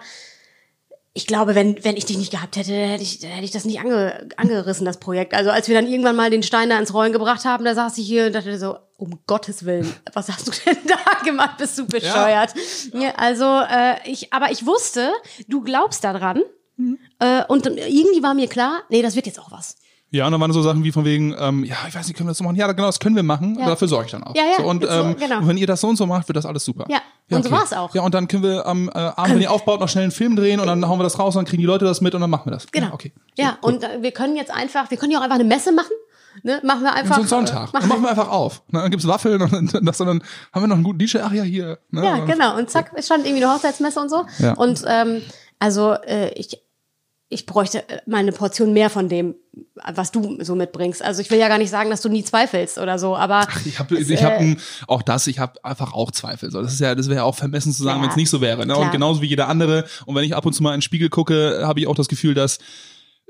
Ich 1.16 1.28
glaube, 1.28 1.54
wenn, 1.54 1.84
wenn 1.84 1.96
ich 1.96 2.06
dich 2.06 2.18
nicht 2.18 2.32
gehabt 2.32 2.56
hätte, 2.56 2.74
hätte 2.74 3.04
ich, 3.04 3.22
hätte 3.22 3.44
ich 3.44 3.52
das 3.52 3.66
nicht 3.66 3.80
ange, 3.80 4.30
angerissen, 4.36 4.84
das 4.84 5.00
Projekt. 5.00 5.36
Also 5.36 5.52
als 5.52 5.68
wir 5.68 5.76
dann 5.76 5.88
irgendwann 5.88 6.16
mal 6.16 6.32
den 6.32 6.42
Stein 6.42 6.70
da 6.70 6.80
ins 6.80 6.94
Rollen 6.94 7.14
gebracht 7.14 7.46
haben, 7.46 7.66
da 7.66 7.76
saß 7.76 7.98
ich 8.00 8.08
hier 8.08 8.26
und 8.26 8.34
dachte 8.34 8.58
so, 8.58 8.78
um 8.98 9.20
Gottes 9.28 9.66
Willen, 9.66 9.94
was 10.14 10.30
hast 10.30 10.48
du 10.48 10.52
denn 10.66 10.78
da 10.88 11.24
gemacht? 11.24 11.58
Bist 11.60 11.78
du 11.78 11.86
bescheuert? 11.86 12.54
Ja. 12.94 13.14
also 13.18 13.46
äh, 13.46 14.10
ich, 14.10 14.34
aber 14.34 14.52
ich 14.52 14.66
wusste, 14.66 15.12
du 15.48 15.62
glaubst 15.62 16.04
daran. 16.04 16.42
Mhm. 16.78 16.98
Äh, 17.20 17.44
und 17.48 17.68
irgendwie 17.68 18.24
war 18.24 18.34
mir 18.34 18.48
klar, 18.48 18.82
nee, 18.90 19.04
das 19.04 19.16
wird 19.16 19.28
jetzt 19.28 19.40
auch 19.40 19.52
was. 19.52 19.76
Ja, 20.14 20.28
und 20.28 20.32
dann 20.32 20.40
waren 20.40 20.54
so 20.54 20.62
Sachen 20.62 20.84
wie 20.84 20.92
von 20.92 21.06
wegen, 21.06 21.36
ähm, 21.40 21.64
ja, 21.64 21.76
ich 21.88 21.96
weiß 21.96 22.08
nicht, 22.08 22.16
können 22.16 22.28
wir 22.28 22.32
das 22.32 22.38
so 22.38 22.44
machen? 22.44 22.56
Ja, 22.56 22.72
genau, 22.72 22.86
das 22.86 23.00
können 23.00 23.16
wir 23.16 23.24
machen. 23.24 23.58
Ja. 23.60 23.66
Dafür 23.66 23.88
sorge 23.88 24.06
ich 24.06 24.12
dann 24.12 24.24
auch. 24.24 24.36
Ja, 24.36 24.44
ja, 24.44 24.58
So, 24.58 24.70
und 24.70 24.84
so, 24.84 24.88
ähm, 24.90 25.16
genau. 25.18 25.40
und 25.40 25.48
wenn 25.48 25.58
ihr 25.58 25.66
das 25.66 25.82
so 25.82 25.88
und 25.88 25.96
so 25.96 26.06
macht, 26.06 26.28
wird 26.30 26.36
das 26.38 26.46
alles 26.46 26.64
super. 26.64 26.86
Ja, 26.88 27.00
und 27.36 27.44
so 27.44 27.50
war's 27.50 27.74
auch. 27.74 27.96
Ja, 27.96 28.04
und 28.04 28.14
dann 28.14 28.28
können 28.28 28.44
wir 28.44 28.66
am 28.68 28.90
äh, 28.90 28.92
Abend, 28.92 29.34
wenn 29.36 29.42
ihr 29.42 29.52
aufbaut, 29.52 29.80
noch 29.80 29.90
schnell 29.90 30.04
einen 30.04 30.12
Film 30.12 30.36
drehen 30.36 30.60
und 30.60 30.68
dann 30.68 30.88
hauen 30.88 31.00
wir 31.00 31.04
das 31.04 31.18
raus 31.18 31.36
und 31.36 31.40
dann 31.40 31.46
kriegen 31.50 31.62
die 31.62 31.66
Leute 31.68 31.84
das 31.86 32.00
mit 32.02 32.14
und 32.14 32.22
dann 32.22 32.30
machen 32.30 32.46
wir 32.46 32.52
das. 32.52 32.68
Genau. 32.72 32.88
Ja, 32.88 32.94
okay. 32.94 33.12
Ja, 33.38 33.58
und 33.62 33.84
äh, 33.84 34.02
wir 34.04 34.12
können 34.12 34.36
jetzt 34.36 34.52
einfach, 34.52 34.92
wir 34.92 34.98
können 34.98 35.12
ja 35.12 35.18
auch 35.18 35.24
einfach 35.24 35.36
eine 35.36 35.46
Messe 35.46 35.72
machen. 35.72 35.92
Ne? 36.44 36.60
Machen 36.64 36.84
wir 36.84 36.94
einfach. 36.94 37.16
so 37.16 37.22
einen 37.22 37.28
Sonntag. 37.48 37.70
Äh, 37.70 37.74
machen 37.74 37.90
machen 37.90 38.02
wir 38.04 38.10
einfach 38.12 38.30
auf. 38.30 38.62
Ne, 38.70 38.82
Dann 38.82 38.92
gibt's 38.92 39.08
Waffeln 39.08 39.42
und 39.42 39.52
dann, 39.52 39.86
das, 39.86 40.00
und 40.00 40.08
dann 40.08 40.24
haben 40.52 40.62
wir 40.64 40.68
noch 40.68 40.76
einen 40.76 40.84
guten 40.84 41.00
DJ. 41.00 41.20
Ach 41.24 41.32
ja, 41.32 41.42
hier. 41.44 41.80
Ne? 41.90 42.04
Ja, 42.06 42.16
Und- 42.18 42.26
genau. 42.28 42.56
Und 42.58 42.70
zack, 42.70 42.92
es 42.96 43.08
stand 43.08 43.26
irgendwie 43.26 43.44
eine 43.44 43.54
Hochzeitsmesse 43.54 44.00
und 44.00 44.10
so. 44.10 44.26
Ja. 44.40 44.54
Und 44.54 44.84
ähm, 44.88 45.22
also 45.60 45.94
äh, 45.94 46.30
ich, 46.34 46.60
ich 47.34 47.46
bräuchte 47.46 47.88
äh, 47.90 48.00
mal 48.06 48.18
eine 48.18 48.32
Portion 48.32 48.74
mehr 48.74 48.90
von 48.90 49.10
dem, 49.10 49.36
was 49.94 50.12
du 50.12 50.38
so 50.44 50.56
mitbringst. 50.56 51.02
Also 51.02 51.22
ich 51.22 51.30
will 51.32 51.40
ja 51.40 51.48
gar 51.48 51.58
nicht 51.58 51.70
sagen, 51.70 51.90
dass 51.90 52.02
du 52.02 52.10
nie 52.10 52.24
zweifelst 52.24 52.78
oder 52.78 52.98
so, 53.00 53.16
aber 53.16 53.48
Ich 53.66 53.80
habe 53.80 53.98
ich 53.98 54.24
hab 54.24 54.40
ein, 54.40 54.60
auch 54.88 55.02
das, 55.02 55.28
ich 55.28 55.40
habe 55.40 55.64
einfach 55.66 55.94
auch 55.94 56.12
Zweifel. 56.12 56.52
So, 56.52 56.62
das 56.62 56.74
ist 56.74 56.80
ja, 56.80 56.96
das 56.96 57.08
wäre 57.08 57.18
ja 57.18 57.24
auch 57.24 57.36
vermessen 57.36 57.74
zu 57.74 57.84
sagen, 57.84 58.00
Ja. 58.00 58.04
wenn 58.04 58.10
es 58.12 58.16
nicht 58.16 58.30
so 58.30 58.42
wäre. 58.42 58.66
Ne? 58.66 58.74
Klar. 58.74 58.86
Und 58.86 58.92
genauso 58.92 59.22
wie 59.22 59.28
jeder 59.28 59.48
andere. 59.48 59.86
Und 60.06 60.16
wenn 60.16 60.24
ich 60.24 60.36
ab 60.36 60.46
und 60.46 60.54
zu 60.54 60.64
mal 60.64 60.72
in 60.74 60.78
den 60.78 60.82
Spiegel 60.84 61.10
gucke, 61.10 61.62
habe 61.64 61.80
ich 61.80 61.88
auch 61.88 61.96
das 61.96 62.08
Gefühl, 62.08 62.34
dass 62.34 62.60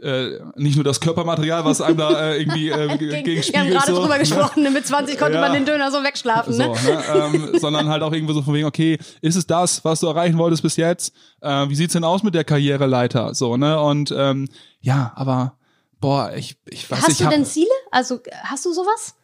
äh, 0.03 0.39
nicht 0.55 0.75
nur 0.75 0.83
das 0.83 0.99
Körpermaterial, 0.99 1.63
was 1.65 1.81
einem 1.81 1.97
da 1.97 2.31
äh, 2.33 2.39
irgendwie 2.41 2.69
äh, 2.69 2.97
Gegen, 2.97 3.23
gegen 3.23 3.41
wir 3.53 3.59
haben 3.59 3.69
gerade 3.69 3.91
so, 3.95 4.01
drüber 4.01 4.13
ne? 4.15 4.19
gesprochen, 4.19 4.63
ne? 4.63 4.69
mit 4.71 4.85
20 4.85 5.17
konnte 5.17 5.35
Ja. 5.35 5.41
man 5.41 5.53
den 5.53 5.65
Döner 5.65 5.89
so 5.91 6.03
wegschlafen. 6.03 6.53
So, 6.53 6.61
Ne? 6.63 6.67
ne? 6.69 7.03
ähm, 7.15 7.49
sondern 7.59 7.89
halt 7.89 8.03
auch 8.03 8.11
irgendwo 8.11 8.33
so 8.33 8.41
von 8.41 8.53
wegen, 8.53 8.65
okay, 8.67 8.97
ist 9.21 9.35
es 9.35 9.47
das, 9.47 9.83
was 9.85 9.99
du 10.01 10.07
erreichen 10.07 10.37
wolltest 10.37 10.61
bis 10.63 10.75
jetzt? 10.77 11.13
Äh, 11.41 11.69
wie 11.69 11.75
sieht's 11.75 11.93
denn 11.93 12.03
aus 12.03 12.21
mit 12.23 12.35
der 12.35 12.43
Karriereleiter? 12.43 13.33
So, 13.33 13.57
ne? 13.57 13.79
Und 13.79 14.13
ähm, 14.15 14.49
ja, 14.81 15.11
aber 15.15 15.53
boah, 15.99 16.33
ich, 16.35 16.57
ich 16.69 16.89
weiß 16.91 17.01
Hast 17.03 17.09
ich 17.13 17.17
du 17.19 17.25
hab, 17.25 17.31
denn 17.31 17.45
Ziele? 17.45 17.67
Also 17.91 18.19
hast 18.43 18.65
du 18.65 18.73
sowas? 18.73 19.15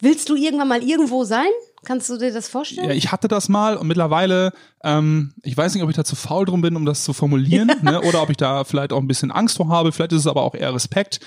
Willst 0.00 0.28
du 0.28 0.36
irgendwann 0.36 0.68
mal 0.68 0.82
irgendwo 0.82 1.24
sein? 1.24 1.48
Kannst 1.84 2.10
du 2.10 2.18
dir 2.18 2.32
das 2.32 2.48
vorstellen? 2.48 2.88
Ja, 2.88 2.94
ich 2.94 3.12
hatte 3.12 3.28
das 3.28 3.48
mal 3.48 3.76
und 3.76 3.86
mittlerweile, 3.86 4.52
ähm, 4.82 5.32
ich 5.42 5.56
weiß 5.56 5.74
nicht, 5.74 5.82
ob 5.84 5.90
ich 5.90 5.96
da 5.96 6.04
zu 6.04 6.16
faul 6.16 6.44
drum 6.44 6.60
bin, 6.60 6.76
um 6.76 6.84
das 6.84 7.04
zu 7.04 7.12
formulieren, 7.12 7.70
ne, 7.82 8.00
oder 8.02 8.22
ob 8.22 8.30
ich 8.30 8.36
da 8.36 8.64
vielleicht 8.64 8.92
auch 8.92 9.00
ein 9.00 9.06
bisschen 9.08 9.30
Angst 9.30 9.56
vor 9.56 9.68
habe, 9.68 9.92
vielleicht 9.92 10.12
ist 10.12 10.20
es 10.20 10.26
aber 10.26 10.42
auch 10.42 10.54
eher 10.54 10.74
Respekt. 10.74 11.20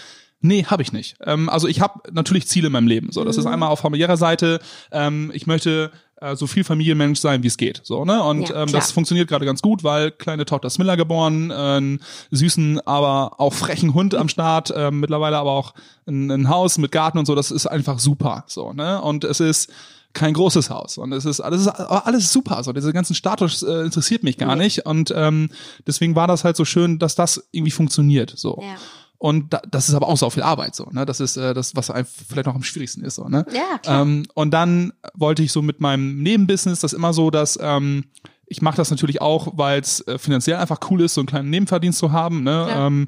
Nee, 0.44 0.66
habe 0.66 0.82
ich 0.82 0.92
nicht. 0.92 1.18
Ähm, 1.24 1.50
also 1.50 1.68
ich 1.68 1.82
habe 1.82 2.02
natürlich 2.12 2.48
Ziele 2.48 2.68
in 2.68 2.74
meinem 2.74 2.88
Leben. 2.88 3.12
So, 3.12 3.24
das 3.24 3.38
ist 3.38 3.46
Mhm. 3.46 3.52
einmal 3.52 3.70
auf 3.70 3.80
familiärer 3.80 4.18
Seite. 4.18 4.60
Ähm, 4.92 5.30
ich 5.36 5.46
möchte 5.46 5.92
äh, 6.20 6.36
so 6.36 6.48
viel 6.48 6.64
Familienmensch 6.64 7.20
sein, 7.20 7.44
wie 7.44 7.48
es 7.48 7.58
geht. 7.58 7.82
So, 7.84 8.06
ne? 8.06 8.24
Und 8.24 8.50
Ja, 8.50 8.64
ähm, 8.64 8.72
das 8.72 8.92
funktioniert 8.92 9.28
gerade 9.30 9.46
ganz 9.46 9.62
gut, 9.62 9.84
weil 9.84 10.10
kleine 10.10 10.46
Tochter 10.46 10.66
ist 10.68 10.80
Miller 10.80 10.98
geboren, 10.98 11.52
äh, 11.52 11.54
einen 11.54 12.00
süßen, 12.32 12.80
aber 12.88 13.40
auch 13.40 13.54
frechen 13.54 13.94
Hund 13.94 14.16
am 14.16 14.30
Start, 14.30 14.74
ähm, 14.76 15.00
mittlerweile 15.00 15.38
aber 15.38 15.52
auch 15.52 15.76
ein, 16.08 16.32
ein 16.32 16.50
Haus 16.50 16.80
mit 16.80 16.92
Garten 16.92 17.20
und 17.20 17.28
so. 17.28 17.36
Das 17.36 17.52
ist 17.52 17.68
einfach 17.68 18.00
super. 18.00 18.44
So, 18.48 18.74
ne? 18.74 19.00
Und 19.00 19.24
es 19.24 19.40
ist 19.40 19.72
kein 20.14 20.34
großes 20.34 20.70
Haus. 20.70 20.98
Und 20.98 21.12
es 21.14 21.26
ist 21.26 21.40
alles 21.40 21.68
alles 21.68 22.32
super. 22.32 22.64
So 22.64 22.74
dieser 22.74 22.94
ganzen 22.94 23.16
Status 23.16 23.64
äh, 23.64 23.82
interessiert 23.82 24.24
mich 24.24 24.38
gar 24.38 24.56
nicht. 24.56 24.86
Und 24.86 25.14
ähm, 25.16 25.50
deswegen 25.88 26.16
war 26.16 26.28
das 26.28 26.44
halt 26.44 26.56
so 26.56 26.66
schön 26.66 27.00
dass 27.00 27.16
das 27.16 27.48
irgendwie 27.52 27.72
funktioniert 27.72 28.34
so. 28.36 28.60
Ja. 28.62 28.76
und 29.18 29.54
da, 29.54 29.62
das 29.70 29.90
ist 29.90 29.96
aber 29.96 30.08
auch 30.08 30.18
so 30.18 30.30
viel 30.30 30.44
Arbeit 30.44 30.76
so 30.76 30.88
ne? 30.92 31.06
Das 31.06 31.20
ist 31.20 31.38
äh, 31.38 31.54
das 31.54 31.76
was 31.76 31.88
vielleicht 31.88 32.48
noch 32.48 32.56
am 32.56 32.64
schwierigsten 32.64 33.04
ist 33.04 33.16
so 33.16 33.28
ne? 33.28 33.46
Ja, 33.54 33.78
klar. 33.78 34.02
ähm, 34.02 34.26
und 34.34 34.52
dann 34.52 34.94
wollte 35.14 35.44
ich 35.44 35.52
so 35.52 35.62
mit 35.62 35.80
meinem 35.80 36.22
Nebenbusiness 36.22 36.80
das 36.80 36.94
immer 36.94 37.14
so 37.14 37.32
dass 37.32 37.58
ähm, 37.62 38.06
ich 38.46 38.62
mache 38.62 38.78
das 38.78 38.92
natürlich 38.92 39.22
auch 39.22 39.54
weil 39.56 39.80
es 39.80 40.02
äh, 40.08 40.18
finanziell 40.18 40.58
einfach 40.58 40.80
cool 40.90 41.02
ist 41.02 41.14
so 41.14 41.22
einen 41.22 41.28
kleinen 41.28 41.50
Nebenverdienst 41.50 42.00
zu 42.00 42.12
haben 42.12 42.44
ne? 42.44 42.66
Klar. 42.68 42.88
ähm, 42.88 43.08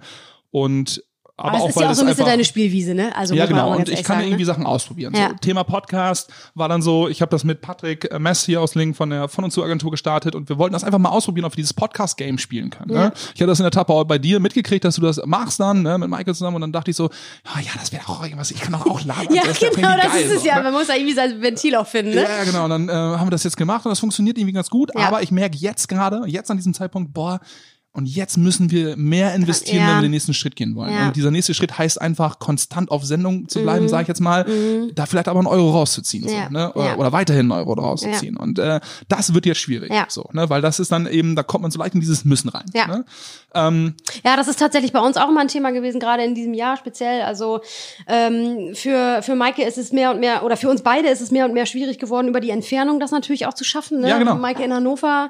und 0.52 1.04
aber, 1.36 1.50
Aber 1.50 1.58
es 1.58 1.64
auch 1.64 1.70
ist 1.70 1.76
weil 1.78 1.84
ja 1.84 1.90
auch 1.90 1.94
so 1.96 2.02
ein 2.02 2.08
bisschen 2.08 2.26
deine 2.26 2.46
Spielwiese, 2.46 2.94
ne? 2.94 3.16
Also 3.16 3.34
ja, 3.34 3.48
genau. 3.48 3.72
auch 3.72 3.78
Und 3.78 3.90
ich 3.90 4.04
kann 4.04 4.18
sagen, 4.18 4.28
irgendwie 4.28 4.44
ne? 4.44 4.46
Sachen 4.46 4.68
ausprobieren. 4.68 5.16
Ja. 5.16 5.30
So, 5.30 5.36
Thema 5.38 5.64
Podcast 5.64 6.32
war 6.54 6.70
dann 6.70 6.84
so, 6.84 7.08
ich 7.08 7.24
habe 7.24 7.32
das 7.32 7.44
mit 7.44 7.62
Patrick 7.62 8.12
äh, 8.12 8.20
Mess 8.20 8.46
hier 8.46 8.62
aus 8.62 8.76
Link 8.76 8.96
von 8.96 9.10
der 9.10 9.28
von 9.28 9.44
uns 9.44 9.56
zur 9.56 9.66
Agentur 9.66 9.90
gestartet 9.90 10.36
und 10.36 10.48
wir 10.48 10.60
wollten 10.60 10.74
das 10.74 10.84
einfach 10.84 11.00
mal 11.00 11.10
ausprobieren, 11.10 11.46
ob 11.46 11.54
wir 11.54 11.56
dieses 11.56 11.74
Podcast-Game 11.74 12.38
spielen 12.38 12.70
können. 12.70 12.92
Ja. 12.94 13.06
Ne? 13.06 13.14
Ich 13.34 13.42
hatte 13.42 13.48
das 13.48 13.60
in 13.60 13.68
der 13.68 13.90
auch 13.90 14.04
bei 14.04 14.20
dir 14.20 14.40
mitgekriegt, 14.40 14.86
dass 14.86 14.96
du 14.96 15.02
das 15.02 15.20
machst 15.26 15.60
dann, 15.60 15.82
ne, 15.82 15.98
mit 15.98 16.08
Michael 16.08 16.36
zusammen 16.36 16.56
und 16.56 16.62
dann 16.62 16.72
dachte 16.72 16.92
ich 16.92 16.98
so, 16.98 17.10
ja, 17.46 17.62
ja, 17.62 17.72
das 17.80 17.92
wäre 17.92 18.08
auch 18.08 18.22
irgendwas, 18.22 18.52
ich 18.52 18.62
kann 18.62 18.72
doch 18.72 18.86
auch 18.86 19.04
labern. 19.04 19.34
Ja, 19.34 19.42
das 19.44 19.60
genau, 19.60 19.96
das 19.98 20.14
geil, 20.14 20.22
ist 20.26 20.32
es 20.32 20.42
so, 20.42 20.48
ja. 20.48 20.58
ne? 20.58 20.64
Man 20.64 20.74
muss 20.74 20.88
ja 20.88 20.96
irgendwie 20.96 21.16
sein 21.16 21.42
Ventil 21.42 21.76
auch 21.76 21.88
finden, 21.88 22.14
ne? 22.14 22.22
Ja, 22.22 22.44
genau. 22.44 22.66
Und 22.66 22.70
dann 22.70 22.90
äh, 22.90 22.92
haben 22.94 23.26
wir 23.26 23.32
das 23.32 23.44
jetzt 23.44 23.58
gemacht 23.58 23.86
und 23.86 23.90
das 23.90 24.00
funktioniert 24.00 24.38
irgendwie 24.38 24.54
ganz 24.54 24.70
gut. 24.70 24.96
Aber 24.96 25.24
ich 25.24 25.32
merke 25.32 25.58
jetzt 25.58 25.90
gerade, 25.90 26.22
jetzt 26.28 26.52
an 26.52 26.58
diesem 26.58 26.76
Zeitpunkt, 26.76 27.12
boah, 27.12 27.40
und 27.96 28.08
jetzt 28.08 28.38
müssen 28.38 28.72
wir 28.72 28.98
mehr 28.98 29.36
investieren, 29.36 29.84
Ja. 29.84 29.90
wenn 29.90 29.96
wir 29.98 30.02
den 30.02 30.12
nächsten 30.12 30.34
Schritt 30.34 30.56
gehen 30.56 30.76
wollen. 30.76 30.92
Ja. 30.92 31.02
Mhm. 31.02 31.08
Und 31.10 31.16
dieser 31.16 31.30
nächste 31.30 31.54
Schritt 31.54 31.78
heißt 31.78 32.02
einfach, 32.02 32.40
konstant 32.40 32.90
auf 32.90 33.06
Sendung 33.06 33.48
zu 33.48 33.62
bleiben, 33.62 33.88
sage 33.88 34.02
ich 34.02 34.08
jetzt 34.08 34.20
mal, 34.20 34.46
da 34.96 35.06
vielleicht 35.06 35.28
aber 35.28 35.40
einen 35.40 35.48
Euro 35.48 35.70
rauszuziehen. 35.72 36.28
Ja. 36.28 36.46
So, 36.46 36.54
ne? 36.54 36.74
oder, 36.74 36.98
oder 36.98 37.12
weiterhin 37.12 37.52
einen 37.52 37.52
Euro 37.52 37.74
rauszuziehen. 37.74 38.36
Und 38.36 38.58
äh, 38.58 38.80
das 39.10 39.36
wird 39.36 39.46
jetzt 39.46 39.60
schwierig. 39.60 39.94
Ja. 39.94 40.08
So, 40.10 40.28
ne? 40.34 40.50
Weil 40.50 40.62
das 40.62 40.80
ist 40.80 40.92
dann 40.92 41.06
eben, 41.06 41.36
da 41.36 41.44
kommt 41.44 41.62
man 41.62 41.70
so 41.70 41.78
leicht 41.78 41.94
in 41.94 42.00
dieses 42.00 42.26
Müssen 42.26 42.50
rein. 42.50 42.66
Ja. 42.74 42.88
Ne? 42.88 43.06
Ähm, 43.54 43.94
Ja, 44.26 44.38
das 44.38 44.48
ist 44.48 44.58
tatsächlich 44.58 44.92
bei 44.92 45.00
uns 45.00 45.16
auch 45.16 45.30
immer 45.30 45.42
ein 45.42 45.48
Thema 45.48 45.70
gewesen, 45.72 46.00
gerade 46.00 46.24
in 46.24 46.34
diesem 46.34 46.56
Jahr 46.56 46.78
speziell. 46.78 47.22
Also 47.22 47.62
ähm, 48.08 48.74
für, 48.74 49.22
für 49.22 49.36
Maike 49.36 49.64
ist 49.64 49.78
es 49.78 49.92
mehr 49.92 50.10
und 50.10 50.20
mehr, 50.20 50.44
oder 50.44 50.58
für 50.58 50.70
uns 50.70 50.82
beide 50.82 51.10
ist 51.10 51.22
es 51.22 51.30
mehr 51.30 51.46
und 51.46 51.54
mehr 51.54 51.68
schwierig 51.68 52.00
geworden, 52.00 52.28
über 52.28 52.40
die 52.40 52.50
Entfernung 52.50 53.00
das 53.00 53.12
natürlich 53.12 53.46
auch 53.46 53.54
zu 53.54 53.64
schaffen. 53.64 54.02
Ne? 54.02 54.10
Ja, 54.10 54.18
genau. 54.18 54.34
Maike 54.34 54.64
in 54.64 54.74
Hannover. 54.74 55.30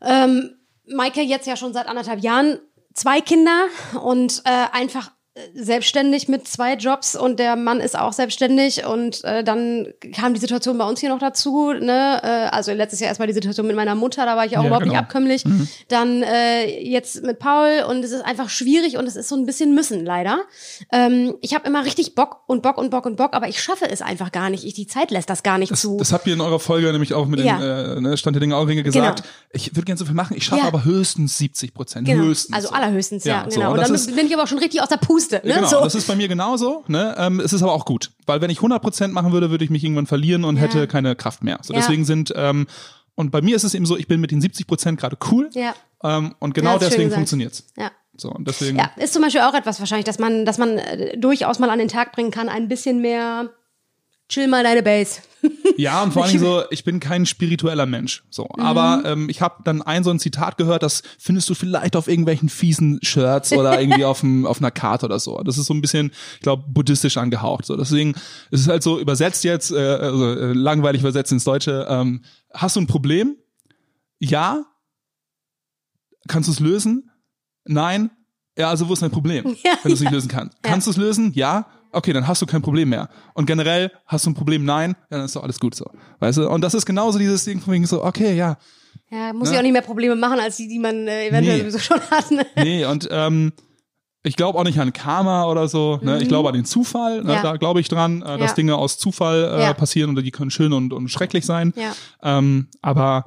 Ähm, 0.00 0.50
Maike 0.86 1.22
jetzt 1.22 1.46
ja 1.46 1.56
schon 1.56 1.72
seit 1.72 1.86
anderthalb 1.86 2.20
Jahren 2.20 2.60
zwei 2.94 3.20
Kinder 3.20 3.66
und 4.02 4.42
äh, 4.44 4.66
einfach 4.72 5.12
selbstständig 5.54 6.28
mit 6.28 6.46
zwei 6.46 6.74
Jobs 6.74 7.16
und 7.16 7.38
der 7.38 7.56
Mann 7.56 7.80
ist 7.80 7.98
auch 7.98 8.12
selbstständig 8.12 8.84
und 8.84 9.24
äh, 9.24 9.42
dann 9.42 9.88
kam 10.14 10.34
die 10.34 10.40
Situation 10.40 10.76
bei 10.76 10.84
uns 10.84 11.00
hier 11.00 11.08
noch 11.08 11.18
dazu, 11.18 11.72
ne? 11.72 12.20
Äh, 12.22 12.26
also 12.54 12.72
letztes 12.72 13.00
Jahr 13.00 13.08
erstmal 13.08 13.28
die 13.28 13.34
Situation 13.34 13.66
mit 13.66 13.74
meiner 13.74 13.94
Mutter, 13.94 14.26
da 14.26 14.36
war 14.36 14.44
ich 14.44 14.58
auch 14.58 14.62
Ja, 14.62 14.66
überhaupt 14.66 14.84
genau. 14.84 14.94
nicht 14.94 15.02
abkömmlich. 15.02 15.44
Dann 15.88 16.22
äh, 16.22 16.80
jetzt 16.82 17.22
mit 17.22 17.38
Paul 17.38 17.84
und 17.88 18.04
es 18.04 18.12
ist 18.12 18.22
einfach 18.24 18.50
schwierig 18.50 18.98
und 18.98 19.06
es 19.06 19.16
ist 19.16 19.28
so 19.28 19.36
ein 19.36 19.46
bisschen 19.46 19.74
müssen 19.74 20.04
leider. 20.04 20.40
Ähm, 20.92 21.34
ich 21.40 21.54
habe 21.54 21.66
immer 21.66 21.84
richtig 21.86 22.14
Bock 22.14 22.40
und 22.46 22.62
Bock 22.62 22.76
und 22.76 22.90
Bock 22.90 23.06
und 23.06 23.16
Bock, 23.16 23.32
aber 23.32 23.48
ich 23.48 23.62
schaffe 23.62 23.88
es 23.90 24.02
einfach 24.02 24.32
gar 24.32 24.50
nicht. 24.50 24.64
Ich, 24.64 24.74
die 24.74 24.86
Zeit 24.86 25.10
lässt 25.10 25.30
das 25.30 25.42
gar 25.42 25.56
nicht 25.56 25.74
zu. 25.76 25.96
Das 25.96 26.12
habt 26.12 26.26
ihr 26.26 26.34
in 26.34 26.42
eurer 26.42 26.60
Folge 26.60 26.90
nämlich 26.92 27.14
auch 27.14 27.26
mit 27.26 27.40
Ja. 27.40 27.58
den 27.58 27.98
äh, 27.98 28.00
ne, 28.10 28.16
Stand 28.18 28.36
der 28.36 28.40
Dinge 28.40 28.56
Auringe 28.56 28.82
gesagt. 28.82 29.22
Genau. 29.22 29.32
Ich 29.54 29.74
würde 29.74 29.86
gerne 29.86 29.98
so 29.98 30.04
viel 30.04 30.14
machen, 30.14 30.36
ich 30.36 30.44
schaffe 30.44 30.60
Ja. 30.62 30.68
aber 30.68 30.84
höchstens 30.84 31.38
70 31.38 31.72
Prozent. 31.72 32.06
Genau. 32.06 32.24
Höchstens. 32.24 32.54
Also 32.54 32.68
so. 32.68 32.74
allerhöchstens, 32.74 33.24
ja, 33.24 33.44
Ja, 33.44 33.50
so, 33.50 33.56
genau. 33.60 33.68
und 33.68 33.72
und 33.74 33.78
das 33.80 33.88
dann 33.88 33.94
ist- 33.96 34.14
bin 34.16 34.26
ich 34.26 34.34
aber 34.34 34.42
auch 34.42 34.46
schon 34.48 34.58
richtig 34.58 34.82
aus 34.82 34.88
der 34.90 34.98
Puste. 34.98 35.21
Ne? 35.30 35.40
Genau, 35.42 35.66
so. 35.68 35.80
das 35.80 35.94
ist 35.94 36.06
bei 36.06 36.16
mir 36.16 36.28
genauso. 36.28 36.84
Ne? 36.88 37.14
Ähm, 37.18 37.40
es 37.40 37.52
ist 37.52 37.62
aber 37.62 37.72
auch 37.72 37.84
gut, 37.84 38.10
weil 38.26 38.40
wenn 38.40 38.50
ich 38.50 38.58
100% 38.58 39.08
machen 39.08 39.32
würde, 39.32 39.50
würde 39.50 39.64
ich 39.64 39.70
mich 39.70 39.84
irgendwann 39.84 40.06
verlieren 40.06 40.44
und 40.44 40.56
Ja. 40.56 40.62
hätte 40.62 40.86
keine 40.86 41.14
Kraft 41.16 41.42
mehr. 41.44 41.58
So, 41.62 41.72
Ja. 41.72 41.80
deswegen 41.80 42.04
sind 42.04 42.32
ähm, 42.36 42.66
und 43.14 43.30
bei 43.30 43.42
mir 43.42 43.54
ist 43.56 43.64
es 43.64 43.74
eben 43.74 43.84
so, 43.86 43.96
ich 43.96 44.08
bin 44.08 44.20
mit 44.20 44.30
den 44.30 44.40
70% 44.40 44.96
gerade 44.96 45.16
cool 45.30 45.50
Ja. 45.54 45.74
ähm, 46.02 46.34
und 46.38 46.54
genau 46.54 46.78
deswegen 46.78 47.04
gesagt. 47.04 47.14
funktioniert's. 47.14 47.66
ja. 47.76 47.90
So 48.14 48.30
und 48.30 48.46
deswegen. 48.46 48.76
Ja, 48.76 48.90
ist 48.96 49.14
zum 49.14 49.22
Beispiel 49.22 49.40
auch 49.40 49.54
etwas 49.54 49.78
wahrscheinlich, 49.80 50.04
dass 50.04 50.18
man, 50.18 50.44
dass 50.44 50.58
man 50.58 50.76
äh, 50.76 51.16
durchaus 51.16 51.58
mal 51.58 51.70
an 51.70 51.78
den 51.78 51.88
Tag 51.88 52.12
bringen 52.12 52.30
kann, 52.30 52.50
ein 52.50 52.68
bisschen 52.68 53.00
mehr 53.00 53.48
chill 54.32 54.48
mal 54.48 54.62
deine 54.64 54.82
Base. 54.82 55.20
Ja, 55.76 56.02
und 56.02 56.12
vor 56.12 56.24
allem 56.24 56.38
so, 56.38 56.62
ich 56.70 56.84
bin 56.84 57.00
kein 57.00 57.26
spiritueller 57.26 57.84
Mensch. 57.86 58.22
So, 58.30 58.48
Mhm. 58.56 58.62
aber 58.62 59.02
ähm, 59.04 59.28
ich 59.28 59.40
habe 59.42 59.62
dann 59.64 59.82
ein 59.82 60.04
so 60.04 60.10
ein 60.10 60.18
Zitat 60.20 60.56
gehört, 60.56 60.82
das 60.84 61.02
findest 61.18 61.50
du 61.50 61.54
vielleicht 61.54 61.96
auf 61.96 62.06
irgendwelchen 62.08 62.48
fiesen 62.48 63.00
Shirts 63.02 63.52
oder 63.52 63.80
irgendwie 63.80 64.04
auf, 64.04 64.20
dem, 64.20 64.46
auf 64.46 64.58
einer 64.58 64.70
Karte 64.70 65.06
oder 65.06 65.18
so. 65.18 65.42
Das 65.42 65.58
ist 65.58 65.66
so 65.66 65.74
ein 65.74 65.80
bisschen, 65.80 66.12
ich 66.36 66.40
glaube, 66.42 66.64
buddhistisch 66.68 67.16
angehaucht. 67.16 67.66
So, 67.66 67.76
deswegen 67.76 68.12
ist 68.50 68.60
es 68.60 68.68
halt 68.68 68.82
so 68.84 69.00
übersetzt 69.00 69.42
jetzt, 69.44 69.72
äh, 69.72 69.76
also 69.76 70.32
äh, 70.32 70.52
langweilig 70.52 71.00
übersetzt 71.02 71.32
ins 71.32 71.44
Deutsche. 71.44 71.86
Ähm, 71.88 72.22
hast 72.54 72.76
du 72.76 72.80
ein 72.80 72.86
Problem? 72.86 73.36
Ja. 74.20 74.64
Kannst 76.28 76.48
du 76.48 76.52
es 76.52 76.60
lösen? 76.60 77.10
Nein. 77.64 78.10
Ja, 78.56 78.68
also 78.68 78.88
wo 78.88 78.92
ist 78.92 79.02
dein 79.02 79.10
Problem, 79.10 79.56
Ja, 79.64 79.72
wenn 79.82 79.90
du 79.90 79.94
es 79.94 80.00
nicht 80.00 80.12
lösen 80.12 80.28
kannst? 80.28 80.56
Kannst 80.62 80.86
du 80.86 80.90
es 80.92 80.96
lösen? 80.96 81.32
Ja. 81.34 81.66
Okay, 81.92 82.12
dann 82.12 82.26
hast 82.26 82.40
du 82.42 82.46
kein 82.46 82.62
Problem 82.62 82.88
mehr. 82.88 83.08
Und 83.34 83.46
generell 83.46 83.90
hast 84.06 84.26
du 84.26 84.30
ein 84.30 84.34
Problem? 84.34 84.64
Nein. 84.64 84.96
Ja, 85.10 85.18
dann 85.18 85.24
ist 85.26 85.36
doch 85.36 85.42
alles 85.42 85.60
gut 85.60 85.74
so. 85.74 85.84
Weißt 86.20 86.38
du? 86.38 86.48
Und 86.48 86.62
das 86.62 86.74
ist 86.74 86.86
genauso 86.86 87.18
dieses 87.18 87.44
Ding 87.44 87.60
von 87.60 87.72
wegen 87.74 87.86
so, 87.86 88.02
okay, 88.04 88.34
ja. 88.34 88.56
Ja, 89.10 89.32
muss 89.32 89.48
Ne? 89.48 89.54
ja 89.54 89.60
auch 89.60 89.62
nicht 89.62 89.72
mehr 89.72 89.82
Probleme 89.82 90.16
machen, 90.16 90.40
als 90.40 90.56
die, 90.56 90.68
die 90.68 90.78
man 90.78 91.06
äh, 91.06 91.28
eventuell 91.28 91.56
Nee. 91.62 91.70
sowieso 91.70 91.78
schon 91.78 92.00
hat. 92.10 92.30
Ne? 92.30 92.46
Nee, 92.56 92.84
und 92.86 93.08
ähm, 93.10 93.52
ich 94.22 94.36
glaube 94.36 94.58
auch 94.58 94.64
nicht 94.64 94.78
an 94.80 94.92
Karma 94.92 95.44
oder 95.46 95.68
so. 95.68 95.98
Ne? 96.02 96.22
Ich 96.22 96.28
glaube 96.28 96.48
an 96.48 96.54
den 96.54 96.64
Zufall. 96.64 97.16
Ne? 97.18 97.22
Mhm. 97.24 97.28
Ja. 97.30 97.42
Da 97.42 97.56
glaube 97.56 97.80
ich 97.80 97.88
dran, 97.88 98.22
äh, 98.22 98.38
dass 98.38 98.50
Ja. 98.52 98.54
Dinge 98.54 98.76
aus 98.76 98.96
Zufall 98.98 99.52
äh, 99.58 99.62
Ja. 99.62 99.74
passieren 99.74 100.10
oder 100.10 100.22
die 100.22 100.30
können 100.30 100.50
schön 100.50 100.72
und, 100.72 100.92
und 100.92 101.08
schrecklich 101.08 101.44
sein. 101.44 101.74
Ja. 101.76 101.92
Ähm, 102.22 102.68
aber 102.80 103.26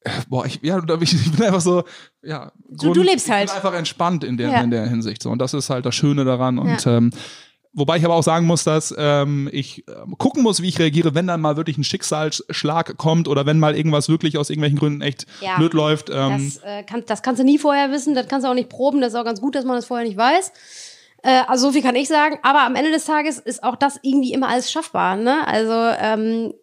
äh, 0.00 0.10
boah, 0.28 0.46
ich, 0.46 0.58
ja, 0.62 0.80
ich, 1.00 1.12
ich 1.26 1.32
bin 1.36 1.44
einfach 1.46 1.60
so, 1.60 1.84
ja, 2.22 2.50
Du- 2.68 2.92
du 2.92 3.02
lebst 3.02 3.26
ich 3.26 3.32
halt. 3.32 3.46
bin 3.48 3.56
einfach 3.56 3.74
entspannt 3.74 4.24
in 4.24 4.36
der, 4.36 4.50
Ja. 4.50 4.60
in 4.62 4.70
der 4.70 4.86
Hinsicht. 4.88 5.22
So. 5.22 5.30
Und 5.30 5.38
das 5.38 5.54
ist 5.54 5.70
halt 5.70 5.86
das 5.86 5.94
Schöne 5.94 6.24
daran. 6.24 6.58
Und 6.58 6.84
ähm, 6.86 7.10
wobei 7.76 7.98
ich 7.98 8.04
aber 8.04 8.14
auch 8.14 8.24
sagen 8.24 8.46
muss, 8.46 8.64
dass 8.64 8.92
ähm, 8.98 9.48
ich 9.52 9.84
ähm, 9.88 10.18
gucken 10.18 10.42
muss, 10.42 10.60
wie 10.62 10.68
ich 10.68 10.78
reagiere, 10.80 11.14
wenn 11.14 11.28
dann 11.28 11.40
mal 11.40 11.56
wirklich 11.56 11.78
ein 11.78 11.84
Schicksalsschlag 11.84 12.96
kommt 12.96 13.28
oder 13.28 13.46
wenn 13.46 13.60
mal 13.60 13.76
irgendwas 13.76 14.08
wirklich 14.08 14.36
aus 14.38 14.50
irgendwelchen 14.50 14.78
Gründen 14.78 15.02
echt 15.02 15.26
Ja. 15.40 15.56
blöd 15.58 15.72
läuft. 15.74 16.10
Ähm, 16.10 16.50
Das, 16.52 16.62
äh, 16.64 16.82
kann, 16.82 17.04
das 17.06 17.22
kannst 17.22 17.40
du 17.40 17.44
nie 17.44 17.58
vorher 17.58 17.92
wissen, 17.92 18.14
das 18.14 18.26
kannst 18.26 18.44
du 18.44 18.50
auch 18.50 18.54
nicht 18.54 18.68
proben, 18.68 19.00
das 19.00 19.12
ist 19.12 19.18
auch 19.18 19.24
ganz 19.24 19.40
gut, 19.40 19.54
dass 19.54 19.64
man 19.64 19.76
das 19.76 19.84
vorher 19.86 20.04
nicht 20.06 20.16
weiß. 20.18 20.52
Äh, 21.22 21.42
also 21.46 21.68
so 21.68 21.72
viel 21.72 21.82
kann 21.82 21.94
ich 21.94 22.08
sagen, 22.08 22.38
aber 22.42 22.62
am 22.62 22.74
Ende 22.74 22.90
des 22.90 23.04
Tages 23.04 23.38
ist 23.38 23.62
auch 23.62 23.76
das 23.76 23.98
irgendwie 24.02 24.32
immer 24.32 24.48
alles 24.48 24.70
schaffbar. 24.72 25.16
Ne? 25.16 25.46
Also 25.46 25.72
ähm, 25.72 26.54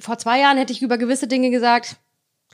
vor 0.00 0.18
zwei 0.18 0.40
Jahren 0.40 0.56
hätte 0.58 0.72
ich 0.72 0.82
über 0.82 0.98
gewisse 0.98 1.26
Dinge 1.28 1.50
gesagt, 1.50 1.96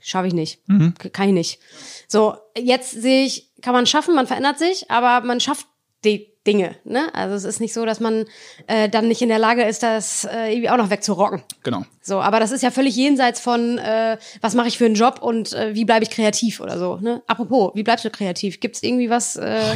schaffe 0.01 0.27
ich 0.27 0.33
nicht, 0.33 0.59
K- 0.99 1.09
kann 1.09 1.27
ich 1.29 1.33
nicht. 1.33 1.59
So, 2.07 2.35
jetzt 2.57 2.91
sehe 2.91 3.23
ich, 3.25 3.51
kann 3.61 3.73
man 3.73 3.85
schaffen, 3.85 4.15
man 4.15 4.27
verändert 4.27 4.57
sich, 4.59 4.89
aber 4.89 5.25
man 5.25 5.39
schafft 5.39 5.67
die 6.03 6.31
Dinge. 6.47 6.75
Ne? 6.85 7.13
Also 7.13 7.35
es 7.35 7.43
ist 7.43 7.59
nicht 7.59 7.73
so, 7.73 7.85
dass 7.85 7.99
man 7.99 8.25
äh, 8.65 8.89
dann 8.89 9.07
nicht 9.07 9.21
in 9.21 9.29
der 9.29 9.37
Lage 9.37 9.63
ist, 9.63 9.83
das 9.83 10.25
äh, 10.25 10.51
irgendwie 10.51 10.69
auch 10.71 10.77
noch 10.77 10.89
wegzurocken. 10.89 11.43
genau. 11.61 11.85
So, 12.01 12.19
aber 12.19 12.39
das 12.39 12.51
ist 12.51 12.63
ja 12.63 12.71
völlig 12.71 12.95
jenseits 12.95 13.39
von, 13.39 13.77
äh, 13.77 14.17
was 14.41 14.55
mache 14.55 14.67
ich 14.67 14.79
für 14.79 14.85
einen 14.85 14.95
Job 14.95 15.19
und 15.21 15.53
äh, 15.53 15.75
wie 15.75 15.85
bleibe 15.85 16.03
ich 16.03 16.09
kreativ 16.09 16.59
oder 16.59 16.79
so. 16.79 16.97
Ne? 16.97 17.21
Apropos, 17.27 17.73
wie 17.75 17.83
bleibst 17.83 18.05
du 18.05 18.09
kreativ? 18.09 18.59
Gibt's 18.59 18.81
irgendwie 18.81 19.11
was, 19.11 19.35
äh, 19.35 19.75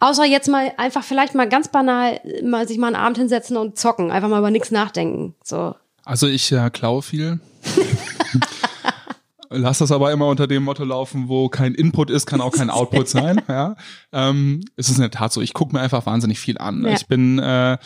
außer 0.00 0.24
jetzt 0.24 0.48
mal 0.48 0.72
einfach 0.78 1.04
vielleicht 1.04 1.36
mal 1.36 1.48
ganz 1.48 1.68
banal, 1.68 2.20
mal 2.42 2.66
sich 2.66 2.78
mal 2.78 2.88
einen 2.88 2.96
Abend 2.96 3.18
hinsetzen 3.18 3.56
und 3.56 3.78
zocken, 3.78 4.10
einfach 4.10 4.28
mal 4.28 4.40
über 4.40 4.50
nichts 4.50 4.72
nachdenken. 4.72 5.36
So, 5.44 5.76
Also 6.04 6.26
ich 6.26 6.50
äh, 6.50 6.70
klaue 6.70 7.02
viel. 7.02 7.38
Lass 9.52 9.78
das 9.78 9.90
aber 9.90 10.12
immer 10.12 10.28
unter 10.28 10.46
dem 10.46 10.62
Motto 10.62 10.84
laufen, 10.84 11.28
wo 11.28 11.48
kein 11.48 11.74
Input 11.74 12.08
ist, 12.08 12.24
kann 12.26 12.40
auch 12.40 12.52
kein 12.52 12.70
Output 12.70 13.08
sein. 13.08 13.42
Ja, 13.48 13.74
ähm, 14.12 14.60
es 14.76 14.88
ist 14.88 14.94
in 14.96 15.00
der 15.02 15.10
Tat 15.10 15.32
so. 15.32 15.40
Ich 15.40 15.54
gucke 15.54 15.74
mir 15.74 15.80
einfach 15.80 16.06
wahnsinnig 16.06 16.38
viel 16.38 16.56
an. 16.58 16.84
Ja. 16.84 16.92
Ich 16.92 17.06
bin, 17.08 17.40
äh, 17.40 17.76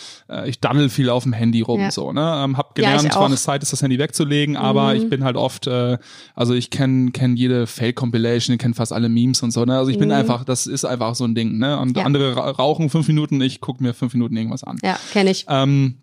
ich 0.47 0.61
daddel 0.61 0.91
viel 0.91 1.09
auf 1.09 1.23
dem 1.23 1.33
Handy 1.33 1.63
rum, 1.63 1.81
Ja. 1.81 1.91
so. 1.91 2.13
Ne, 2.13 2.21
ähm, 2.45 2.59
hab 2.59 2.79
Ja, 2.79 2.85
gelernt, 2.85 3.09
ich 3.09 3.17
wann 3.17 3.33
es 3.33 3.45
Zeit 3.45 3.63
ist, 3.63 3.73
das 3.73 3.81
Handy 3.81 3.99
wegzulegen, 3.99 4.57
aber 4.59 4.91
Mhm. 4.93 5.01
ich 5.01 5.09
bin 5.09 5.25
halt 5.25 5.37
oft, 5.37 5.67
äh, 5.67 5.97
also 6.35 6.53
ich 6.53 6.69
kenne 6.71 7.13
kenn 7.13 7.35
jede 7.37 7.67
Fake-Compilation, 7.67 8.59
kenne 8.59 8.75
fast 8.75 8.93
alle 8.93 9.09
Memes 9.09 9.43
und 9.43 9.51
so. 9.51 9.65
Ne, 9.65 9.79
also 9.79 9.91
ich 9.91 9.99
bin 9.99 10.13
einfach, 10.13 10.45
das 10.45 10.67
ist 10.67 10.85
einfach 10.85 11.15
so 11.15 11.25
ein 11.25 11.35
Ding. 11.35 11.57
Ne, 11.57 11.79
und 11.79 11.91
Mhm. 11.91 11.97
Ja. 11.97 12.05
andere 12.05 12.37
ra 12.37 12.51
rauchen 12.51 12.91
fünf 12.91 13.09
Minuten, 13.09 13.41
ich 13.41 13.61
gucke 13.63 13.83
mir 13.83 13.95
fünf 13.95 14.13
Minuten 14.13 14.37
irgendwas 14.37 14.65
an. 14.65 14.77
Ja, 14.83 14.99
kenne 15.15 15.31
ich. 15.31 15.47
Ähm, 15.49 16.03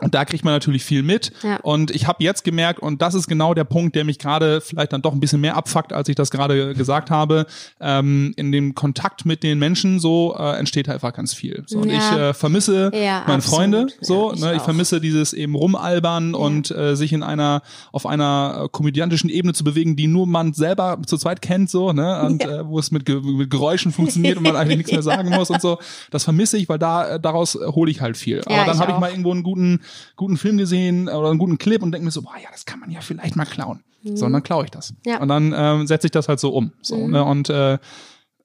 und 0.00 0.14
da 0.14 0.24
kriegt 0.24 0.44
man 0.44 0.54
natürlich 0.54 0.84
viel 0.84 1.02
mit. 1.02 1.32
Ja. 1.42 1.56
Und 1.62 1.90
ich 1.90 2.06
habe 2.06 2.22
jetzt 2.22 2.44
gemerkt, 2.44 2.78
und 2.80 3.02
das 3.02 3.14
ist 3.14 3.26
genau 3.26 3.52
der 3.52 3.64
Punkt, 3.64 3.96
der 3.96 4.04
mich 4.04 4.18
gerade 4.18 4.60
vielleicht 4.60 4.92
dann 4.92 5.02
doch 5.02 5.12
ein 5.12 5.18
bisschen 5.18 5.40
mehr 5.40 5.56
abfuckt, 5.56 5.92
als 5.92 6.08
ich 6.08 6.14
das 6.14 6.30
gerade 6.30 6.74
gesagt 6.74 7.10
habe. 7.10 7.46
Ähm, 7.80 8.32
in 8.36 8.52
dem 8.52 8.74
Kontakt 8.76 9.26
mit 9.26 9.42
den 9.42 9.58
Menschen 9.58 9.98
so 9.98 10.36
äh, 10.38 10.56
entsteht 10.56 10.88
einfach 10.88 11.12
ganz 11.12 11.34
viel. 11.34 11.64
So, 11.66 11.80
und 11.80 11.90
Ja. 11.90 11.96
ich 11.98 12.18
äh, 12.18 12.34
vermisse 12.34 12.92
Ja, 12.94 13.24
meine 13.26 13.38
absolut. 13.38 13.42
Freunde. 13.42 13.86
So, 14.00 14.32
ich 14.34 14.40
ne, 14.40 14.54
ich 14.54 14.62
vermisse 14.62 15.00
dieses 15.00 15.32
eben 15.32 15.56
rumalbern 15.56 16.34
und 16.34 16.70
äh, 16.70 16.94
sich 16.94 17.12
in 17.12 17.24
einer 17.24 17.62
auf 17.90 18.06
einer 18.06 18.62
äh, 18.64 18.68
komödiantischen 18.68 19.30
Ebene 19.30 19.52
zu 19.52 19.64
bewegen, 19.64 19.96
die 19.96 20.06
nur 20.06 20.26
man 20.28 20.52
selber 20.52 20.98
zu 21.06 21.16
zweit 21.18 21.42
kennt, 21.42 21.70
so 21.70 21.92
ne, 21.92 22.22
und 22.22 22.44
äh, 22.44 22.66
wo 22.68 22.78
es 22.78 22.92
mit, 22.92 23.04
Ge 23.04 23.20
mit 23.20 23.50
Geräuschen 23.50 23.90
funktioniert 23.90 24.36
und 24.36 24.44
man 24.44 24.54
eigentlich 24.56 24.78
nichts 24.78 24.92
mehr 24.92 25.02
sagen 25.02 25.30
muss 25.30 25.50
und 25.50 25.60
so. 25.60 25.78
Das 26.12 26.22
vermisse 26.22 26.56
ich, 26.56 26.68
weil 26.68 26.78
da 26.78 27.14
äh, 27.16 27.20
daraus 27.20 27.58
hole 27.60 27.90
ich 27.90 28.00
halt 28.00 28.16
viel. 28.16 28.42
Aber 28.46 28.64
dann 28.64 28.78
habe 28.78 28.92
ich 28.92 28.98
mal 28.98 29.10
irgendwo 29.10 29.32
einen 29.32 29.42
guten 29.42 29.80
guten 30.16 30.36
Film 30.36 30.56
gesehen 30.58 31.08
oder 31.08 31.30
einen 31.30 31.38
guten 31.38 31.58
Clip 31.58 31.82
und 31.82 31.92
denke 31.92 32.04
mir 32.04 32.10
so, 32.10 32.22
boah, 32.22 32.36
ja, 32.42 32.48
das 32.52 32.64
kann 32.66 32.80
man 32.80 32.90
ja 32.90 33.00
vielleicht 33.00 33.36
mal 33.36 33.44
klauen. 33.46 33.82
So, 34.04 34.26
und 34.26 34.32
dann 34.32 34.42
klaue 34.42 34.64
ich 34.64 34.70
das. 34.70 34.92
Mhm. 34.92 34.96
Ja. 35.06 35.16
Mhm. 35.16 35.22
Und 35.22 35.28
dann 35.28 35.54
ähm, 35.56 35.86
setze 35.86 36.06
ich 36.06 36.10
das 36.12 36.28
halt 36.28 36.40
so 36.40 36.50
um. 36.50 36.72
So, 36.82 37.08
ne? 37.08 37.24
Und 37.24 37.50
äh, 37.50 37.78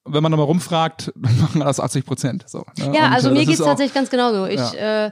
wenn 0.05 0.23
man 0.23 0.31
nochmal 0.31 0.47
rumfragt, 0.47 1.11
dann 1.15 1.39
machen 1.39 1.59
wir 1.61 1.65
das 1.65 1.79
80 1.79 2.05
Prozent. 2.05 2.43
So, 2.47 2.65
ne? 2.77 2.91
Ja, 2.95 3.07
und, 3.07 3.13
also 3.13 3.29
äh, 3.29 3.33
mir 3.33 3.41
ist 3.49 3.61
auch- 3.61 3.65
tatsächlich 3.67 3.93
ganz 3.93 4.09
genauso. 4.09 4.45
Ich 4.47 4.59
äh, 4.79 5.11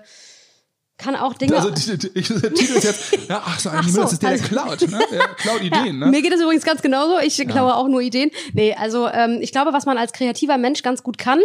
kann 1.01 1.15
auch 1.15 1.33
Dinge. 1.33 1.55
Also 1.55 1.71
die- 1.71 1.97
die- 1.97 2.11
ich, 2.19 2.27
der 2.27 2.53
Titel 2.53 2.73
ist 2.77 2.83
jetzt, 2.83 3.29
ja, 3.29 3.41
ach 3.45 3.59
so, 3.59 3.69
Ach 3.69 3.75
Ach 3.83 3.87
so, 3.89 4.01
das 4.01 4.13
ist 4.13 4.21
der, 4.23 4.31
der 4.37 4.41
also- 4.41 4.53
klaut, 4.55 4.81
ne? 4.89 4.99
Der 5.11 5.19
klaut 5.35 5.61
Ideen, 5.63 5.99
ne? 5.99 6.05
Mir 6.07 6.21
geht 6.21 6.33
es 6.33 6.41
übrigens 6.41 6.63
ganz 6.63 6.81
genauso. 6.81 7.19
Ich 7.19 7.37
klaue 7.47 7.75
auch 7.75 7.87
nur 7.87 8.01
Ideen. 8.01 8.29
Nee, 8.53 8.73
also 8.73 9.07
ähm, 9.07 9.39
ich 9.41 9.51
glaube, 9.51 9.73
was 9.73 9.85
man 9.85 9.97
als 9.97 10.13
kreativer 10.13 10.57
Mensch 10.57 10.83
ganz 10.83 11.03
gut 11.03 11.17
kann, 11.17 11.39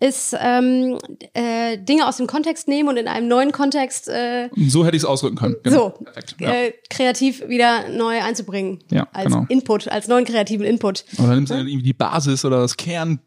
ist 0.00 0.34
ähm, 0.38 0.98
äh, 1.34 1.78
Dinge 1.78 2.06
aus 2.08 2.16
dem 2.16 2.26
Kontext 2.26 2.68
nehmen 2.68 2.88
und 2.88 2.96
in 2.96 3.08
einem 3.08 3.28
neuen 3.28 3.52
Kontext 3.52 4.08
äh, 4.08 4.48
So 4.68 4.84
hätte 4.84 4.96
ich 4.96 5.02
es 5.02 5.06
ausdrücken 5.08 5.36
können. 5.36 5.56
Genau. 5.62 5.94
so 5.98 6.04
Perfekt. 6.04 6.34
Ja. 6.40 6.50
äh, 6.52 6.72
kreativ 6.90 7.48
wieder 7.48 7.88
neu 7.88 8.20
einzubringen. 8.22 8.82
Ja, 8.90 9.06
als 9.12 9.26
genau. 9.26 9.46
Input, 9.48 9.88
als 9.88 10.08
neuen 10.08 10.24
kreativen 10.24 10.66
Input. 10.66 11.04
Und 11.18 11.26
dann 11.28 11.36
nimmst 11.36 11.52
du 11.52 11.56
irgendwie 11.56 11.82
die 11.82 11.92
Basis 11.92 12.44
oder 12.44 12.60
das 12.60 12.76
Kern, 12.76 13.20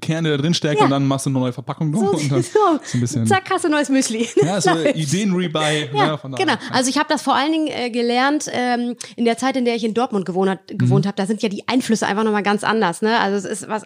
Kern, 0.00 0.24
der 0.24 0.36
da 0.36 0.42
drin 0.42 0.54
steckt 0.54 0.78
Ja. 0.78 0.84
und 0.84 0.90
dann 0.90 1.06
machst 1.06 1.26
du 1.26 1.30
eine 1.30 1.38
neue 1.38 1.52
Verpackung 1.52 1.92
drum 1.92 2.08
und 2.08 2.30
dann 2.32 2.42
so, 2.42 2.50
so 2.82 2.96
ein 2.98 3.00
bisschen. 3.00 3.26
zack, 3.26 3.44
hast 3.50 3.64
du 3.64 3.68
neues 3.68 3.88
Müsli. 3.88 4.28
Ja, 4.42 4.60
so. 4.60 4.70
Ideen-Rebuy. 4.94 5.90
Ja, 5.94 6.18
ne, 6.26 6.36
genau. 6.36 6.54
Also 6.72 6.90
ich 6.90 6.98
habe 6.98 7.08
das 7.08 7.22
vor 7.22 7.34
allen 7.34 7.52
Dingen 7.52 7.66
äh, 7.68 7.90
gelernt 7.90 8.46
ähm, 8.52 8.96
in 9.16 9.24
der 9.24 9.36
Zeit, 9.38 9.56
in 9.56 9.64
der 9.64 9.74
ich 9.76 9.84
in 9.84 9.94
Dortmund 9.94 10.24
gewohnt, 10.26 10.50
hat, 10.50 10.60
gewohnt 10.68 11.04
Mhm. 11.04 11.08
habe. 11.08 11.16
Da 11.16 11.26
sind 11.26 11.42
ja 11.42 11.48
die 11.48 11.66
Einflüsse 11.68 12.06
einfach 12.06 12.24
nochmal 12.24 12.42
ganz 12.42 12.64
anders. 12.64 13.02
Ne? 13.02 13.18
Also 13.18 13.36
es 13.48 13.60
ist 13.60 13.68
was. 13.68 13.82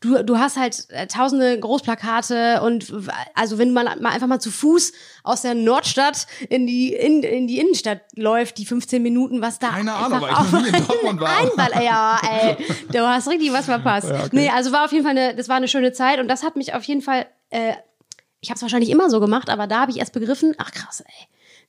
Du 0.00 0.22
du 0.22 0.38
hast 0.38 0.56
halt 0.56 0.86
äh, 0.90 1.06
tausende 1.06 1.58
Großplakate 1.58 2.60
und 2.62 2.92
also 3.34 3.58
wenn 3.58 3.72
man 3.72 3.86
mal 4.00 4.10
einfach 4.12 4.26
mal 4.26 4.40
zu 4.40 4.50
Fuß 4.50 4.92
aus 5.22 5.42
der 5.42 5.54
Nordstadt 5.54 6.26
in 6.48 6.66
die 6.66 6.92
in, 6.92 7.22
in 7.22 7.46
die 7.46 7.58
Innenstadt 7.58 8.00
läuft, 8.14 8.58
die 8.58 8.66
15 8.66 9.02
Minuten, 9.02 9.40
was 9.40 9.58
da 9.58 9.68
Keine 9.70 9.92
Ahnung, 9.94 10.20
weil 10.20 10.30
ich 10.32 10.52
noch 10.52 10.60
nie 10.62 10.68
in 10.68 10.86
Dortmund 10.86 11.20
war. 11.20 11.30
Einball, 11.40 11.84
ja, 11.84 12.20
ey, 12.30 12.56
du 12.92 13.00
hast 13.00 13.28
richtig 13.28 13.52
was 13.52 13.64
verpasst. 13.66 14.08
Ja, 14.08 14.20
okay. 14.20 14.28
Nee, 14.32 14.48
also 14.48 14.72
war 14.72 14.84
auf 14.84 14.92
jeden 14.92 15.04
Fall 15.04 15.16
eine, 15.16 15.25
das 15.34 15.48
war 15.48 15.56
eine 15.56 15.68
schöne 15.68 15.92
Zeit 15.92 16.20
und 16.20 16.28
das 16.28 16.42
hat 16.42 16.56
mich 16.56 16.74
auf 16.74 16.82
jeden 16.84 17.02
Fall, 17.02 17.26
äh, 17.50 17.72
ich 18.40 18.50
habe 18.50 18.56
es 18.56 18.62
wahrscheinlich 18.62 18.90
immer 18.90 19.10
so 19.10 19.20
gemacht, 19.20 19.48
aber 19.50 19.66
da 19.66 19.80
habe 19.80 19.90
ich 19.90 19.98
erst 19.98 20.12
begriffen, 20.12 20.54
ach 20.58 20.70
krass, 20.72 21.02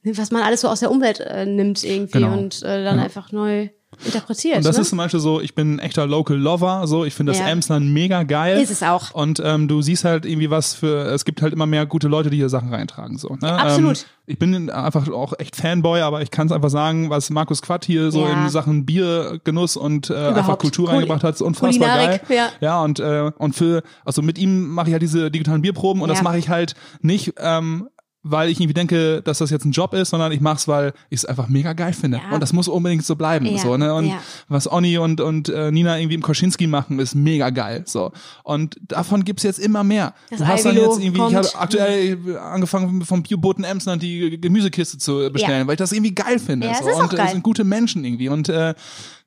ey, 0.04 0.18
was 0.18 0.32
man 0.32 0.44
alles 0.44 0.62
so 0.62 0.68
aus 0.70 0.80
der 0.82 0.92
Umwelt 0.92 1.20
äh, 1.20 1.46
nimmt 1.46 1.84
irgendwie 1.84 2.20
Genau. 2.20 2.34
und 2.38 2.62
äh, 2.64 2.84
dann 2.84 2.98
Ja. 2.98 3.04
einfach 3.04 3.32
neu 3.32 3.70
interpretiert. 4.06 4.58
Und 4.58 4.66
das 4.66 4.76
ne? 4.78 4.82
ist 4.82 4.90
zum 4.90 4.98
Beispiel 4.98 5.20
so, 5.20 5.42
ich 5.42 5.56
bin 5.56 5.76
ein 5.76 5.80
echter 5.80 6.06
Local 6.06 6.38
Lover, 6.38 6.84
so, 6.88 7.06
ich 7.06 7.14
finde 7.14 7.32
das 7.32 7.40
Ja. 7.40 7.48
Emsland 7.48 7.88
mega 7.92 8.24
geil. 8.24 8.62
Ist 8.62 8.72
es 8.72 8.84
auch. 8.84 9.12
Und 9.14 9.42
ähm, 9.44 9.68
du 9.68 9.82
siehst 9.82 10.04
halt 10.06 10.26
irgendwie 10.26 10.50
was 10.50 10.74
für, 10.74 11.06
es 11.12 11.26
gibt 11.26 11.42
halt 11.42 11.54
immer 11.54 11.66
mehr 11.66 11.86
gute 11.86 12.08
Leute, 12.08 12.30
die 12.30 12.38
hier 12.38 12.50
Sachen 12.50 12.74
reintragen, 12.74 13.18
so. 13.18 13.36
Ne? 13.42 13.52
absolut. 13.52 13.98
Ähm, 14.00 14.04
ich 14.30 14.38
bin 14.40 14.70
einfach 14.70 15.08
auch 15.10 15.34
echt 15.40 15.56
Fanboy, 15.56 16.02
aber 16.02 16.22
ich 16.22 16.32
kann 16.32 16.48
es 16.48 16.52
einfach 16.54 16.70
sagen, 16.70 17.10
was 17.10 17.30
Markus 17.30 17.62
Quatt 17.62 17.86
hier 17.86 18.12
so 18.12 18.26
Ja. 18.26 18.44
in 18.44 18.50
Sachen 18.50 18.86
Biergenuss 18.86 19.78
und 19.78 20.10
äh, 20.10 20.16
einfach. 20.16 20.58
Kultur 20.58 20.88
Kul- 20.88 20.96
reingebracht 20.96 21.24
hat, 21.24 21.36
ist 21.36 21.42
unfassbar 21.42 21.88
Kulinarik, 21.90 22.28
geil. 22.28 22.38
ja. 22.38 22.50
ja, 22.60 22.82
und, 22.84 23.00
äh, 23.00 23.32
und 23.38 23.56
für, 23.56 23.84
also 24.04 24.22
mit 24.22 24.38
ihm 24.38 24.70
mache 24.70 24.88
ich 24.88 24.94
halt 24.94 25.02
diese 25.02 25.32
digitalen 25.32 25.62
Bierproben 25.62 26.02
und 26.02 26.10
Ja. 26.10 26.16
das 26.16 26.24
mache 26.24 26.38
ich 26.38 26.50
halt 26.50 26.74
nicht, 27.02 27.34
ähm, 27.40 27.88
weil 28.32 28.50
ich 28.50 28.60
irgendwie 28.60 28.74
denke, 28.74 29.22
dass 29.22 29.40
das 29.40 29.50
jetzt 29.50 29.66
ein 29.66 29.72
Job 29.72 29.94
ist, 29.94 30.10
sondern 30.10 30.32
ich 30.32 30.42
mache 30.42 30.58
es, 30.58 30.68
weil 30.68 30.94
ich 31.10 31.20
es 31.20 31.26
einfach 31.26 31.48
mega 31.48 31.74
geil 31.74 31.94
finde. 31.94 32.18
Ja. 32.18 32.34
Und 32.34 32.42
das 32.42 32.54
muss 32.54 32.68
unbedingt 32.68 33.06
so 33.06 33.16
bleiben. 33.16 33.46
Ja, 33.46 33.58
So, 33.58 33.78
ne? 33.78 33.94
Und 33.94 34.08
ja. 34.08 34.20
was 34.48 34.72
Onni 34.72 34.98
und, 34.98 35.22
und 35.22 35.50
äh, 35.50 35.72
Nina 35.72 35.98
irgendwie 35.98 36.16
im 36.16 36.22
Koschinski 36.22 36.68
machen, 36.68 37.00
ist 37.00 37.16
mega 37.16 37.50
geil. 37.50 37.84
So. 37.86 38.12
Und 38.44 38.78
davon 38.88 39.24
gibt's 39.24 39.44
jetzt 39.44 39.60
immer 39.60 39.84
mehr. 39.84 40.14
Das 40.30 40.40
du 40.40 40.48
hast 40.48 40.66
dann 40.66 40.76
jetzt 40.76 41.00
irgendwie, 41.00 41.20
kommt. 41.20 41.32
ich 41.32 41.38
habe 41.38 41.56
aktuell 41.56 42.38
angefangen 42.38 43.04
vom 43.04 43.24
Bioboten 43.24 43.64
Emsland 43.64 44.02
die 44.02 44.40
Gemüsekiste 44.40 44.98
zu 44.98 45.30
bestellen, 45.32 45.68
weil 45.68 45.74
ich 45.74 45.80
das 45.80 45.92
irgendwie 45.92 46.16
geil 46.16 46.40
finde. 46.40 46.72
So. 46.80 46.90
und 47.02 47.10
geil. 47.10 47.26
es 47.26 47.32
sind 47.32 47.44
gute 47.44 47.64
Menschen 47.64 48.04
irgendwie. 48.04 48.30
Und 48.30 48.50
äh, 48.50 48.74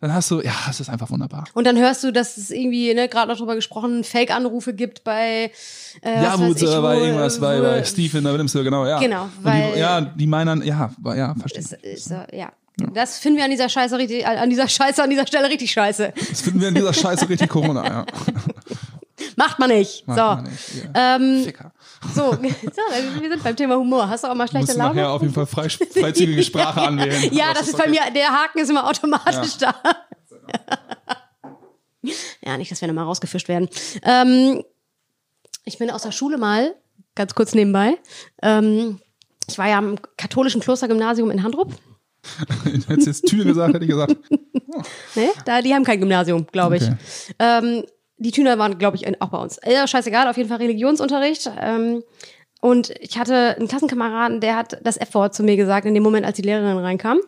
dann 0.00 0.14
hast 0.14 0.30
du, 0.30 0.40
ja, 0.40 0.52
es 0.68 0.80
ist 0.80 0.88
einfach 0.88 1.10
wunderbar. 1.10 1.44
Und 1.54 1.66
dann 1.66 1.76
hörst 1.78 2.02
du, 2.04 2.10
dass 2.12 2.36
es 2.36 2.50
irgendwie, 2.50 2.94
ne, 2.94 3.08
gerade 3.08 3.30
noch 3.30 3.38
drüber 3.38 3.54
gesprochen, 3.54 4.02
Fake-Anrufe 4.04 4.72
gibt 4.74 5.04
bei 5.04 5.50
äh, 6.02 6.22
ja, 6.22 6.32
was 6.32 6.40
wo, 6.40 6.52
ich, 6.52 6.62
äh, 6.62 6.66
bei 6.80 6.96
wo, 6.96 7.00
irgendwas, 7.04 7.38
bei, 7.40 7.58
wo- 7.58 7.62
bei 7.62 7.84
Steve 7.84 8.18
in 8.18 8.24
der 8.24 8.32
Wilhelmshöhe, 8.32 8.64
genau, 8.64 8.86
ja. 8.86 8.98
Genau, 8.98 9.28
weil- 9.42 9.72
die, 9.74 9.78
ja, 9.80 10.00
die 10.00 10.26
meinen, 10.26 10.62
ja, 10.64 10.90
ja, 11.14 11.34
verstehe. 11.34 11.60
ist, 11.60 11.72
ist, 11.74 12.10
ja. 12.32 12.50
Das 12.94 13.18
finden 13.18 13.36
wir 13.36 13.44
an 13.44 13.50
dieser 13.50 13.68
Scheiße 13.68 13.98
richtig, 13.98 14.26
an 14.26 14.48
dieser 14.48 14.66
Scheiße, 14.66 15.02
an 15.02 15.10
dieser 15.10 15.26
Stelle 15.26 15.48
richtig 15.50 15.70
scheiße. 15.70 16.14
Das 16.30 16.40
finden 16.40 16.62
wir 16.62 16.68
in 16.68 16.74
dieser 16.74 16.94
Scheiße 16.94 17.28
richtig 17.28 17.50
Corona, 17.50 17.84
ja. 17.86 18.06
Macht 19.36 19.58
man 19.58 19.68
nicht. 19.68 20.06
Macht 20.08 20.18
so. 20.18 20.24
man 20.24 20.44
nicht, 20.44 20.84
ja. 20.94 21.16
Ähm, 21.16 21.44
Ficker. 21.44 21.72
So, 22.14 22.32
so, 22.32 22.38
wir 22.38 23.28
sind 23.28 23.42
beim 23.42 23.56
Thema 23.56 23.76
Humor. 23.76 24.08
Hast 24.08 24.24
du 24.24 24.28
auch 24.28 24.34
mal 24.34 24.48
schlechte 24.48 24.72
Laune? 24.72 24.94
nachher 24.94 25.10
auf 25.10 25.22
jeden 25.22 25.34
Fall 25.34 25.46
frei, 25.46 25.68
freizügige 25.68 26.42
Sprache 26.42 26.80
anwählen. 26.80 27.28
ja, 27.32 27.52
das 27.52 27.62
es 27.62 27.68
ist 27.68 27.76
bei 27.76 27.84
okay. 27.84 28.00
mir, 28.04 28.10
der 28.12 28.28
Haken 28.28 28.58
ist 28.58 28.70
immer 28.70 28.88
automatisch 28.88 29.58
da. 29.58 29.74
ja, 32.42 32.56
nicht, 32.56 32.70
dass 32.70 32.80
wir 32.80 32.88
nochmal 32.88 33.04
rausgefischt 33.04 33.48
werden. 33.48 33.68
Ähm, 34.02 34.64
ich 35.64 35.78
bin 35.78 35.90
aus 35.90 36.02
der 36.02 36.12
Schule 36.12 36.38
mal, 36.38 36.74
ganz 37.14 37.34
kurz 37.34 37.54
nebenbei. 37.54 37.98
Ähm, 38.42 38.98
ich 39.46 39.58
war 39.58 39.68
ja 39.68 39.78
am 39.78 39.96
katholischen 40.16 40.60
Klostergymnasium 40.60 41.30
in 41.30 41.42
Handrup. 41.42 41.74
Hättest 42.86 43.06
jetzt 43.06 43.26
Tür 43.26 43.44
gesagt, 43.44 43.74
hätte 43.74 43.84
ich 43.84 43.90
gesagt. 43.90 44.16
Ne? 45.14 45.30
Da, 45.44 45.62
die 45.62 45.74
haben 45.74 45.84
kein 45.84 46.00
Gymnasium, 46.00 46.46
glaube 46.46 46.76
ich. 46.76 46.82
Okay. 46.84 46.96
Ähm, 47.38 47.84
die 48.20 48.30
Thüner 48.30 48.58
waren, 48.58 48.78
glaube 48.78 48.96
ich, 48.96 49.20
auch 49.20 49.28
bei 49.30 49.38
uns. 49.38 49.58
Ja, 49.66 49.86
scheißegal, 49.86 50.28
auf 50.28 50.36
jeden 50.36 50.48
Fall 50.48 50.58
Religionsunterricht. 50.58 51.50
Ähm, 51.60 52.02
und 52.60 52.90
ich 53.00 53.18
hatte 53.18 53.56
einen 53.56 53.68
Klassenkameraden, 53.68 54.40
der 54.40 54.56
hat 54.56 54.78
das 54.84 54.96
F-Wort 54.98 55.34
zu 55.34 55.42
mir 55.42 55.56
gesagt, 55.56 55.86
in 55.86 55.94
dem 55.94 56.02
Moment, 56.02 56.26
als 56.26 56.36
die 56.36 56.42
Lehrerin 56.42 56.76
reinkam. 56.78 57.18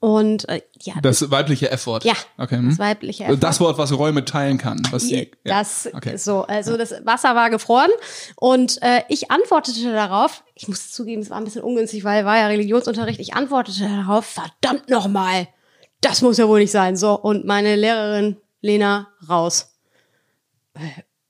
Und 0.00 0.48
äh, 0.48 0.62
ja, 0.80 0.94
Das 1.02 1.30
weibliche 1.30 1.70
F-Wort. 1.70 2.04
ja, 2.04 2.14
Okay. 2.38 2.56
hm. 2.56 2.70
das 2.70 2.78
weibliche 2.78 3.24
F-Wort. 3.24 3.42
Das 3.42 3.60
Wort, 3.60 3.78
was 3.78 3.96
Räume 3.96 4.24
teilen 4.24 4.58
kann. 4.58 4.80
Was 4.90 5.08
Ja, 5.10 5.18
die, 5.20 5.30
ja. 5.44 5.58
Das 5.58 5.88
Okay. 5.92 6.16
so. 6.16 6.42
Also 6.42 6.76
das 6.76 6.94
Wasser 7.04 7.34
war 7.34 7.50
gefroren 7.50 7.90
und 8.36 8.80
äh, 8.82 9.02
ich 9.08 9.30
antwortete 9.30 9.92
darauf. 9.92 10.42
Ich 10.54 10.66
muss 10.68 10.90
zugeben, 10.92 11.22
es 11.22 11.30
war 11.30 11.38
ein 11.38 11.44
bisschen 11.44 11.62
ungünstig, 11.62 12.04
weil 12.04 12.24
war 12.24 12.36
ja 12.38 12.46
Religionsunterricht. 12.46 13.20
Ich 13.20 13.34
antwortete 13.34 13.88
darauf. 13.88 14.24
Verdammt 14.26 14.88
nochmal, 14.88 15.48
das 16.00 16.22
muss 16.22 16.38
ja 16.38 16.48
wohl 16.48 16.60
nicht 16.60 16.72
sein. 16.72 16.96
So 16.96 17.14
und 17.18 17.44
meine 17.44 17.76
Lehrerin 17.76 18.36
Lena 18.60 19.08
raus. 19.28 19.71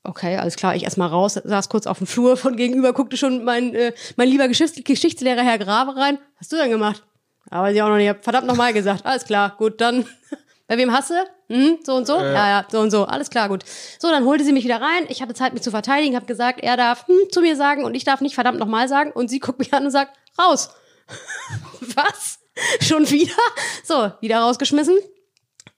Okay, 0.03 0.37
alles 0.37 0.57
klar. 0.57 0.75
Ich 0.75 0.83
erstmal 0.83 1.07
raus, 1.07 1.39
saß 1.41 1.69
kurz 1.69 1.87
auf 1.87 1.97
dem 1.97 2.07
Flur 2.07 2.35
von 2.35 2.57
gegenüber, 2.57 2.91
guckte 2.91 3.15
schon 3.15 3.43
mein 3.45 3.73
äh, 3.73 3.93
mein 4.17 4.27
lieber 4.27 4.47
Geschichts 4.47 4.83
Geschichtslehrer 4.83 5.43
Herr 5.43 5.57
Grabe 5.57 5.95
rein. 5.95 6.17
Was 6.35 6.41
hast 6.41 6.51
du 6.51 6.57
denn 6.57 6.71
gemacht? 6.71 7.03
Aber 7.49 7.71
sie 7.71 7.81
auch 7.81 7.89
noch 7.89 7.97
nicht. 7.97 8.23
Verdammt 8.23 8.47
nochmal 8.47 8.73
gesagt. 8.73 9.05
Alles 9.05 9.25
klar, 9.25 9.55
gut, 9.57 9.79
dann. 9.79 10.05
Bei 10.67 10.77
wem 10.77 10.91
hast 10.91 11.09
du? 11.09 11.15
Hm, 11.49 11.79
so 11.83 11.95
und 11.95 12.07
so? 12.07 12.17
Äh. 12.17 12.33
Ja, 12.33 12.47
ja, 12.47 12.65
so 12.69 12.79
und 12.79 12.89
so. 12.89 13.05
Alles 13.05 13.29
klar, 13.29 13.49
gut. 13.49 13.63
So, 13.99 14.09
dann 14.09 14.25
holte 14.25 14.43
sie 14.43 14.53
mich 14.53 14.63
wieder 14.63 14.81
rein. 14.81 15.05
Ich 15.09 15.21
hatte 15.21 15.33
Zeit, 15.33 15.53
mich 15.53 15.61
zu 15.61 15.71
verteidigen, 15.71 16.15
habe 16.15 16.25
gesagt, 16.25 16.61
er 16.61 16.77
darf 16.77 17.07
hm, 17.07 17.15
zu 17.31 17.41
mir 17.41 17.55
sagen 17.55 17.83
und 17.83 17.95
ich 17.95 18.05
darf 18.05 18.21
nicht 18.21 18.35
verdammt 18.35 18.59
nochmal 18.59 18.87
sagen. 18.87 19.11
Und 19.11 19.29
sie 19.29 19.39
guckt 19.39 19.59
mich 19.59 19.73
an 19.73 19.85
und 19.85 19.91
sagt, 19.91 20.17
raus. 20.39 20.69
Was? 21.95 22.39
Schon 22.81 23.09
wieder? 23.09 23.35
So, 23.83 24.11
wieder 24.21 24.39
rausgeschmissen. 24.39 24.97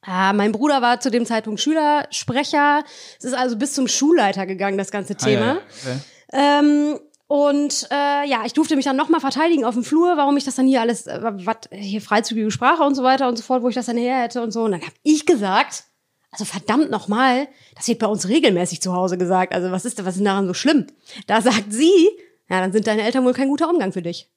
Ah, 0.06 0.34
mein 0.34 0.52
Bruder 0.52 0.82
war 0.82 1.00
zu 1.00 1.10
dem 1.12 1.26
Zeitpunkt 1.26 1.60
Schülersprecher. 1.62 2.84
Es 3.18 3.26
ist 3.26 3.34
also 3.34 3.56
bis 3.58 3.74
zum 3.74 3.88
Schulleiter 3.88 4.46
gegangen, 4.46 4.78
das 4.78 4.92
ganze 4.92 5.14
Ah, 5.14 5.18
ja, 5.20 5.26
Thema. 5.26 5.46
ja. 5.46 5.58
Okay. 5.82 5.98
Ähm, 6.34 7.00
Und 7.28 7.88
äh, 7.92 8.28
ja, 8.30 8.44
ich 8.46 8.54
durfte 8.54 8.76
mich 8.76 8.86
dann 8.86 8.96
nochmal 8.96 9.20
verteidigen 9.20 9.66
auf 9.66 9.74
dem 9.74 9.84
Flur, 9.84 10.16
warum 10.16 10.38
ich 10.38 10.44
das 10.44 10.56
dann 10.56 10.68
hier 10.68 10.82
alles, 10.82 11.08
äh, 11.08 11.20
was 11.22 11.58
hier 11.72 12.00
freizügige 12.02 12.52
Sprache 12.52 12.84
und 12.84 12.94
so 12.94 13.02
weiter 13.02 13.28
und 13.28 13.36
so 13.36 13.42
fort, 13.44 13.64
wo 13.64 13.70
ich 13.70 13.74
das 13.76 13.88
dann 13.88 13.98
her 13.98 14.22
hätte 14.22 14.44
und 14.44 14.52
so. 14.52 14.64
Und 14.66 14.74
dann 14.74 14.82
habe 14.82 14.94
ich 15.02 15.26
gesagt, 15.26 15.86
also 16.30 16.46
verdammt 16.46 16.92
nochmal, 16.92 17.48
das 17.76 17.88
wird 17.88 17.98
bei 17.98 18.06
uns 18.08 18.28
regelmäßig 18.28 18.80
zu 18.82 18.94
Hause 18.94 19.18
gesagt. 19.18 19.54
Also 19.56 19.72
was 19.72 19.86
ist, 19.86 20.06
was 20.06 20.18
ist 20.18 20.26
daran 20.26 20.46
so 20.46 20.54
schlimm? 20.54 20.86
Da 21.26 21.42
sagt 21.42 21.74
sie, 21.74 22.10
ja, 22.48 22.60
dann 22.60 22.72
sind 22.72 22.86
deine 22.86 23.02
Eltern 23.02 23.26
wohl 23.26 23.34
kein 23.34 23.48
guter 23.50 23.70
Umgang 23.70 23.92
für 23.92 24.04
dich. 24.04 24.30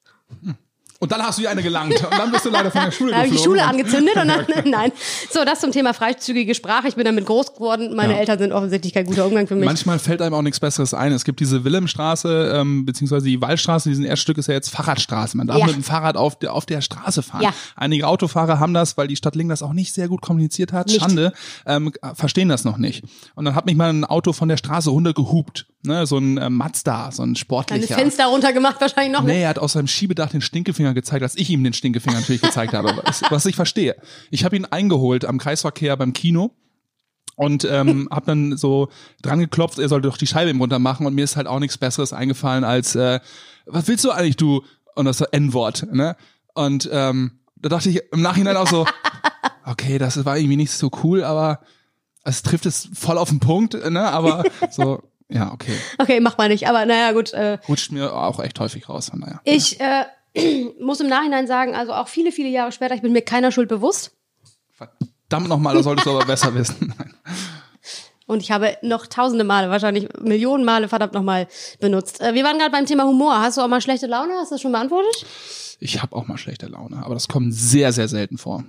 Und 1.00 1.12
dann 1.12 1.22
hast 1.22 1.38
du 1.38 1.42
dir 1.42 1.50
eine 1.50 1.62
gelangt. 1.62 1.94
Und 1.94 2.18
dann 2.18 2.32
bist 2.32 2.44
du 2.44 2.50
leider 2.50 2.72
von 2.72 2.82
der 2.82 2.90
Schule 2.90 3.12
ich 3.16 3.16
die 3.16 3.36
geflogen. 3.36 3.44
Schule 3.44 3.64
angezündet 3.64 4.16
und 4.16 4.26
dann, 4.28 4.46
nein. 4.70 4.90
So, 5.30 5.44
das 5.44 5.60
zum 5.60 5.70
Thema 5.70 5.94
freizügige 5.94 6.56
Sprache. 6.56 6.88
Ich 6.88 6.96
bin 6.96 7.04
damit 7.04 7.24
groß 7.24 7.54
geworden. 7.54 7.94
Meine 7.94 8.14
Ja. 8.14 8.18
Eltern 8.18 8.38
sind 8.40 8.52
offensichtlich 8.52 8.94
kein 8.94 9.06
guter 9.06 9.26
Umgang 9.26 9.46
für 9.46 9.54
mich. 9.54 9.64
Manchmal 9.64 10.00
fällt 10.00 10.20
einem 10.22 10.34
auch 10.34 10.42
nichts 10.42 10.58
Besseres 10.58 10.94
ein. 10.94 11.12
Es 11.12 11.24
gibt 11.24 11.38
diese 11.38 11.62
Wilhelmstraße, 11.62 12.52
ähm, 12.56 12.84
beziehungsweise 12.84 13.26
die 13.26 13.40
Waldstraße, 13.40 13.88
diesen 13.88 14.04
Erststück 14.04 14.38
ist 14.38 14.48
ja 14.48 14.54
jetzt 14.54 14.70
Fahrradstraße. 14.70 15.36
Man 15.36 15.46
darf 15.46 15.58
Ja. 15.58 15.66
mit 15.66 15.76
dem 15.76 15.84
Fahrrad 15.84 16.16
auf 16.16 16.36
der, 16.38 16.52
auf 16.52 16.66
der 16.66 16.80
Straße 16.80 17.22
fahren. 17.22 17.42
Ja. 17.42 17.50
Einige 17.76 18.08
Autofahrer 18.08 18.58
haben 18.58 18.74
das, 18.74 18.96
weil 18.96 19.06
die 19.06 19.16
Stadt 19.16 19.36
Lingen 19.36 19.50
das 19.50 19.62
auch 19.62 19.72
nicht 19.74 19.94
sehr 19.94 20.08
gut 20.08 20.20
kommuniziert 20.20 20.72
hat. 20.72 20.88
Nicht. 20.88 21.00
Schande, 21.00 21.32
ähm, 21.64 21.92
verstehen 22.14 22.48
das 22.48 22.64
noch 22.64 22.76
nicht. 22.78 23.04
Und 23.36 23.44
dann 23.44 23.54
hat 23.54 23.66
mich 23.66 23.76
mal 23.76 23.90
ein 23.90 24.04
Auto 24.04 24.32
von 24.32 24.48
der 24.48 24.56
Straße 24.56 24.90
runtergehupt. 24.90 25.66
Ne, 25.84 26.06
so 26.06 26.18
ein 26.18 26.38
äh, 26.38 26.50
Mazda, 26.50 27.12
so 27.12 27.22
ein 27.22 27.36
sportlicher. 27.36 27.94
Fenster 27.94 28.26
runtergemacht 28.26 28.80
wahrscheinlich 28.80 29.12
noch. 29.12 29.22
ne? 29.22 29.32
Nee, 29.32 29.42
er 29.42 29.50
hat 29.50 29.58
aus 29.60 29.74
seinem 29.74 29.86
Schiebedach 29.86 30.30
den 30.30 30.40
Stinkefinger 30.40 30.92
gezeigt, 30.92 31.22
als 31.22 31.36
ich 31.36 31.48
ihm 31.50 31.62
den 31.62 31.72
Stinkefinger 31.72 32.18
natürlich 32.18 32.42
gezeigt 32.42 32.72
habe. 32.72 32.96
Was, 33.04 33.22
was 33.30 33.46
ich 33.46 33.54
verstehe. 33.54 33.94
Ich 34.30 34.44
habe 34.44 34.56
ihn 34.56 34.64
eingeholt 34.64 35.24
am 35.24 35.38
Kreisverkehr 35.38 35.96
beim 35.96 36.12
Kino 36.12 36.50
und 37.36 37.64
ähm, 37.64 38.08
habe 38.12 38.26
dann 38.26 38.56
so 38.56 38.88
dran 39.22 39.38
geklopft, 39.38 39.78
er 39.78 39.88
sollte 39.88 40.08
doch 40.08 40.16
die 40.16 40.26
Scheibe 40.26 40.50
ihm 40.50 40.60
runter 40.60 40.80
machen 40.80 41.06
und 41.06 41.14
mir 41.14 41.22
ist 41.22 41.36
halt 41.36 41.46
auch 41.46 41.60
nichts 41.60 41.78
Besseres 41.78 42.12
eingefallen 42.12 42.64
als 42.64 42.96
äh, 42.96 43.20
was 43.66 43.86
willst 43.86 44.04
du 44.04 44.10
eigentlich 44.10 44.36
du 44.36 44.64
und 44.96 45.04
das 45.04 45.20
N-Wort, 45.20 45.86
ne? 45.92 46.16
Und 46.54 46.88
ähm, 46.92 47.38
da 47.54 47.68
dachte 47.68 47.88
ich 47.88 48.00
im 48.12 48.20
Nachhinein 48.22 48.56
auch 48.56 48.66
so, 48.66 48.84
okay, 49.64 49.98
das 49.98 50.24
war 50.24 50.36
irgendwie 50.36 50.56
nicht 50.56 50.72
so 50.72 50.90
cool, 51.04 51.22
aber 51.22 51.60
es 52.24 52.42
trifft 52.42 52.66
es 52.66 52.88
voll 52.94 53.16
auf 53.16 53.28
den 53.28 53.38
Punkt, 53.38 53.74
ne? 53.90 54.02
Aber 54.10 54.42
so, 54.70 55.02
ja, 55.28 55.52
okay, 55.52 55.76
Okay, 55.98 56.20
mach 56.20 56.38
mal 56.38 56.48
nicht. 56.48 56.68
Aber 56.68 56.86
naja, 56.86 57.12
gut. 57.12 57.32
Äh, 57.32 57.58
rutscht 57.68 57.92
mir 57.92 58.12
auch 58.14 58.40
echt 58.40 58.58
häufig 58.60 58.88
raus, 58.88 59.10
daher. 59.14 59.40
ich 59.44 59.80
äh, 59.80 60.04
muss 60.80 61.00
im 61.00 61.08
Nachhinein 61.08 61.46
sagen, 61.46 61.74
also 61.74 61.92
auch 61.92 62.08
viele, 62.08 62.32
viele 62.32 62.48
Jahre 62.48 62.72
später, 62.72 62.94
ich 62.94 63.02
bin 63.02 63.12
mir 63.12 63.22
keiner 63.22 63.52
Schuld 63.52 63.68
bewusst. 63.68 64.12
Verdammt 64.72 65.48
nochmal, 65.48 65.74
das 65.74 65.84
solltest 65.84 66.06
du 66.06 66.10
aber 66.12 66.24
besser 66.24 66.54
wissen. 66.54 66.94
Nein. 66.98 67.14
Und 68.26 68.42
ich 68.42 68.50
habe 68.50 68.76
noch 68.82 69.06
tausende 69.06 69.42
Male, 69.42 69.70
wahrscheinlich 69.70 70.06
Millionen 70.20 70.62
Male 70.64 70.88
verdammt 70.88 71.14
nochmal 71.14 71.48
benutzt. 71.80 72.20
Äh, 72.20 72.34
wir 72.34 72.44
waren 72.44 72.58
gerade 72.58 72.70
beim 72.70 72.84
Thema 72.86 73.04
Humor. 73.04 73.40
Hast 73.40 73.56
du 73.56 73.62
auch 73.62 73.68
mal 73.68 73.80
schlechte 73.80 74.06
Laune? 74.06 74.34
Hast 74.34 74.50
du 74.50 74.54
das 74.56 74.62
schon 74.62 74.72
beantwortet? 74.72 75.24
Ich 75.80 76.02
habe 76.02 76.14
auch 76.14 76.26
mal 76.26 76.36
schlechte 76.36 76.66
Laune, 76.66 77.02
aber 77.04 77.14
das 77.14 77.28
kommt 77.28 77.54
sehr, 77.54 77.92
sehr 77.92 78.08
selten 78.08 78.36
vor. 78.36 78.64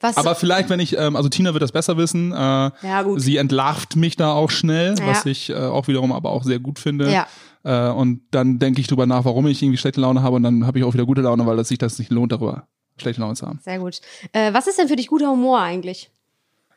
Was? 0.00 0.16
Aber 0.16 0.34
vielleicht, 0.34 0.70
wenn 0.70 0.80
ich, 0.80 0.96
ähm, 0.96 1.14
also 1.14 1.28
Tina 1.28 1.52
wird 1.52 1.62
das 1.62 1.72
besser 1.72 1.96
wissen. 1.96 2.32
Äh, 2.32 2.36
Ja, 2.36 3.02
gut. 3.02 3.20
Sie 3.20 3.36
entlarvt 3.36 3.96
mich 3.96 4.16
da 4.16 4.32
auch 4.32 4.50
schnell, 4.50 4.94
Ja. 4.98 5.06
was 5.06 5.26
ich 5.26 5.50
äh, 5.50 5.54
auch 5.54 5.88
wiederum 5.88 6.12
aber 6.12 6.30
auch 6.30 6.42
sehr 6.44 6.58
gut 6.58 6.78
finde. 6.78 7.10
Ja. 7.12 7.26
Äh, 7.64 7.92
und 7.92 8.22
dann 8.30 8.58
denke 8.58 8.80
ich 8.80 8.86
drüber 8.86 9.04
nach, 9.06 9.24
warum 9.26 9.46
ich 9.46 9.62
irgendwie 9.62 9.76
schlechte 9.76 10.00
Laune 10.00 10.22
habe 10.22 10.36
und 10.36 10.42
dann 10.42 10.66
habe 10.66 10.78
ich 10.78 10.84
auch 10.84 10.94
wieder 10.94 11.04
gute 11.04 11.20
Laune, 11.20 11.44
weil 11.46 11.58
es 11.58 11.68
sich 11.68 11.78
das 11.78 11.98
nicht 11.98 12.10
lohnt, 12.10 12.32
darüber 12.32 12.66
schlechte 12.96 13.20
Laune 13.20 13.34
zu 13.34 13.46
haben. 13.46 13.60
Sehr 13.62 13.78
gut. 13.78 14.00
Äh, 14.32 14.52
was 14.54 14.66
ist 14.66 14.78
denn 14.78 14.88
für 14.88 14.96
dich 14.96 15.08
guter 15.08 15.30
Humor 15.30 15.60
eigentlich? 15.60 16.10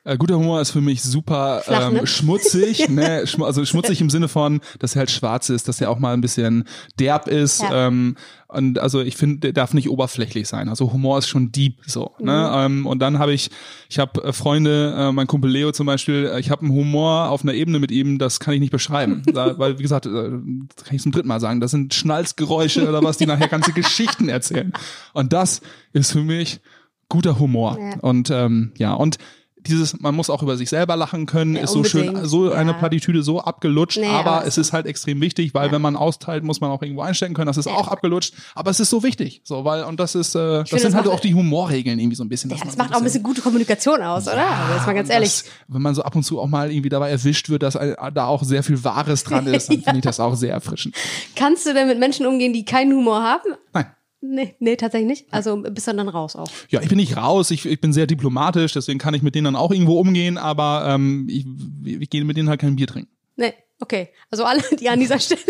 Äh, 0.06 0.18
guter 0.18 0.38
Humor 0.38 0.60
ist 0.60 0.72
für 0.72 0.82
mich 0.82 1.02
super 1.02 1.62
Flach, 1.64 1.88
ähm, 1.88 1.94
ne? 1.94 2.08
schmutzig, 2.08 2.90
ne? 2.90 3.26
Schm 3.26 3.44
also 3.44 3.64
schmutzig 3.64 4.02
im 4.02 4.10
Sinne 4.10 4.28
von, 4.28 4.60
dass 4.80 4.96
er 4.96 5.00
halt 5.00 5.12
schwarz 5.12 5.50
ist, 5.50 5.70
dass 5.70 5.80
er 5.80 5.90
auch 5.90 6.00
mal 6.00 6.14
ein 6.14 6.20
bisschen 6.20 6.66
derb 7.00 7.28
ist. 7.30 7.62
Ja. 7.62 7.88
Ähm, 7.88 8.18
und 8.50 8.80
also 8.80 9.00
ich 9.00 9.16
finde, 9.16 9.40
der 9.40 9.54
darf 9.54 9.74
nicht 9.74 9.90
oberflächlich 9.90 10.48
sein. 10.48 10.68
Also 10.68 10.92
Humor 10.92 11.20
ist 11.20 11.28
schon 11.28 11.54
deep 11.54 11.78
so. 11.88 12.12
Ne? 12.20 12.34
Mhm. 12.34 12.82
Ähm, 12.82 12.86
und 12.86 13.00
dann 13.00 13.18
habe 13.18 13.34
ich, 13.34 13.50
ich 13.90 13.98
habe 13.98 14.22
äh, 14.24 14.34
Freunde, 14.34 14.94
äh, 14.96 15.12
mein 15.14 15.26
Kumpel 15.26 15.50
Leo 15.50 15.72
zum 15.72 15.88
Beispiel, 15.88 16.30
äh, 16.34 16.40
ich 16.40 16.52
habe 16.52 16.64
einen 16.64 16.72
Humor 16.72 17.30
auf 17.30 17.44
einer 17.44 17.54
Ebene 17.54 17.80
mit 17.80 17.92
ihm, 17.92 18.20
das 18.20 18.42
kann 18.42 18.54
ich 18.54 18.60
nicht 18.60 18.72
beschreiben. 18.72 19.24
da, 19.34 19.58
weil, 19.58 19.80
wie 19.80 19.84
gesagt, 19.84 20.06
äh, 20.06 20.10
kann 20.10 20.92
ich 20.92 21.02
zum 21.02 21.14
dritten 21.14 21.30
Mal 21.30 21.40
sagen, 21.40 21.62
das 21.62 21.72
sind 21.72 21.94
Schnalzgeräusche 21.94 22.88
oder 22.88 23.02
was, 23.02 23.18
die 23.18 23.26
nachher 23.26 23.48
ganze 23.48 23.72
Geschichten 23.72 24.28
erzählen. 24.28 24.74
Und 25.14 25.32
das 25.32 25.62
ist 25.94 26.12
für 26.12 26.24
mich 26.24 26.60
guter 27.08 27.40
Humor. 27.40 27.78
Ja. 27.80 28.00
Und 28.02 28.30
ähm, 28.32 28.74
ja, 28.78 28.94
und 28.94 29.18
dieses, 29.68 30.00
man 30.00 30.16
muss 30.16 30.30
auch 30.30 30.42
über 30.44 30.58
sich 30.58 30.70
selber 30.70 30.96
lachen 30.96 31.26
können, 31.26 31.56
Ja, 31.56 31.64
ist 31.64 31.72
so 31.72 31.84
schön, 31.84 32.26
so 32.26 32.52
eine 32.52 32.72
Ja. 32.72 32.78
Plattitüde 32.78 33.24
so 33.24 33.42
abgelutscht, 33.42 33.98
Nee, 33.98 34.08
aber 34.08 34.24
aber 34.34 34.48
es 34.48 34.58
ist 34.58 34.74
halt 34.74 34.86
extrem 34.86 35.22
wichtig, 35.22 35.54
weil 35.54 35.72
wenn 35.72 35.82
man 35.82 35.96
austeilt, 35.96 36.44
muss 36.44 36.62
man 36.62 36.72
auch 36.72 36.82
irgendwo 36.82 37.02
einstecken 37.02 37.34
können. 37.34 37.48
Das 37.48 37.58
ist 37.58 37.68
auch 37.68 37.88
abgelutscht, 37.88 38.34
aber 38.56 38.72
es 38.72 38.80
ist 38.80 38.90
so 38.90 39.04
wichtig, 39.04 39.42
so, 39.44 39.66
weil, 39.66 39.84
und 39.84 40.00
das 40.00 40.16
ist, 40.16 40.36
äh, 40.36 40.40
das 40.40 40.70
finde, 40.70 40.82
sind 40.82 40.94
das 40.94 41.02
halt 41.04 41.08
auch 41.08 41.20
die 41.20 41.34
Humorregeln 41.34 42.00
irgendwie 42.00 42.16
so 42.16 42.24
ein 42.24 42.30
bisschen. 42.30 42.50
Ja, 42.50 42.58
das 42.64 42.78
macht 42.78 42.94
auch 42.94 42.98
ein 42.98 43.04
bisschen 43.04 43.24
gute 43.24 43.42
Kommunikation 43.42 44.02
aus, 44.02 44.28
oder? 44.28 44.46
also 44.48 44.74
jetzt 44.76 44.86
mal 44.88 44.94
ganz 44.94 45.10
ehrlich. 45.10 45.30
Das, 45.30 45.46
wenn 45.68 45.82
man 45.82 45.96
so 45.96 46.04
ab 46.04 46.16
und 46.16 46.24
zu 46.24 46.40
auch 46.40 46.48
mal 46.48 46.72
irgendwie 46.72 46.90
dabei 46.90 47.10
erwischt 47.10 47.50
wird, 47.50 47.64
dass 47.64 47.74
da 47.74 48.26
auch 48.26 48.44
sehr 48.44 48.64
viel 48.64 48.84
Wahres 48.84 49.24
dran 49.24 49.48
ist, 49.48 49.70
dann 49.70 49.82
finde 49.84 50.00
ich 50.00 50.04
das 50.04 50.20
auch 50.20 50.36
sehr 50.36 50.54
erfrischend. 50.54 50.96
Kannst 51.36 51.66
du 51.66 51.74
denn 51.74 51.88
mit 51.88 52.00
Menschen 52.00 52.26
umgehen, 52.26 52.54
die 52.54 52.66
keinen 52.66 52.94
Humor 52.94 53.22
haben? 53.24 53.54
Nein. 53.74 53.88
Nee, 54.26 54.56
nee, 54.60 54.78
tatsächlich 54.78 55.08
nicht. 55.10 55.26
Also 55.34 55.58
bist 55.58 55.86
du 55.86 55.94
dann 55.94 56.08
raus 56.08 56.38
auch. 56.38 56.48
Ja, 56.70 56.82
ich 56.82 56.88
bin 56.88 56.98
nicht 56.98 57.18
raus, 57.18 57.52
ich, 57.52 57.66
ich 57.66 57.82
bin 57.82 57.92
sehr 57.92 58.08
diplomatisch, 58.08 58.72
deswegen 58.72 58.98
kann 58.98 59.14
ich 59.14 59.22
mit 59.22 59.36
denen 59.36 59.44
dann 59.46 59.56
auch 59.58 59.70
irgendwo 59.72 60.00
umgehen, 60.00 60.38
aber 60.38 60.86
ähm, 60.88 61.28
ich, 61.30 61.46
ich 62.02 62.10
gehe 62.10 62.24
mit 62.24 62.38
denen 62.38 62.48
halt 62.48 62.62
kein 62.62 62.78
Bier 62.78 62.88
trinken. 62.88 63.12
Nee, 63.36 63.54
okay. 63.82 64.10
Also 64.32 64.46
alle, 64.46 64.62
die 64.80 64.88
an 64.88 65.00
dieser 65.02 65.20
Stelle, 65.20 65.42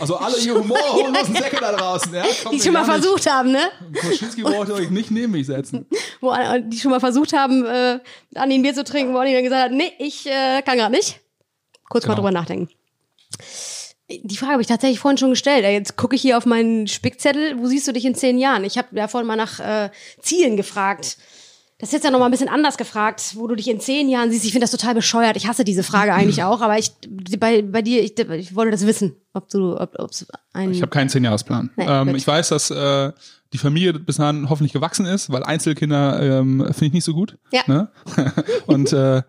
Also 0.00 0.16
alle 0.16 0.36
ihr 0.38 0.54
humorlosen 0.56 1.36
Säcke 1.36 1.58
da 1.60 1.70
draußen, 1.76 2.12
ja? 2.12 2.24
Kommt 2.42 2.54
die 2.56 2.60
schon 2.60 2.72
mal 2.72 2.84
gar 2.84 2.96
nicht- 2.96 3.04
versucht 3.06 3.30
haben, 3.30 3.52
ne? 3.52 3.70
Koschinski 4.00 4.40
ihr 4.40 4.74
euch 4.74 4.90
nicht 4.90 5.12
neben 5.12 5.30
mich 5.32 5.46
setzen. 5.46 5.86
Wo, 6.20 6.34
die 6.66 6.78
schon 6.78 6.90
mal 6.90 6.98
versucht 7.00 7.32
haben, 7.32 7.64
äh, 7.64 8.00
an 8.34 8.50
den 8.50 8.62
Bier 8.62 8.74
zu 8.74 8.82
trinken, 8.82 9.14
wo 9.14 9.18
Anni 9.18 9.32
dann 9.32 9.44
gesagt 9.44 9.70
hat, 9.70 9.72
nee, 9.72 9.92
ich 10.00 10.26
äh, 10.26 10.62
kann 10.62 10.76
gerade 10.78 10.92
nicht. 10.92 11.20
Kurz 11.88 12.04
mal 12.06 12.14
Genau. 12.14 12.22
drüber 12.22 12.32
nachdenken. 12.32 12.68
Die 14.10 14.36
Frage 14.36 14.52
habe 14.52 14.62
ich 14.62 14.68
tatsächlich 14.68 14.98
vorhin 14.98 15.18
schon 15.18 15.30
gestellt. 15.30 15.64
Äh, 15.64 15.72
Jetzt 15.72 15.96
gucke 15.96 16.16
ich 16.16 16.22
hier 16.22 16.36
auf 16.36 16.46
meinen 16.46 16.86
Spickzettel. 16.86 17.58
Wo 17.58 17.66
siehst 17.66 17.86
du 17.86 17.92
dich 17.92 18.04
in 18.04 18.14
zehn 18.14 18.38
Jahren? 18.38 18.64
Ich 18.64 18.76
habe 18.76 18.88
ja 18.92 19.08
vorhin 19.08 19.26
mal 19.26 19.36
nach 19.36 19.60
äh, 19.60 19.90
Zielen 20.20 20.56
gefragt. 20.56 21.16
Das 21.78 21.88
ist 21.88 21.92
jetzt 21.94 22.04
ja 22.04 22.10
noch 22.10 22.18
mal 22.18 22.26
ein 22.26 22.30
bisschen 22.30 22.50
anders 22.50 22.76
gefragt, 22.76 23.36
wo 23.36 23.46
du 23.46 23.54
dich 23.54 23.68
in 23.68 23.80
zehn 23.80 24.10
Jahren 24.10 24.30
siehst. 24.30 24.44
Ich 24.44 24.52
finde 24.52 24.64
das 24.64 24.70
total 24.70 24.94
bescheuert. 24.94 25.36
Ich 25.36 25.46
hasse 25.46 25.64
diese 25.64 25.82
Frage 25.82 26.12
eigentlich 26.12 26.42
auch. 26.44 26.60
Aber 26.60 26.78
ich 26.78 26.92
bei, 27.38 27.62
bei 27.62 27.80
dir, 27.82 28.02
ich, 28.02 28.18
ich 28.18 28.54
wollte 28.54 28.72
das 28.72 28.86
wissen, 28.86 29.16
ob 29.32 29.48
du, 29.48 29.80
ob 29.80 29.98
ob's 29.98 30.26
ein 30.52 30.72
Ich 30.72 30.82
habe 30.82 30.90
keinen 30.90 31.08
Zehnjahresplan. 31.08 31.70
Nee, 31.76 31.86
ähm, 31.88 32.14
ich 32.14 32.26
weiß, 32.26 32.50
dass 32.50 32.70
äh, 32.70 33.12
die 33.52 33.58
Familie 33.58 33.94
bis 33.94 34.16
dahin 34.16 34.50
hoffentlich 34.50 34.72
gewachsen 34.72 35.06
ist, 35.06 35.30
weil 35.32 35.42
Einzelkinder 35.42 36.40
ähm, 36.40 36.66
finde 36.66 36.86
ich 36.86 36.92
nicht 36.92 37.04
so 37.04 37.14
gut. 37.14 37.38
Ja. 37.50 37.62
Ne? 37.66 37.88
Und 38.66 38.92
äh, 38.92 39.22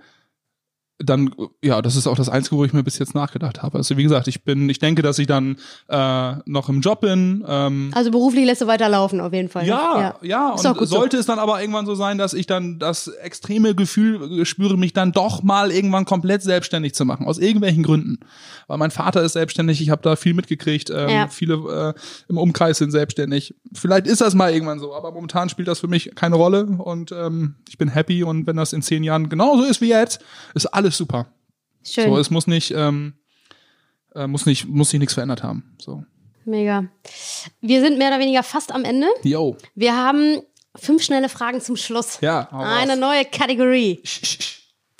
dann, 1.03 1.33
ja, 1.61 1.81
das 1.81 1.95
ist 1.95 2.07
auch 2.07 2.15
das 2.15 2.29
Einzige, 2.29 2.55
wo 2.57 2.65
ich 2.65 2.73
mir 2.73 2.83
bis 2.83 2.97
jetzt 2.99 3.15
nachgedacht 3.15 3.61
habe. 3.61 3.77
Also 3.77 3.97
wie 3.97 4.03
gesagt, 4.03 4.27
ich 4.27 4.43
bin, 4.43 4.69
ich 4.69 4.79
denke, 4.79 5.01
dass 5.01 5.19
ich 5.19 5.27
dann 5.27 5.57
äh, 5.87 6.33
noch 6.45 6.69
im 6.69 6.81
Job 6.81 7.01
bin. 7.01 7.43
Ähm, 7.47 7.91
Also 7.93 8.11
beruflich 8.11 8.45
lässt 8.45 8.61
du 8.61 8.67
weiterlaufen, 8.67 9.19
auf 9.21 9.33
jeden 9.33 9.49
Fall. 9.49 9.65
Ja, 9.67 10.15
ja, 10.21 10.55
doch 10.55 10.63
und 10.71 10.77
gut 10.79 10.87
so. 10.87 10.95
sollte 10.97 11.17
es 11.17 11.25
dann 11.25 11.39
aber 11.39 11.59
irgendwann 11.61 11.85
so 11.85 11.95
sein, 11.95 12.17
dass 12.17 12.33
ich 12.33 12.47
dann 12.47 12.79
das 12.79 13.07
extreme 13.07 13.75
Gefühl 13.75 14.45
spüre, 14.45 14.77
mich 14.77 14.93
dann 14.93 15.11
doch 15.11 15.43
mal 15.43 15.71
irgendwann 15.71 16.05
komplett 16.05 16.41
selbstständig 16.43 16.93
zu 16.93 17.05
machen, 17.05 17.25
aus 17.27 17.37
irgendwelchen 17.37 17.83
Gründen. 17.83 18.19
Weil 18.67 18.77
mein 18.77 18.91
Vater 18.91 19.21
ist 19.23 19.33
selbstständig, 19.33 19.81
ich 19.81 19.89
habe 19.89 20.01
da 20.01 20.15
viel 20.15 20.33
mitgekriegt, 20.33 20.89
ähm, 20.89 21.09
Ja. 21.09 21.27
viele 21.27 21.93
äh, 21.95 21.99
im 22.29 22.37
Umkreis 22.37 22.77
sind 22.77 22.91
selbstständig. 22.91 23.53
Vielleicht 23.73 24.07
ist 24.07 24.21
das 24.21 24.33
mal 24.33 24.51
irgendwann 24.53 24.79
so, 24.79 24.93
aber 24.95 25.11
momentan 25.11 25.49
spielt 25.49 25.67
das 25.67 25.79
für 25.79 25.87
mich 25.87 26.11
keine 26.15 26.35
Rolle 26.35 26.65
und 26.65 27.11
ähm, 27.11 27.55
ich 27.67 27.77
bin 27.77 27.89
happy 27.89 28.23
und 28.23 28.47
wenn 28.47 28.55
das 28.57 28.73
in 28.73 28.81
zehn 28.81 29.03
Jahren 29.03 29.29
genauso 29.29 29.63
ist 29.63 29.81
wie 29.81 29.89
jetzt, 29.89 30.21
ist 30.53 30.67
alles 30.67 30.90
super. 30.97 31.27
Schön. 31.83 32.09
So, 32.09 32.17
es 32.17 32.29
muss 32.29 32.47
nicht, 32.47 32.71
ähm, 32.71 33.13
äh, 34.15 34.27
muss 34.27 34.45
nicht, 34.45 34.67
muss 34.67 34.89
sich 34.91 34.99
nichts 34.99 35.13
verändert 35.13 35.43
haben. 35.43 35.75
So. 35.79 36.03
Mega. 36.45 36.85
Wir 37.61 37.81
sind 37.81 37.97
mehr 37.97 38.09
oder 38.09 38.19
weniger 38.19 38.43
fast 38.43 38.71
am 38.71 38.83
Ende. 38.83 39.07
Yo. 39.23 39.57
Wir 39.75 39.95
haben 39.95 40.41
fünf 40.75 41.03
schnelle 41.03 41.29
Fragen 41.29 41.61
zum 41.61 41.75
Schluss. 41.75 42.19
Ja, 42.21 42.49
Eine 42.51 42.97
neue 42.97 43.25
Kategorie. 43.25 44.01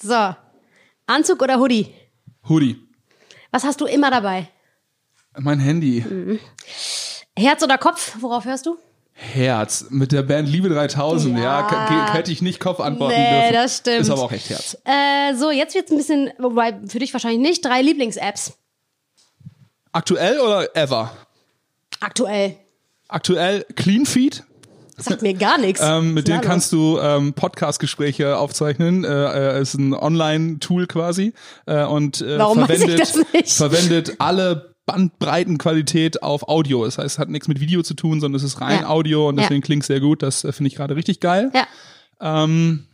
So. 0.02 0.36
Anzug 1.08 1.42
oder 1.42 1.60
Hoodie? 1.60 1.88
Hoodie. 2.48 2.78
Was 3.52 3.64
hast 3.64 3.82
du 3.82 3.86
immer 3.86 4.10
dabei? 4.10 4.48
Mein 5.38 5.60
Handy. 5.60 6.39
Herz 7.38 7.64
oder 7.64 7.78
Kopf? 7.78 8.18
Worauf 8.20 8.46
hörst 8.46 8.66
du? 8.66 8.78
Herz 9.24 9.86
mit 9.89 10.11
der 10.11 10.24
Band 10.24 10.49
Liebe 10.49 10.67
3000, 10.69 11.38
ja, 11.38 11.43
Ja. 11.43 12.13
hätte 12.13 12.32
ich 12.32 12.41
nicht 12.41 12.59
Kopf 12.59 12.80
antworten 12.80 13.13
Nee, 13.15 13.39
dürfen. 13.41 13.53
das 13.53 13.78
stimmt. 13.78 13.99
Ist 14.01 14.09
aber 14.09 14.24
auch 14.24 14.32
echt 14.32 14.49
Herz. 14.49 14.76
Äh, 14.84 15.36
so, 15.36 15.51
jetzt 15.51 15.76
wird's 15.76 15.91
ein 15.91 15.97
bisschen, 15.97 16.32
wobei 16.39 16.74
für 16.88 16.99
dich 16.99 17.13
wahrscheinlich 17.13 17.39
nicht, 17.41 17.63
drei 17.63 17.82
Lieblings-Apps. 17.82 18.53
Aktuell 19.91 20.39
oder 20.39 20.76
ever? 20.76 21.11
Aktuell. 21.99 22.55
Aktuell 23.07 23.65
Clean 23.76 24.05
Feed, 24.05 24.43
Sagt 24.97 25.22
mir 25.22 25.34
gar 25.34 25.57
nichts. 25.59 25.82
ähm, 25.84 26.13
mit 26.13 26.28
dem 26.28 26.41
kannst 26.41 26.72
du 26.72 26.97
ähm, 26.99 27.34
Podcast-Gespräche 27.34 28.38
aufzeichnen. 28.38 29.03
Äh, 29.03 29.57
äh, 29.57 29.61
ist 29.61 29.74
ein 29.76 29.93
Online-Tool 29.93 30.88
quasi 30.88 31.34
äh, 31.65 31.84
und 31.84 32.22
äh, 32.22 32.38
verwendet, 32.38 32.99
das 32.99 33.15
nicht? 33.34 33.53
verwendet 33.53 34.15
alle 34.19 34.70
Bandbreitenqualität 34.92 36.22
auf 36.24 36.48
Audio. 36.48 36.86
Das 36.86 36.98
heißt, 36.98 37.16
es 37.16 37.20
hat 37.20 37.30
nichts 37.30 37.48
mit 37.48 37.60
Video 37.60 37.82
zu 37.84 37.94
tun, 37.94 38.20
sondern 38.20 38.38
es 38.38 38.44
ist 38.44 38.62
rein 38.62 38.82
Ja. 38.82 38.89
Audio 38.89 39.30
und 39.30 39.38
Ja. 39.38 39.44
deswegen 39.44 39.62
klingt 39.62 39.84
sehr 39.84 40.00
gut. 40.00 40.22
Das 40.24 40.44
äh, 40.44 40.52
finde 40.52 40.68
ich 40.70 40.76
gerade 40.76 40.96
richtig 40.96 41.20
geil. 41.20 41.52
Ja. 41.54 42.44
Ähm, 42.44 42.86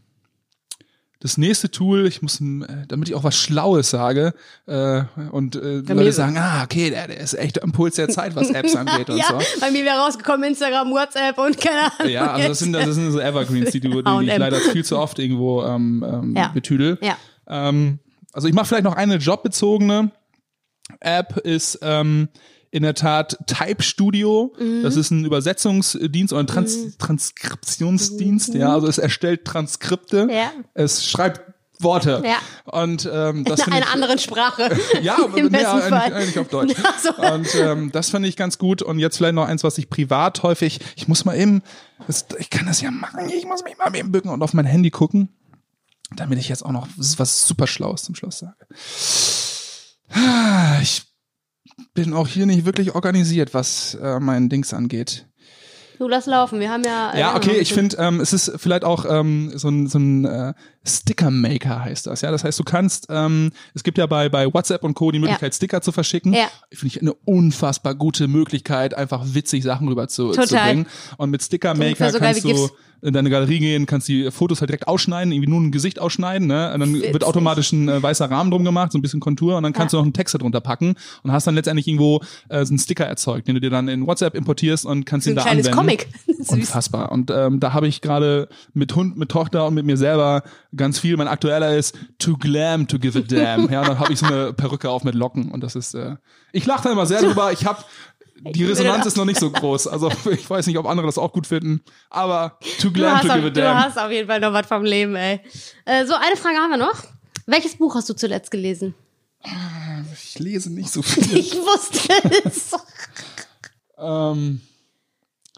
das 1.20 1.38
nächste 1.38 1.72
Tool, 1.72 2.06
ich 2.06 2.22
muss, 2.22 2.40
äh, 2.40 2.86
damit 2.88 3.10
ich 3.10 3.16
auch 3.16 3.24
was 3.24 3.36
Schlaues 3.36 3.90
sage 3.90 4.36
äh, 4.68 5.02
und 5.32 5.56
äh, 5.56 5.80
Leute 5.80 6.12
sagen, 6.12 6.38
ah, 6.38 6.64
okay, 6.64 6.92
der, 6.92 7.08
der 7.08 7.20
ist 7.20 7.34
echt 7.34 7.64
am 7.64 7.72
Puls 7.72 7.96
der 7.96 8.08
Zeit, 8.10 8.36
was 8.36 8.52
Apps 8.52 8.76
angeht 8.76 9.10
und 9.10 9.18
ja, 9.18 9.26
so. 9.28 9.40
bei 9.60 9.72
mir 9.72 9.84
wäre 9.84 9.98
rausgekommen 9.98 10.44
Instagram, 10.44 10.92
WhatsApp 10.92 11.38
und 11.40 11.60
keine 11.60 11.92
Ahnung. 12.00 12.12
Ja, 12.12 12.32
also 12.34 12.50
das 12.50 12.60
sind, 12.60 12.74
das 12.74 12.94
sind 12.94 13.12
so 13.12 13.20
Evergreens, 13.20 13.72
die, 13.72 13.80
du, 13.80 14.04
die, 14.04 14.26
ich 14.30 14.38
leider 14.38 14.58
viel 14.60 14.86
zu 14.86 15.00
oft 15.00 15.18
irgendwo 15.18 15.64
ähm, 15.64 16.06
ähm, 16.08 16.36
Ja. 16.36 16.50
betüdel. 16.50 17.00
Ja. 17.02 17.18
Ähm, 17.48 17.98
also 18.32 18.48
ich 18.48 18.54
mache 18.54 18.68
vielleicht 18.68 18.84
noch 18.84 18.96
eine 18.96 19.16
jobbezogene 19.16 20.12
App, 21.00 21.38
ist 21.38 21.80
ähm, 21.82 22.30
in 22.72 22.84
der 22.84 22.94
Tat 22.94 23.38
Type 23.48 23.84
Studio. 23.84 24.54
Mhm. 24.60 24.84
Das 24.84 24.96
ist 24.96 25.12
ein 25.12 25.26
Übersetzungsdienst 25.26 26.34
oder 26.34 26.44
ein 26.44 26.48
Trans 26.48 26.98
Transkriptionsdienst. 26.98 28.54
Ja, 28.54 28.74
also 28.74 28.88
es 28.88 28.98
erstellt 28.98 29.46
Transkripte. 29.46 30.26
Mhm. 30.26 30.30
Ja. 30.30 30.52
Es 30.74 31.06
schreibt 31.10 31.42
Worte. 31.80 32.24
Ja. 32.26 32.38
Und 32.66 33.10
ähm, 33.12 33.44
das 33.44 33.60
In 33.60 33.66
finde 33.66 33.78
einer 33.78 33.86
ich, 33.88 33.94
anderen 33.94 34.20
Sprache. 34.20 34.76
ja, 35.02 35.18
Im 35.36 35.46
nee, 35.46 35.50
besten 35.50 35.68
eigentlich, 35.68 35.90
Fall. 35.90 36.14
eigentlich 36.14 36.40
auf 36.40 36.48
Deutsch. 36.48 36.74
Ach 36.84 37.00
so. 37.04 37.14
Und 37.16 37.56
ähm, 37.56 37.92
das 37.92 38.10
fand 38.10 38.26
ich 38.26 38.36
ganz 38.36 38.58
gut. 38.58 38.82
Und 38.82 39.00
jetzt 39.00 39.18
vielleicht 39.18 39.36
noch 39.36 39.46
eins, 39.48 39.64
was 39.64 39.78
ich 39.78 39.90
privat 39.90 40.44
häufig, 40.44 40.80
ich 40.96 41.08
muss 41.08 41.26
mal 41.26 41.38
eben, 41.38 41.62
das, 42.08 42.26
ich 42.40 42.50
kann 42.50 42.66
das 42.66 42.82
ja 42.82 42.92
machen, 42.92 43.30
ich 43.30 43.46
muss 43.46 43.64
mich 43.64 43.78
mal 43.78 43.96
eben 43.96 44.12
bücken 44.12 44.30
und 44.30 44.42
auf 44.42 44.54
mein 44.54 44.66
Handy 44.66 44.90
gucken, 44.90 45.30
damit 46.16 46.40
ich 46.40 46.50
jetzt 46.50 46.66
auch 46.66 46.72
noch 46.72 46.88
was 46.96 47.48
super 47.48 47.68
Schlaues 47.68 48.04
zum 48.04 48.16
Schluss 48.16 48.40
sage. 48.40 48.56
Ich 50.82 51.04
bin 51.94 52.14
auch 52.14 52.28
hier 52.28 52.46
nicht 52.46 52.66
wirklich 52.66 52.96
organisiert, 52.96 53.54
was 53.54 53.96
äh, 53.96 54.20
mein 54.20 54.50
Dings 54.50 54.74
angeht. 54.74 55.28
Du 55.98 56.08
lass 56.08 56.28
laufen, 56.28 56.60
wir 56.60 56.70
haben 56.70 56.84
ja. 56.84 57.18
Ja, 57.18 57.30
noch 57.30 57.38
okay, 57.38 57.58
ich 57.58 57.74
finde, 57.74 57.98
ähm, 57.98 58.20
es 58.20 58.32
ist 58.32 58.52
vielleicht 58.58 58.84
auch 58.84 59.06
ähm, 59.10 59.52
so 59.56 59.68
ein, 59.70 59.88
so 59.88 59.98
ein 59.98 60.26
äh, 60.26 60.54
Sticker-Maker 60.86 61.84
heißt 61.84 62.06
das. 62.06 62.22
Ja, 62.22 62.30
das 62.30 62.44
heißt, 62.44 62.60
du 62.60 62.64
kannst, 62.64 63.08
ähm, 63.10 63.52
es 63.74 63.84
gibt 63.84 63.98
ja 63.98 64.06
bei, 64.06 64.30
bei 64.30 64.46
WhatsApp 64.54 64.84
und 64.84 64.94
Co. 64.94 65.10
die 65.12 65.18
Möglichkeit, 65.18 65.56
Sticker 65.56 65.82
zu 65.82 65.92
verschicken. 65.92 66.34
Ja. 66.34 66.50
Finde 66.72 66.96
ich 66.96 67.02
eine 67.02 67.14
unfassbar 67.14 67.96
gute 67.96 68.28
Möglichkeit, 68.28 68.94
einfach 68.94 69.24
witzig 69.26 69.64
Sachen 69.64 69.88
rüber 69.88 70.08
zu, 70.08 70.32
zu 70.32 70.42
Total. 70.42 70.68
bringen. 70.68 70.86
Und 71.18 71.32
mit 71.32 71.42
Sticker-Maker 71.42 72.12
kannst 72.12 72.44
du. 72.44 72.70
In 73.02 73.14
deine 73.14 73.30
Galerie 73.30 73.60
gehen, 73.60 73.86
kannst 73.86 74.08
die 74.08 74.32
Fotos 74.32 74.60
halt 74.62 74.70
direkt 74.70 74.88
ausschneiden, 74.88 75.32
irgendwie 75.32 75.50
nur 75.50 75.60
ein 75.62 75.72
Gesicht 75.72 76.00
ausschneiden, 76.00 76.48
ne? 76.48 76.72
Und 76.74 76.80
dann 76.80 76.94
Witzig. 76.96 77.14
wird 77.14 77.24
automatisch 77.24 77.72
ein 77.72 77.90
äh, 77.90 78.02
weißer 78.02 78.30
Rahmen 78.30 78.50
drum 78.52 78.64
gemacht, 78.66 78.92
so 78.92 78.98
ein 78.98 79.02
bisschen 79.02 79.20
Kontur, 79.20 79.58
und 79.58 79.64
dann 79.64 79.74
kannst 79.74 79.94
Ja. 79.94 79.98
du 79.98 80.02
noch 80.02 80.06
einen 80.06 80.14
Text 80.14 80.34
darunter 80.36 80.62
packen 80.62 80.96
und 81.24 81.32
hast 81.32 81.46
dann 81.48 81.56
letztendlich 81.56 81.88
irgendwo 81.88 82.22
äh, 82.50 82.66
so 82.66 82.72
einen 82.72 82.80
Sticker 82.80 83.06
erzeugt, 83.06 83.48
den 83.48 83.56
du 83.56 83.62
dir 83.62 83.70
dann 83.70 83.88
in 83.88 84.08
WhatsApp 84.08 84.36
importierst 84.36 84.86
und 84.86 85.06
kannst 85.06 85.28
ihn 85.28 85.34
ein 85.34 85.36
da 85.38 85.42
kleines 85.44 85.68
anwenden. 85.68 85.78
Comic. 85.78 86.08
Süß. 86.38 86.50
Unfassbar. 86.50 87.12
Und 87.12 87.30
ähm, 87.32 87.60
da 87.60 87.74
habe 87.74 87.88
ich 87.88 88.02
gerade 88.02 88.48
mit 88.74 88.96
Hund, 88.96 89.18
mit 89.18 89.30
Tochter 89.30 89.68
und 89.68 89.74
mit 89.74 89.86
mir 89.86 89.98
selber 89.98 90.44
ganz 90.76 91.00
viel. 91.00 91.18
Mein 91.18 91.28
aktueller 91.28 91.76
ist 91.76 91.98
Too 92.20 92.38
Glam 92.38 92.88
to 92.88 93.00
Give 93.00 93.18
a 93.20 93.22
Damn. 93.22 93.70
Ja, 93.72 93.84
dann 93.84 94.00
habe 94.00 94.14
ich 94.14 94.20
so 94.20 94.26
eine 94.26 94.54
Perücke 94.54 94.90
auf 94.90 95.04
mit 95.04 95.14
Locken 95.16 95.52
und 95.52 95.62
das 95.62 95.76
ist. 95.76 95.94
Äh, 95.94 96.16
ich 96.52 96.66
lache 96.66 96.84
da 96.86 96.92
immer 96.92 97.06
sehr 97.06 97.22
drüber. 97.22 97.52
Ich 97.52 97.66
habe 97.66 97.80
die 98.42 98.66
Resonanz 98.66 99.06
ist 99.06 99.18
noch 99.18 99.26
nicht 99.26 99.40
so 99.40 99.50
groß. 99.52 99.88
Also 99.88 100.12
ich 100.32 100.50
weiß 100.50 100.68
nicht, 100.68 100.78
ob 100.78 100.86
andere 100.86 101.06
das 101.08 101.18
auch 101.18 101.32
gut 101.34 101.48
finden. 101.48 101.82
Aber 102.10 102.58
Too 102.80 102.88
Du 102.90 102.94
Glam 102.94 103.18
hast, 103.18 103.24
to 103.26 103.30
auf, 103.30 103.36
Give 103.36 103.48
a 103.48 103.50
du 103.50 103.62
Damn. 103.62 103.84
hast 103.84 103.98
auf 103.98 104.12
jeden 104.12 104.28
Fall 104.28 104.40
noch 104.40 104.54
was 104.54 104.68
vom 104.68 104.84
Leben, 104.84 105.16
ey. 105.16 105.40
Äh, 105.86 106.06
so, 106.06 106.14
eine 106.16 106.36
Frage 106.36 106.58
haben 106.58 106.70
wir 106.72 106.78
noch. 106.78 107.04
Welches 107.46 107.78
Buch 107.78 107.96
hast 107.96 108.10
du 108.10 108.14
zuletzt 108.14 108.52
gelesen? 108.52 108.94
Ich 110.14 110.38
lese 110.40 110.72
nicht 110.74 110.90
so 110.92 111.02
viel. 111.04 111.38
Ich 111.38 111.54
wusste 111.56 112.00
es. 112.44 112.72
ähm, 113.98 114.62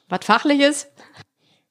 Was 0.09 0.25
Fachliches? 0.25 0.87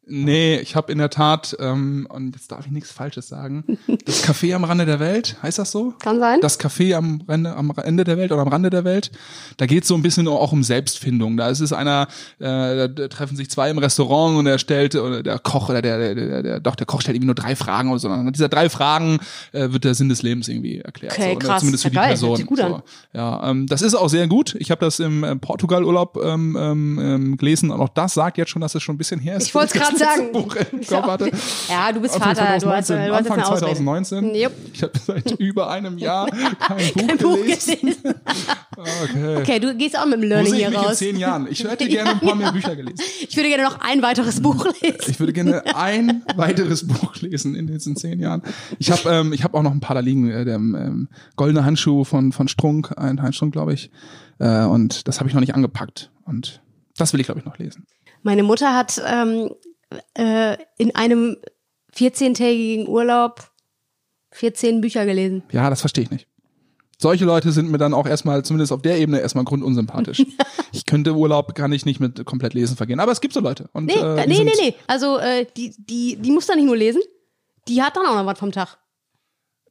Nee, 0.08 0.56
ich 0.56 0.76
habe 0.76 0.90
in 0.92 0.98
der 0.98 1.10
Tat, 1.10 1.56
ähm, 1.60 2.06
und 2.10 2.34
jetzt 2.34 2.50
darf 2.50 2.66
ich 2.66 2.72
nichts 2.72 2.90
Falsches 2.90 3.28
sagen, 3.28 3.64
das 4.04 4.24
Café 4.24 4.54
am 4.54 4.64
Rande 4.64 4.86
der 4.86 5.00
Welt, 5.00 5.36
heißt 5.42 5.58
das 5.58 5.70
so? 5.70 5.94
Kann 6.00 6.18
sein. 6.18 6.40
das 6.40 6.58
Café 6.58 6.94
am 6.94 7.22
Ende, 7.26 7.54
am 7.54 7.72
Ende 7.82 8.04
der 8.04 8.16
Welt 8.16 8.32
oder 8.32 8.42
am 8.42 8.48
Rande 8.48 8.70
der 8.70 8.84
Welt. 8.84 9.10
Da 9.56 9.66
geht 9.66 9.82
es 9.82 9.88
so 9.88 9.94
ein 9.94 10.02
bisschen 10.02 10.28
auch 10.28 10.52
um 10.52 10.62
Selbstfindung. 10.62 11.36
Da 11.36 11.48
ist 11.48 11.60
es 11.60 11.72
einer, 11.72 12.08
äh, 12.38 12.88
da 12.88 13.08
treffen 13.08 13.36
sich 13.36 13.50
zwei 13.50 13.70
im 13.70 13.78
Restaurant 13.78 14.38
und 14.38 14.46
er 14.46 14.58
stellt, 14.58 14.94
oder 14.94 15.22
der 15.22 15.38
Koch 15.38 15.68
oder 15.68 15.82
der, 15.82 15.98
der, 15.98 16.14
der, 16.14 16.42
der 16.42 16.60
doch 16.60 16.76
der 16.76 16.86
Koch 16.86 17.00
stellt 17.00 17.16
irgendwie 17.16 17.26
nur 17.26 17.34
drei 17.34 17.56
Fragen 17.56 17.90
oder 17.90 17.98
so. 17.98 18.08
Und 18.08 18.14
an 18.26 18.32
dieser 18.32 18.48
drei 18.48 18.68
Fragen 18.70 19.18
äh, 19.52 19.70
wird 19.72 19.84
der 19.84 19.94
Sinn 19.94 20.08
des 20.08 20.22
Lebens 20.22 20.48
irgendwie 20.48 20.78
erklärt. 20.78 21.12
Okay, 21.14 21.32
so, 21.34 21.38
krass. 21.38 21.60
Zumindest 21.60 21.84
für 21.84 21.88
Ja, 21.88 21.90
die 21.90 21.96
geil. 21.96 22.08
Person. 22.08 22.46
Gut 22.46 22.58
so. 22.58 22.64
an. 22.64 22.82
Ja, 23.12 23.50
ähm, 23.50 23.66
das 23.66 23.82
ist 23.82 23.94
auch 23.94 24.08
sehr 24.08 24.26
gut. 24.26 24.56
Ich 24.58 24.70
habe 24.70 24.84
das 24.84 25.00
im 25.00 25.24
äh, 25.24 25.36
Portugal-Urlaub 25.36 26.18
ähm, 26.24 26.56
ähm, 26.58 26.98
ähm, 26.98 27.36
gelesen 27.36 27.70
und 27.70 27.80
auch 27.80 27.88
das 27.88 28.14
sagt 28.14 28.38
jetzt 28.38 28.50
schon, 28.50 28.62
dass 28.62 28.74
es 28.74 28.82
schon 28.82 28.94
ein 28.94 28.98
bisschen 28.98 29.20
her 29.20 29.36
ist. 29.36 29.46
Ich 29.48 29.54
wollte 29.54 29.78
gerade 29.78 29.97
das 29.98 30.16
sagen. 30.16 30.32
Buch 30.32 30.56
im 30.56 30.80
Kopf 30.86 31.02
hatte. 31.06 31.30
Ja, 31.68 31.92
du 31.92 32.00
bist 32.00 32.14
Anfang 32.14 32.34
Vater, 32.36 32.58
du 32.58 32.70
hast, 32.70 32.86
2019, 32.86 32.96
du 32.96 33.02
hast 33.02 33.18
jetzt 33.18 33.30
Anfang 33.30 33.38
eine 33.38 33.46
Ausrede. 33.46 33.74
2019. 33.76 34.34
Jupp. 34.34 34.52
Ich 34.72 34.82
habe 34.82 34.92
seit 35.06 35.30
über 35.32 35.70
einem 35.70 35.98
Jahr 35.98 36.26
kein 36.58 36.76
Buch, 36.94 37.06
Kein 37.06 37.18
Buch 37.18 37.36
gelesen. 37.36 37.76
gelesen. 37.80 38.14
Okay. 38.76 39.36
Okay, 39.38 39.58
du 39.60 39.74
gehst 39.76 39.98
auch 39.98 40.06
mit 40.06 40.14
dem 40.22 40.28
Learning 40.28 40.54
hier 40.54 40.68
mich 40.70 40.78
in 40.78 40.84
raus. 40.84 40.98
zehn 40.98 41.16
Jahren? 41.16 41.46
Ich 41.50 41.64
hätte 41.64 41.88
gerne 41.88 42.10
ein 42.10 42.20
paar 42.20 42.34
mehr 42.34 42.52
Bücher 42.52 42.76
gelesen. 42.76 42.98
Ich 43.28 43.36
würde 43.36 43.48
gerne 43.48 43.64
noch 43.64 43.80
ein 43.80 44.02
weiteres 44.02 44.40
Buch 44.40 44.66
lesen. 44.80 44.98
Ich 45.08 45.18
würde 45.20 45.32
gerne 45.32 45.62
ein 45.76 46.22
weiteres 46.36 46.86
Buch 46.86 47.16
lesen 47.16 47.54
in 47.54 47.66
diesen 47.66 47.96
zehn 47.96 48.20
Jahren. 48.20 48.42
Ich 48.78 48.90
habe 48.90 49.08
ähm, 49.10 49.32
ich 49.32 49.42
hab 49.44 49.54
auch 49.54 49.62
noch 49.62 49.72
ein 49.72 49.80
paar 49.80 49.94
da 49.94 50.00
liegen. 50.00 50.30
Äh, 50.30 50.44
der 50.44 50.56
ähm, 50.56 51.08
goldene 51.36 51.64
Handschuh 51.64 52.04
von 52.04 52.32
von 52.32 52.48
Strunk, 52.48 52.92
ein 52.96 53.32
Strunk, 53.32 53.52
glaube 53.52 53.74
ich. 53.74 53.90
Äh, 54.38 54.64
und 54.64 55.08
das 55.08 55.18
habe 55.18 55.28
ich 55.28 55.34
noch 55.34 55.40
nicht 55.40 55.54
angepackt. 55.54 56.10
Und 56.24 56.60
das 56.96 57.12
will 57.12 57.20
ich, 57.20 57.26
glaube 57.26 57.40
ich, 57.40 57.46
noch 57.46 57.58
lesen. 57.58 57.86
Meine 58.22 58.42
Mutter 58.42 58.74
hat 58.74 59.00
ähm, 59.06 59.50
äh, 60.14 60.56
in 60.76 60.94
einem 60.94 61.36
14-tägigen 61.94 62.86
Urlaub 62.86 63.50
14 64.32 64.80
Bücher 64.80 65.06
gelesen. 65.06 65.42
Ja, 65.52 65.70
das 65.70 65.80
verstehe 65.80 66.04
ich 66.04 66.10
nicht. 66.10 66.26
Solche 67.00 67.24
Leute 67.24 67.52
sind 67.52 67.70
mir 67.70 67.78
dann 67.78 67.94
auch 67.94 68.06
erstmal, 68.06 68.44
zumindest 68.44 68.72
auf 68.72 68.82
der 68.82 68.98
Ebene, 68.98 69.20
erstmal 69.20 69.44
grundunsympathisch. 69.44 70.24
ich 70.72 70.84
könnte 70.84 71.14
Urlaub, 71.14 71.54
kann 71.54 71.72
ich 71.72 71.86
nicht 71.86 72.00
mit 72.00 72.24
komplett 72.24 72.54
Lesen 72.54 72.76
vergehen. 72.76 72.98
Aber 72.98 73.12
es 73.12 73.20
gibt 73.20 73.34
so 73.34 73.40
Leute. 73.40 73.70
Und, 73.72 73.86
Nee, 73.86 73.94
äh, 73.94 74.26
nee, 74.26 74.42
nee, 74.42 74.52
nee. 74.60 74.74
Also 74.88 75.18
äh, 75.18 75.46
die, 75.56 75.74
die, 75.78 76.16
die 76.16 76.30
muss 76.32 76.46
da 76.46 76.56
nicht 76.56 76.64
nur 76.66 76.76
lesen, 76.76 77.00
die 77.68 77.82
hat 77.82 77.96
dann 77.96 78.04
auch 78.06 78.16
noch 78.16 78.26
was 78.26 78.38
vom 78.38 78.50
Tag. 78.50 78.78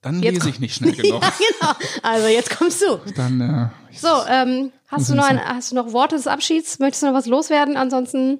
Dann 0.01 0.21
Jetzt 0.23 0.35
lese 0.35 0.49
ich 0.49 0.59
nicht 0.61 0.75
schnell 0.75 0.91
genug. 0.95 1.21
Ja, 1.21 1.33
genau. 1.37 1.73
Also 2.03 2.27
jetzt 2.27 2.57
kommst 2.57 2.81
du. 2.81 2.99
Dann, 3.15 3.41
äh, 3.41 3.97
So, 3.97 4.07
ähm, 4.29 4.71
hast 4.87 5.09
du 5.09 5.15
noch 5.15 5.25
ein, 5.25 5.39
hast 5.43 5.71
du 5.71 5.75
noch 5.75 5.91
Worte 5.91 6.15
des 6.15 6.27
Abschieds? 6.27 6.79
Möchtest 6.79 7.03
du 7.03 7.07
noch 7.07 7.13
was 7.13 7.25
loswerden? 7.25 7.75
Ansonsten 7.75 8.39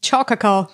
Ciao, 0.00 0.24
Kakao. 0.24 0.68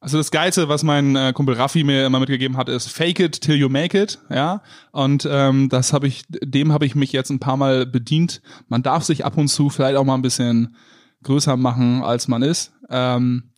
Also 0.00 0.16
das 0.16 0.30
Geilste, 0.30 0.68
was 0.68 0.84
mein 0.84 1.16
äh, 1.16 1.32
Kumpel 1.32 1.56
Raffi 1.56 1.82
mir 1.82 2.06
immer 2.06 2.20
mitgegeben 2.20 2.56
hat, 2.56 2.68
ist 2.68 2.88
Fake 2.88 3.18
it 3.18 3.40
till 3.40 3.56
you 3.56 3.68
make 3.68 4.00
it, 4.00 4.20
ja. 4.30 4.62
Und 4.92 5.26
ähm, 5.28 5.68
das 5.68 5.92
habe 5.92 6.06
ich, 6.06 6.22
dem 6.28 6.72
habe 6.72 6.86
ich 6.86 6.94
mich 6.94 7.12
jetzt 7.12 7.30
ein 7.30 7.40
paar 7.40 7.56
Mal 7.56 7.84
bedient. 7.84 8.40
Man 8.68 8.84
darf 8.84 9.02
sich 9.02 9.24
ab 9.24 9.36
und 9.36 9.48
zu 9.48 9.70
vielleicht 9.70 9.96
auch 9.96 10.04
mal 10.04 10.14
ein 10.14 10.22
bisschen 10.22 10.76
größer 11.24 11.56
machen, 11.56 12.04
als 12.04 12.28
man 12.28 12.42
ist. 12.42 12.72
Ähm, 12.90 13.50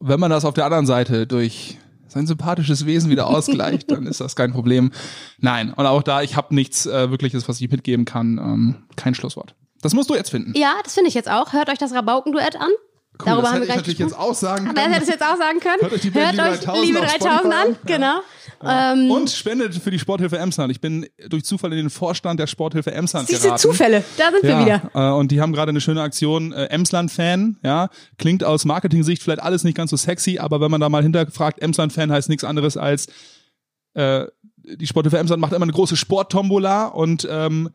wenn 0.00 0.18
man 0.18 0.32
das 0.32 0.44
auf 0.44 0.54
der 0.54 0.64
anderen 0.64 0.86
Seite 0.86 1.28
durch 1.28 1.78
sein 2.08 2.26
sympathisches 2.26 2.84
Wesen 2.84 3.10
wieder 3.10 3.28
ausgleicht, 3.28 3.90
dann 3.92 4.06
ist 4.06 4.20
das 4.20 4.34
kein 4.34 4.52
Problem. 4.52 4.90
Nein, 5.38 5.72
und 5.72 5.86
auch 5.86 6.02
da, 6.02 6.22
ich 6.22 6.36
habe 6.36 6.54
nichts 6.54 6.86
äh, 6.86 7.10
wirkliches, 7.10 7.48
was 7.48 7.60
ich 7.60 7.70
mitgeben 7.70 8.04
kann. 8.04 8.38
Ähm, 8.38 8.76
kein 8.96 9.14
Schlusswort. 9.14 9.54
Das 9.82 9.92
musst 9.94 10.08
du 10.08 10.14
jetzt 10.14 10.30
finden. 10.30 10.52
Ja, 10.56 10.72
das 10.84 10.94
finde 10.94 11.08
ich 11.08 11.14
jetzt 11.14 11.28
auch. 11.30 11.52
Hört 11.52 11.68
euch 11.68 11.78
das 11.78 11.92
Rabaukenduett 11.92 12.56
an. 12.56 12.70
Cool, 13.20 13.26
Darüber 13.26 13.42
das 13.42 13.50
haben 13.52 13.60
hätte 13.60 13.60
wir 13.60 13.62
ich 13.62 13.66
gleich 13.66 13.76
natürlich 13.76 13.98
jetzt 13.98 14.18
auch 14.18 14.34
sagen 14.34 14.64
Das 14.64 14.74
können. 14.74 14.92
hätte 14.94 15.04
ich 15.04 15.10
jetzt 15.10 15.22
auch 15.22 15.36
sagen 15.36 15.60
können. 15.60 15.80
Hört 15.82 15.92
euch 15.92 16.00
die 16.00 16.10
Band 16.10 16.32
Liebe 16.32 16.42
3000 16.42 16.84
Liebe 16.86 16.98
auf 17.00 17.04
3000 17.06 17.38
Spotify 17.40 17.56
an, 17.68 17.76
genau. 17.84 18.20
Ähm, 18.64 19.10
Und 19.10 19.30
spendet 19.30 19.74
für 19.74 19.90
die 19.90 19.98
Sporthilfe 19.98 20.38
Emsland. 20.38 20.70
Ich 20.72 20.80
bin 20.80 21.06
durch 21.28 21.44
Zufall 21.44 21.72
in 21.72 21.78
den 21.78 21.90
Vorstand 21.90 22.40
der 22.40 22.46
Sporthilfe 22.46 22.92
Emsland 22.92 23.28
siehst 23.28 23.42
du 23.42 23.48
geraten. 23.48 23.60
Zufälle, 23.60 24.02
da 24.16 24.30
sind 24.30 24.42
wir 24.44 24.50
Ja, 24.50 24.64
wieder. 24.64 24.90
äh, 24.94 25.12
und 25.18 25.30
die 25.30 25.40
haben 25.42 25.52
gerade 25.52 25.68
eine 25.70 25.80
schöne 25.82 26.00
Aktion, 26.00 26.52
äh, 26.52 26.66
Emsland-Fan, 26.66 27.58
ja, 27.62 27.90
klingt 28.18 28.44
aus 28.44 28.64
Marketing-Sicht 28.64 29.22
vielleicht 29.22 29.42
alles 29.42 29.62
nicht 29.64 29.76
ganz 29.76 29.90
so 29.90 29.96
sexy, 29.96 30.38
aber 30.38 30.60
wenn 30.62 30.70
man 30.70 30.80
da 30.80 30.88
mal 30.88 31.02
hinterfragt, 31.02 31.60
Emsland-Fan 31.60 32.10
heißt 32.10 32.28
nichts 32.30 32.44
anderes 32.44 32.76
als 32.78 33.08
äh, 33.94 34.26
die 34.64 34.86
Sporthilfe 34.86 35.18
Emsland 35.18 35.40
macht 35.40 35.52
immer 35.52 35.64
eine 35.64 35.72
große 35.72 35.96
Sporttombola 35.96 36.86
und 36.86 37.26
ähm, 37.30 37.70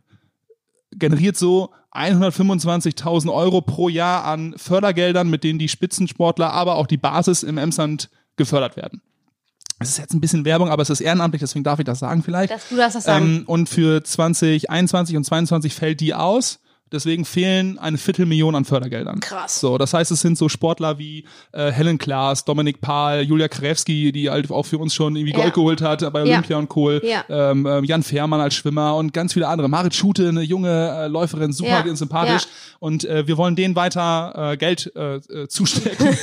generiert 0.92 1.38
so 1.38 1.72
125.000 1.94 3.34
Euro 3.34 3.62
pro 3.62 3.90
Jahr 3.90 4.26
an 4.26 4.54
Fördergeldern, 4.58 5.30
mit 5.30 5.44
denen 5.44 5.60
die 5.60 5.70
Spitzensportler, 5.70 6.52
aber 6.52 6.76
auch 6.76 6.88
die 6.88 6.98
Basis 6.98 7.44
im 7.44 7.58
Emsland 7.58 8.10
gefördert 8.36 8.76
werden. 8.78 9.02
Es 9.80 9.90
ist 9.90 9.98
jetzt 9.98 10.14
ein 10.14 10.22
bisschen 10.22 10.46
Werbung, 10.46 10.70
aber 10.70 10.82
es 10.82 10.90
ist 10.90 11.02
ehrenamtlich, 11.02 11.40
deswegen 11.40 11.64
darf 11.64 11.80
ich 11.80 11.86
das 11.86 12.00
sagen 12.00 12.24
vielleicht. 12.24 12.52
Dass 12.52 12.70
du 12.70 12.76
darfst 12.76 12.96
das 12.96 13.04
sagen. 13.04 13.26
Ähm, 13.26 13.44
und 13.46 13.70
für 13.70 14.04
2021 14.04 15.18
und 15.18 15.24
2022 15.24 15.74
fällt 15.74 16.02
die 16.02 16.14
aus. 16.14 16.60
Deswegen 16.92 17.26
fehlen 17.26 17.78
eine 17.80 17.98
Viertelmillion 17.98 18.56
an 18.56 18.64
Fördergeldern. 18.66 19.20
Krass. 19.20 19.60
So, 19.60 19.78
das 19.78 19.94
heißt, 19.94 20.10
es 20.12 20.22
sind 20.22 20.38
so 20.38 20.48
Sportler 20.50 20.98
wie 21.00 21.26
äh, 21.52 21.72
Helen 21.72 21.98
Klaas, 21.98 22.46
Dominik 22.46 22.80
Pahl, 22.82 23.22
Julia 23.24 23.48
Krewski, 23.48 24.12
die 24.12 24.30
halt 24.30 24.50
auch 24.52 24.66
für 24.66 24.78
uns 24.78 24.94
schon 24.94 25.16
irgendwie 25.16 25.34
Gold 25.34 25.48
Ja. 25.48 25.54
geholt 25.54 25.82
hat 25.82 26.00
bei 26.14 26.20
Ja. 26.24 26.26
Olympia 26.26 26.58
und 26.58 26.70
Kohl. 26.70 27.02
Ja. 27.04 27.24
Ähm, 27.30 27.66
ähm, 27.66 27.84
Jan 27.84 28.04
Fehrmann 28.04 28.40
als 28.40 28.56
Schwimmer 28.56 28.96
und 28.96 29.14
ganz 29.14 29.34
viele 29.34 29.48
andere. 29.48 29.68
Marit 29.68 29.96
Schute, 29.96 30.30
eine 30.30 30.42
junge 30.42 30.70
äh, 30.70 31.08
Läuferin, 31.08 31.52
super 31.52 31.84
Ja. 31.86 31.96
sympathisch. 31.96 32.44
Ja. 32.44 32.50
Und 32.80 33.06
äh, 33.06 33.28
wir 33.28 33.38
wollen 33.38 33.56
denen 33.56 33.76
weiter 33.76 34.52
äh, 34.54 34.58
Geld 34.58 34.92
äh, 34.96 35.16
äh, 35.16 35.48
zustecken. 35.48 36.08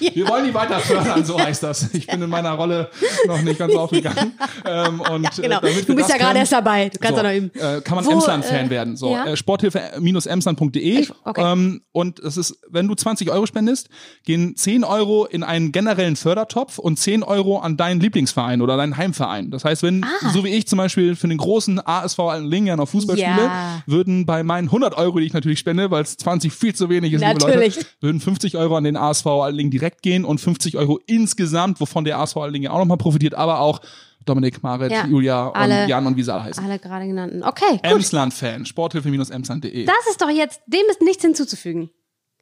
Wir 0.14 0.28
wollen 0.28 0.44
die 0.46 0.54
weiter 0.54 0.78
fördern, 0.78 1.24
so 1.24 1.38
heißt 1.38 1.62
das. 1.62 1.94
Ich 1.94 2.06
bin 2.06 2.20
in 2.22 2.28
meiner 2.30 2.52
Rolle 2.52 2.90
noch 3.26 3.40
nicht 3.42 3.58
ganz 3.58 3.74
aufgegangen. 3.74 4.32
Ähm, 4.68 5.00
und, 5.00 5.30
Genau. 5.36 5.60
äh, 5.60 5.82
Du 5.82 5.94
bist 5.94 6.08
ja 6.10 6.16
gerade 6.16 6.38
erst 6.40 6.50
dabei. 6.52 6.88
Du 6.88 6.98
kannst 6.98 7.18
so, 7.18 7.24
ja 7.24 7.30
noch 7.30 7.36
üben. 7.36 7.50
Äh, 7.54 7.80
kann 7.82 7.96
man 7.96 8.08
Emsland-Fan 8.08 8.66
äh, 8.66 8.70
werden. 8.70 8.96
So, 8.96 9.12
ja. 9.12 9.26
äh, 9.26 9.36
Sporthilfe-emsland.de. 9.46 11.06
Okay. 11.24 11.52
Ähm, 11.52 11.82
und 11.92 12.18
es 12.18 12.36
ist, 12.36 12.58
wenn 12.68 12.88
du 12.88 12.94
20 12.94 13.30
Euro 13.30 13.46
spendest, 13.46 13.88
gehen 14.24 14.56
10 14.56 14.84
Euro 14.84 15.24
in 15.26 15.42
einen 15.42 15.72
generellen 15.72 16.16
Fördertopf 16.16 16.78
und 16.78 16.98
10 16.98 17.22
Euro 17.22 17.58
an 17.58 17.76
deinen 17.76 18.00
Lieblingsverein 18.00 18.60
oder 18.60 18.76
deinen 18.76 18.96
Heimverein. 18.96 19.50
Das 19.50 19.64
heißt, 19.64 19.82
wenn, 19.82 20.04
Ah. 20.04 20.30
so 20.32 20.44
wie 20.44 20.48
ich 20.50 20.66
zum 20.66 20.78
Beispiel 20.78 21.16
für 21.16 21.28
den 21.28 21.38
großen 21.38 21.80
ASV 21.84 22.18
Altenlingen 22.20 22.80
auf 22.80 22.90
Fußball 22.90 23.18
Ja. 23.18 23.32
spiele, 23.32 23.50
würden 23.86 24.26
bei 24.26 24.42
meinen 24.42 24.70
100 24.70 24.94
Euro, 24.96 25.18
die 25.18 25.26
ich 25.26 25.32
natürlich 25.32 25.58
spende, 25.58 25.90
weil 25.90 26.02
es 26.02 26.16
20 26.16 26.52
viel 26.52 26.74
zu 26.74 26.88
wenig 26.88 27.12
ist, 27.12 27.20
liebe 27.22 27.34
Natürlich. 27.34 27.76
Leute, 27.76 27.86
würden 28.00 28.20
50 28.20 28.56
Euro 28.56 28.76
an 28.76 28.84
den 28.84 28.96
ASV 28.96 29.26
Altenlingen 29.26 29.70
direkt 29.70 30.02
gehen 30.02 30.24
und 30.24 30.40
50 30.40 30.76
Euro 30.76 30.98
insgesamt, 31.06 31.80
wovon 31.80 32.04
der 32.04 32.18
ASV 32.18 32.36
Altenlingen 32.38 32.70
auch 32.70 32.78
nochmal 32.78 32.96
profitiert, 32.98 33.34
aber 33.34 33.60
auch 33.60 33.80
Dominik, 34.26 34.62
Marit, 34.62 34.92
Ja. 34.92 35.06
Julia 35.06 35.50
Alle- 35.50 35.82
und 35.84 35.88
Jan 35.88 36.06
und 36.06 36.16
wie 36.16 36.22
sie 36.22 36.32
alle 36.34 36.44
heißen. 36.44 36.62
Alle 36.64 36.78
gerade 36.78 37.06
genannten. 37.06 37.42
Okay. 37.42 37.78
Emsland-Fan, 37.82 38.66
sporthilfe-emsland.de. 38.66 39.84
Das 39.86 39.94
ist 40.10 40.20
doch 40.20 40.28
jetzt, 40.30 40.60
dem 40.66 40.82
ist 40.90 41.00
nichts 41.00 41.22
hinzuzufügen. 41.22 41.90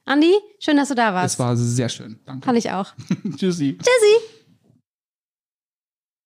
Andi, 0.07 0.35
schön, 0.59 0.77
dass 0.77 0.89
du 0.89 0.95
da 0.95 1.15
warst. 1.15 1.35
Es 1.35 1.39
war 1.39 1.57
sehr 1.57 1.89
schön. 1.89 2.21
Danke. 2.27 2.45
Fand 2.45 2.59
ich 2.59 2.71
auch. 2.71 2.89
Tschüssi. 3.37 3.79
Tschüssi. 3.79 4.44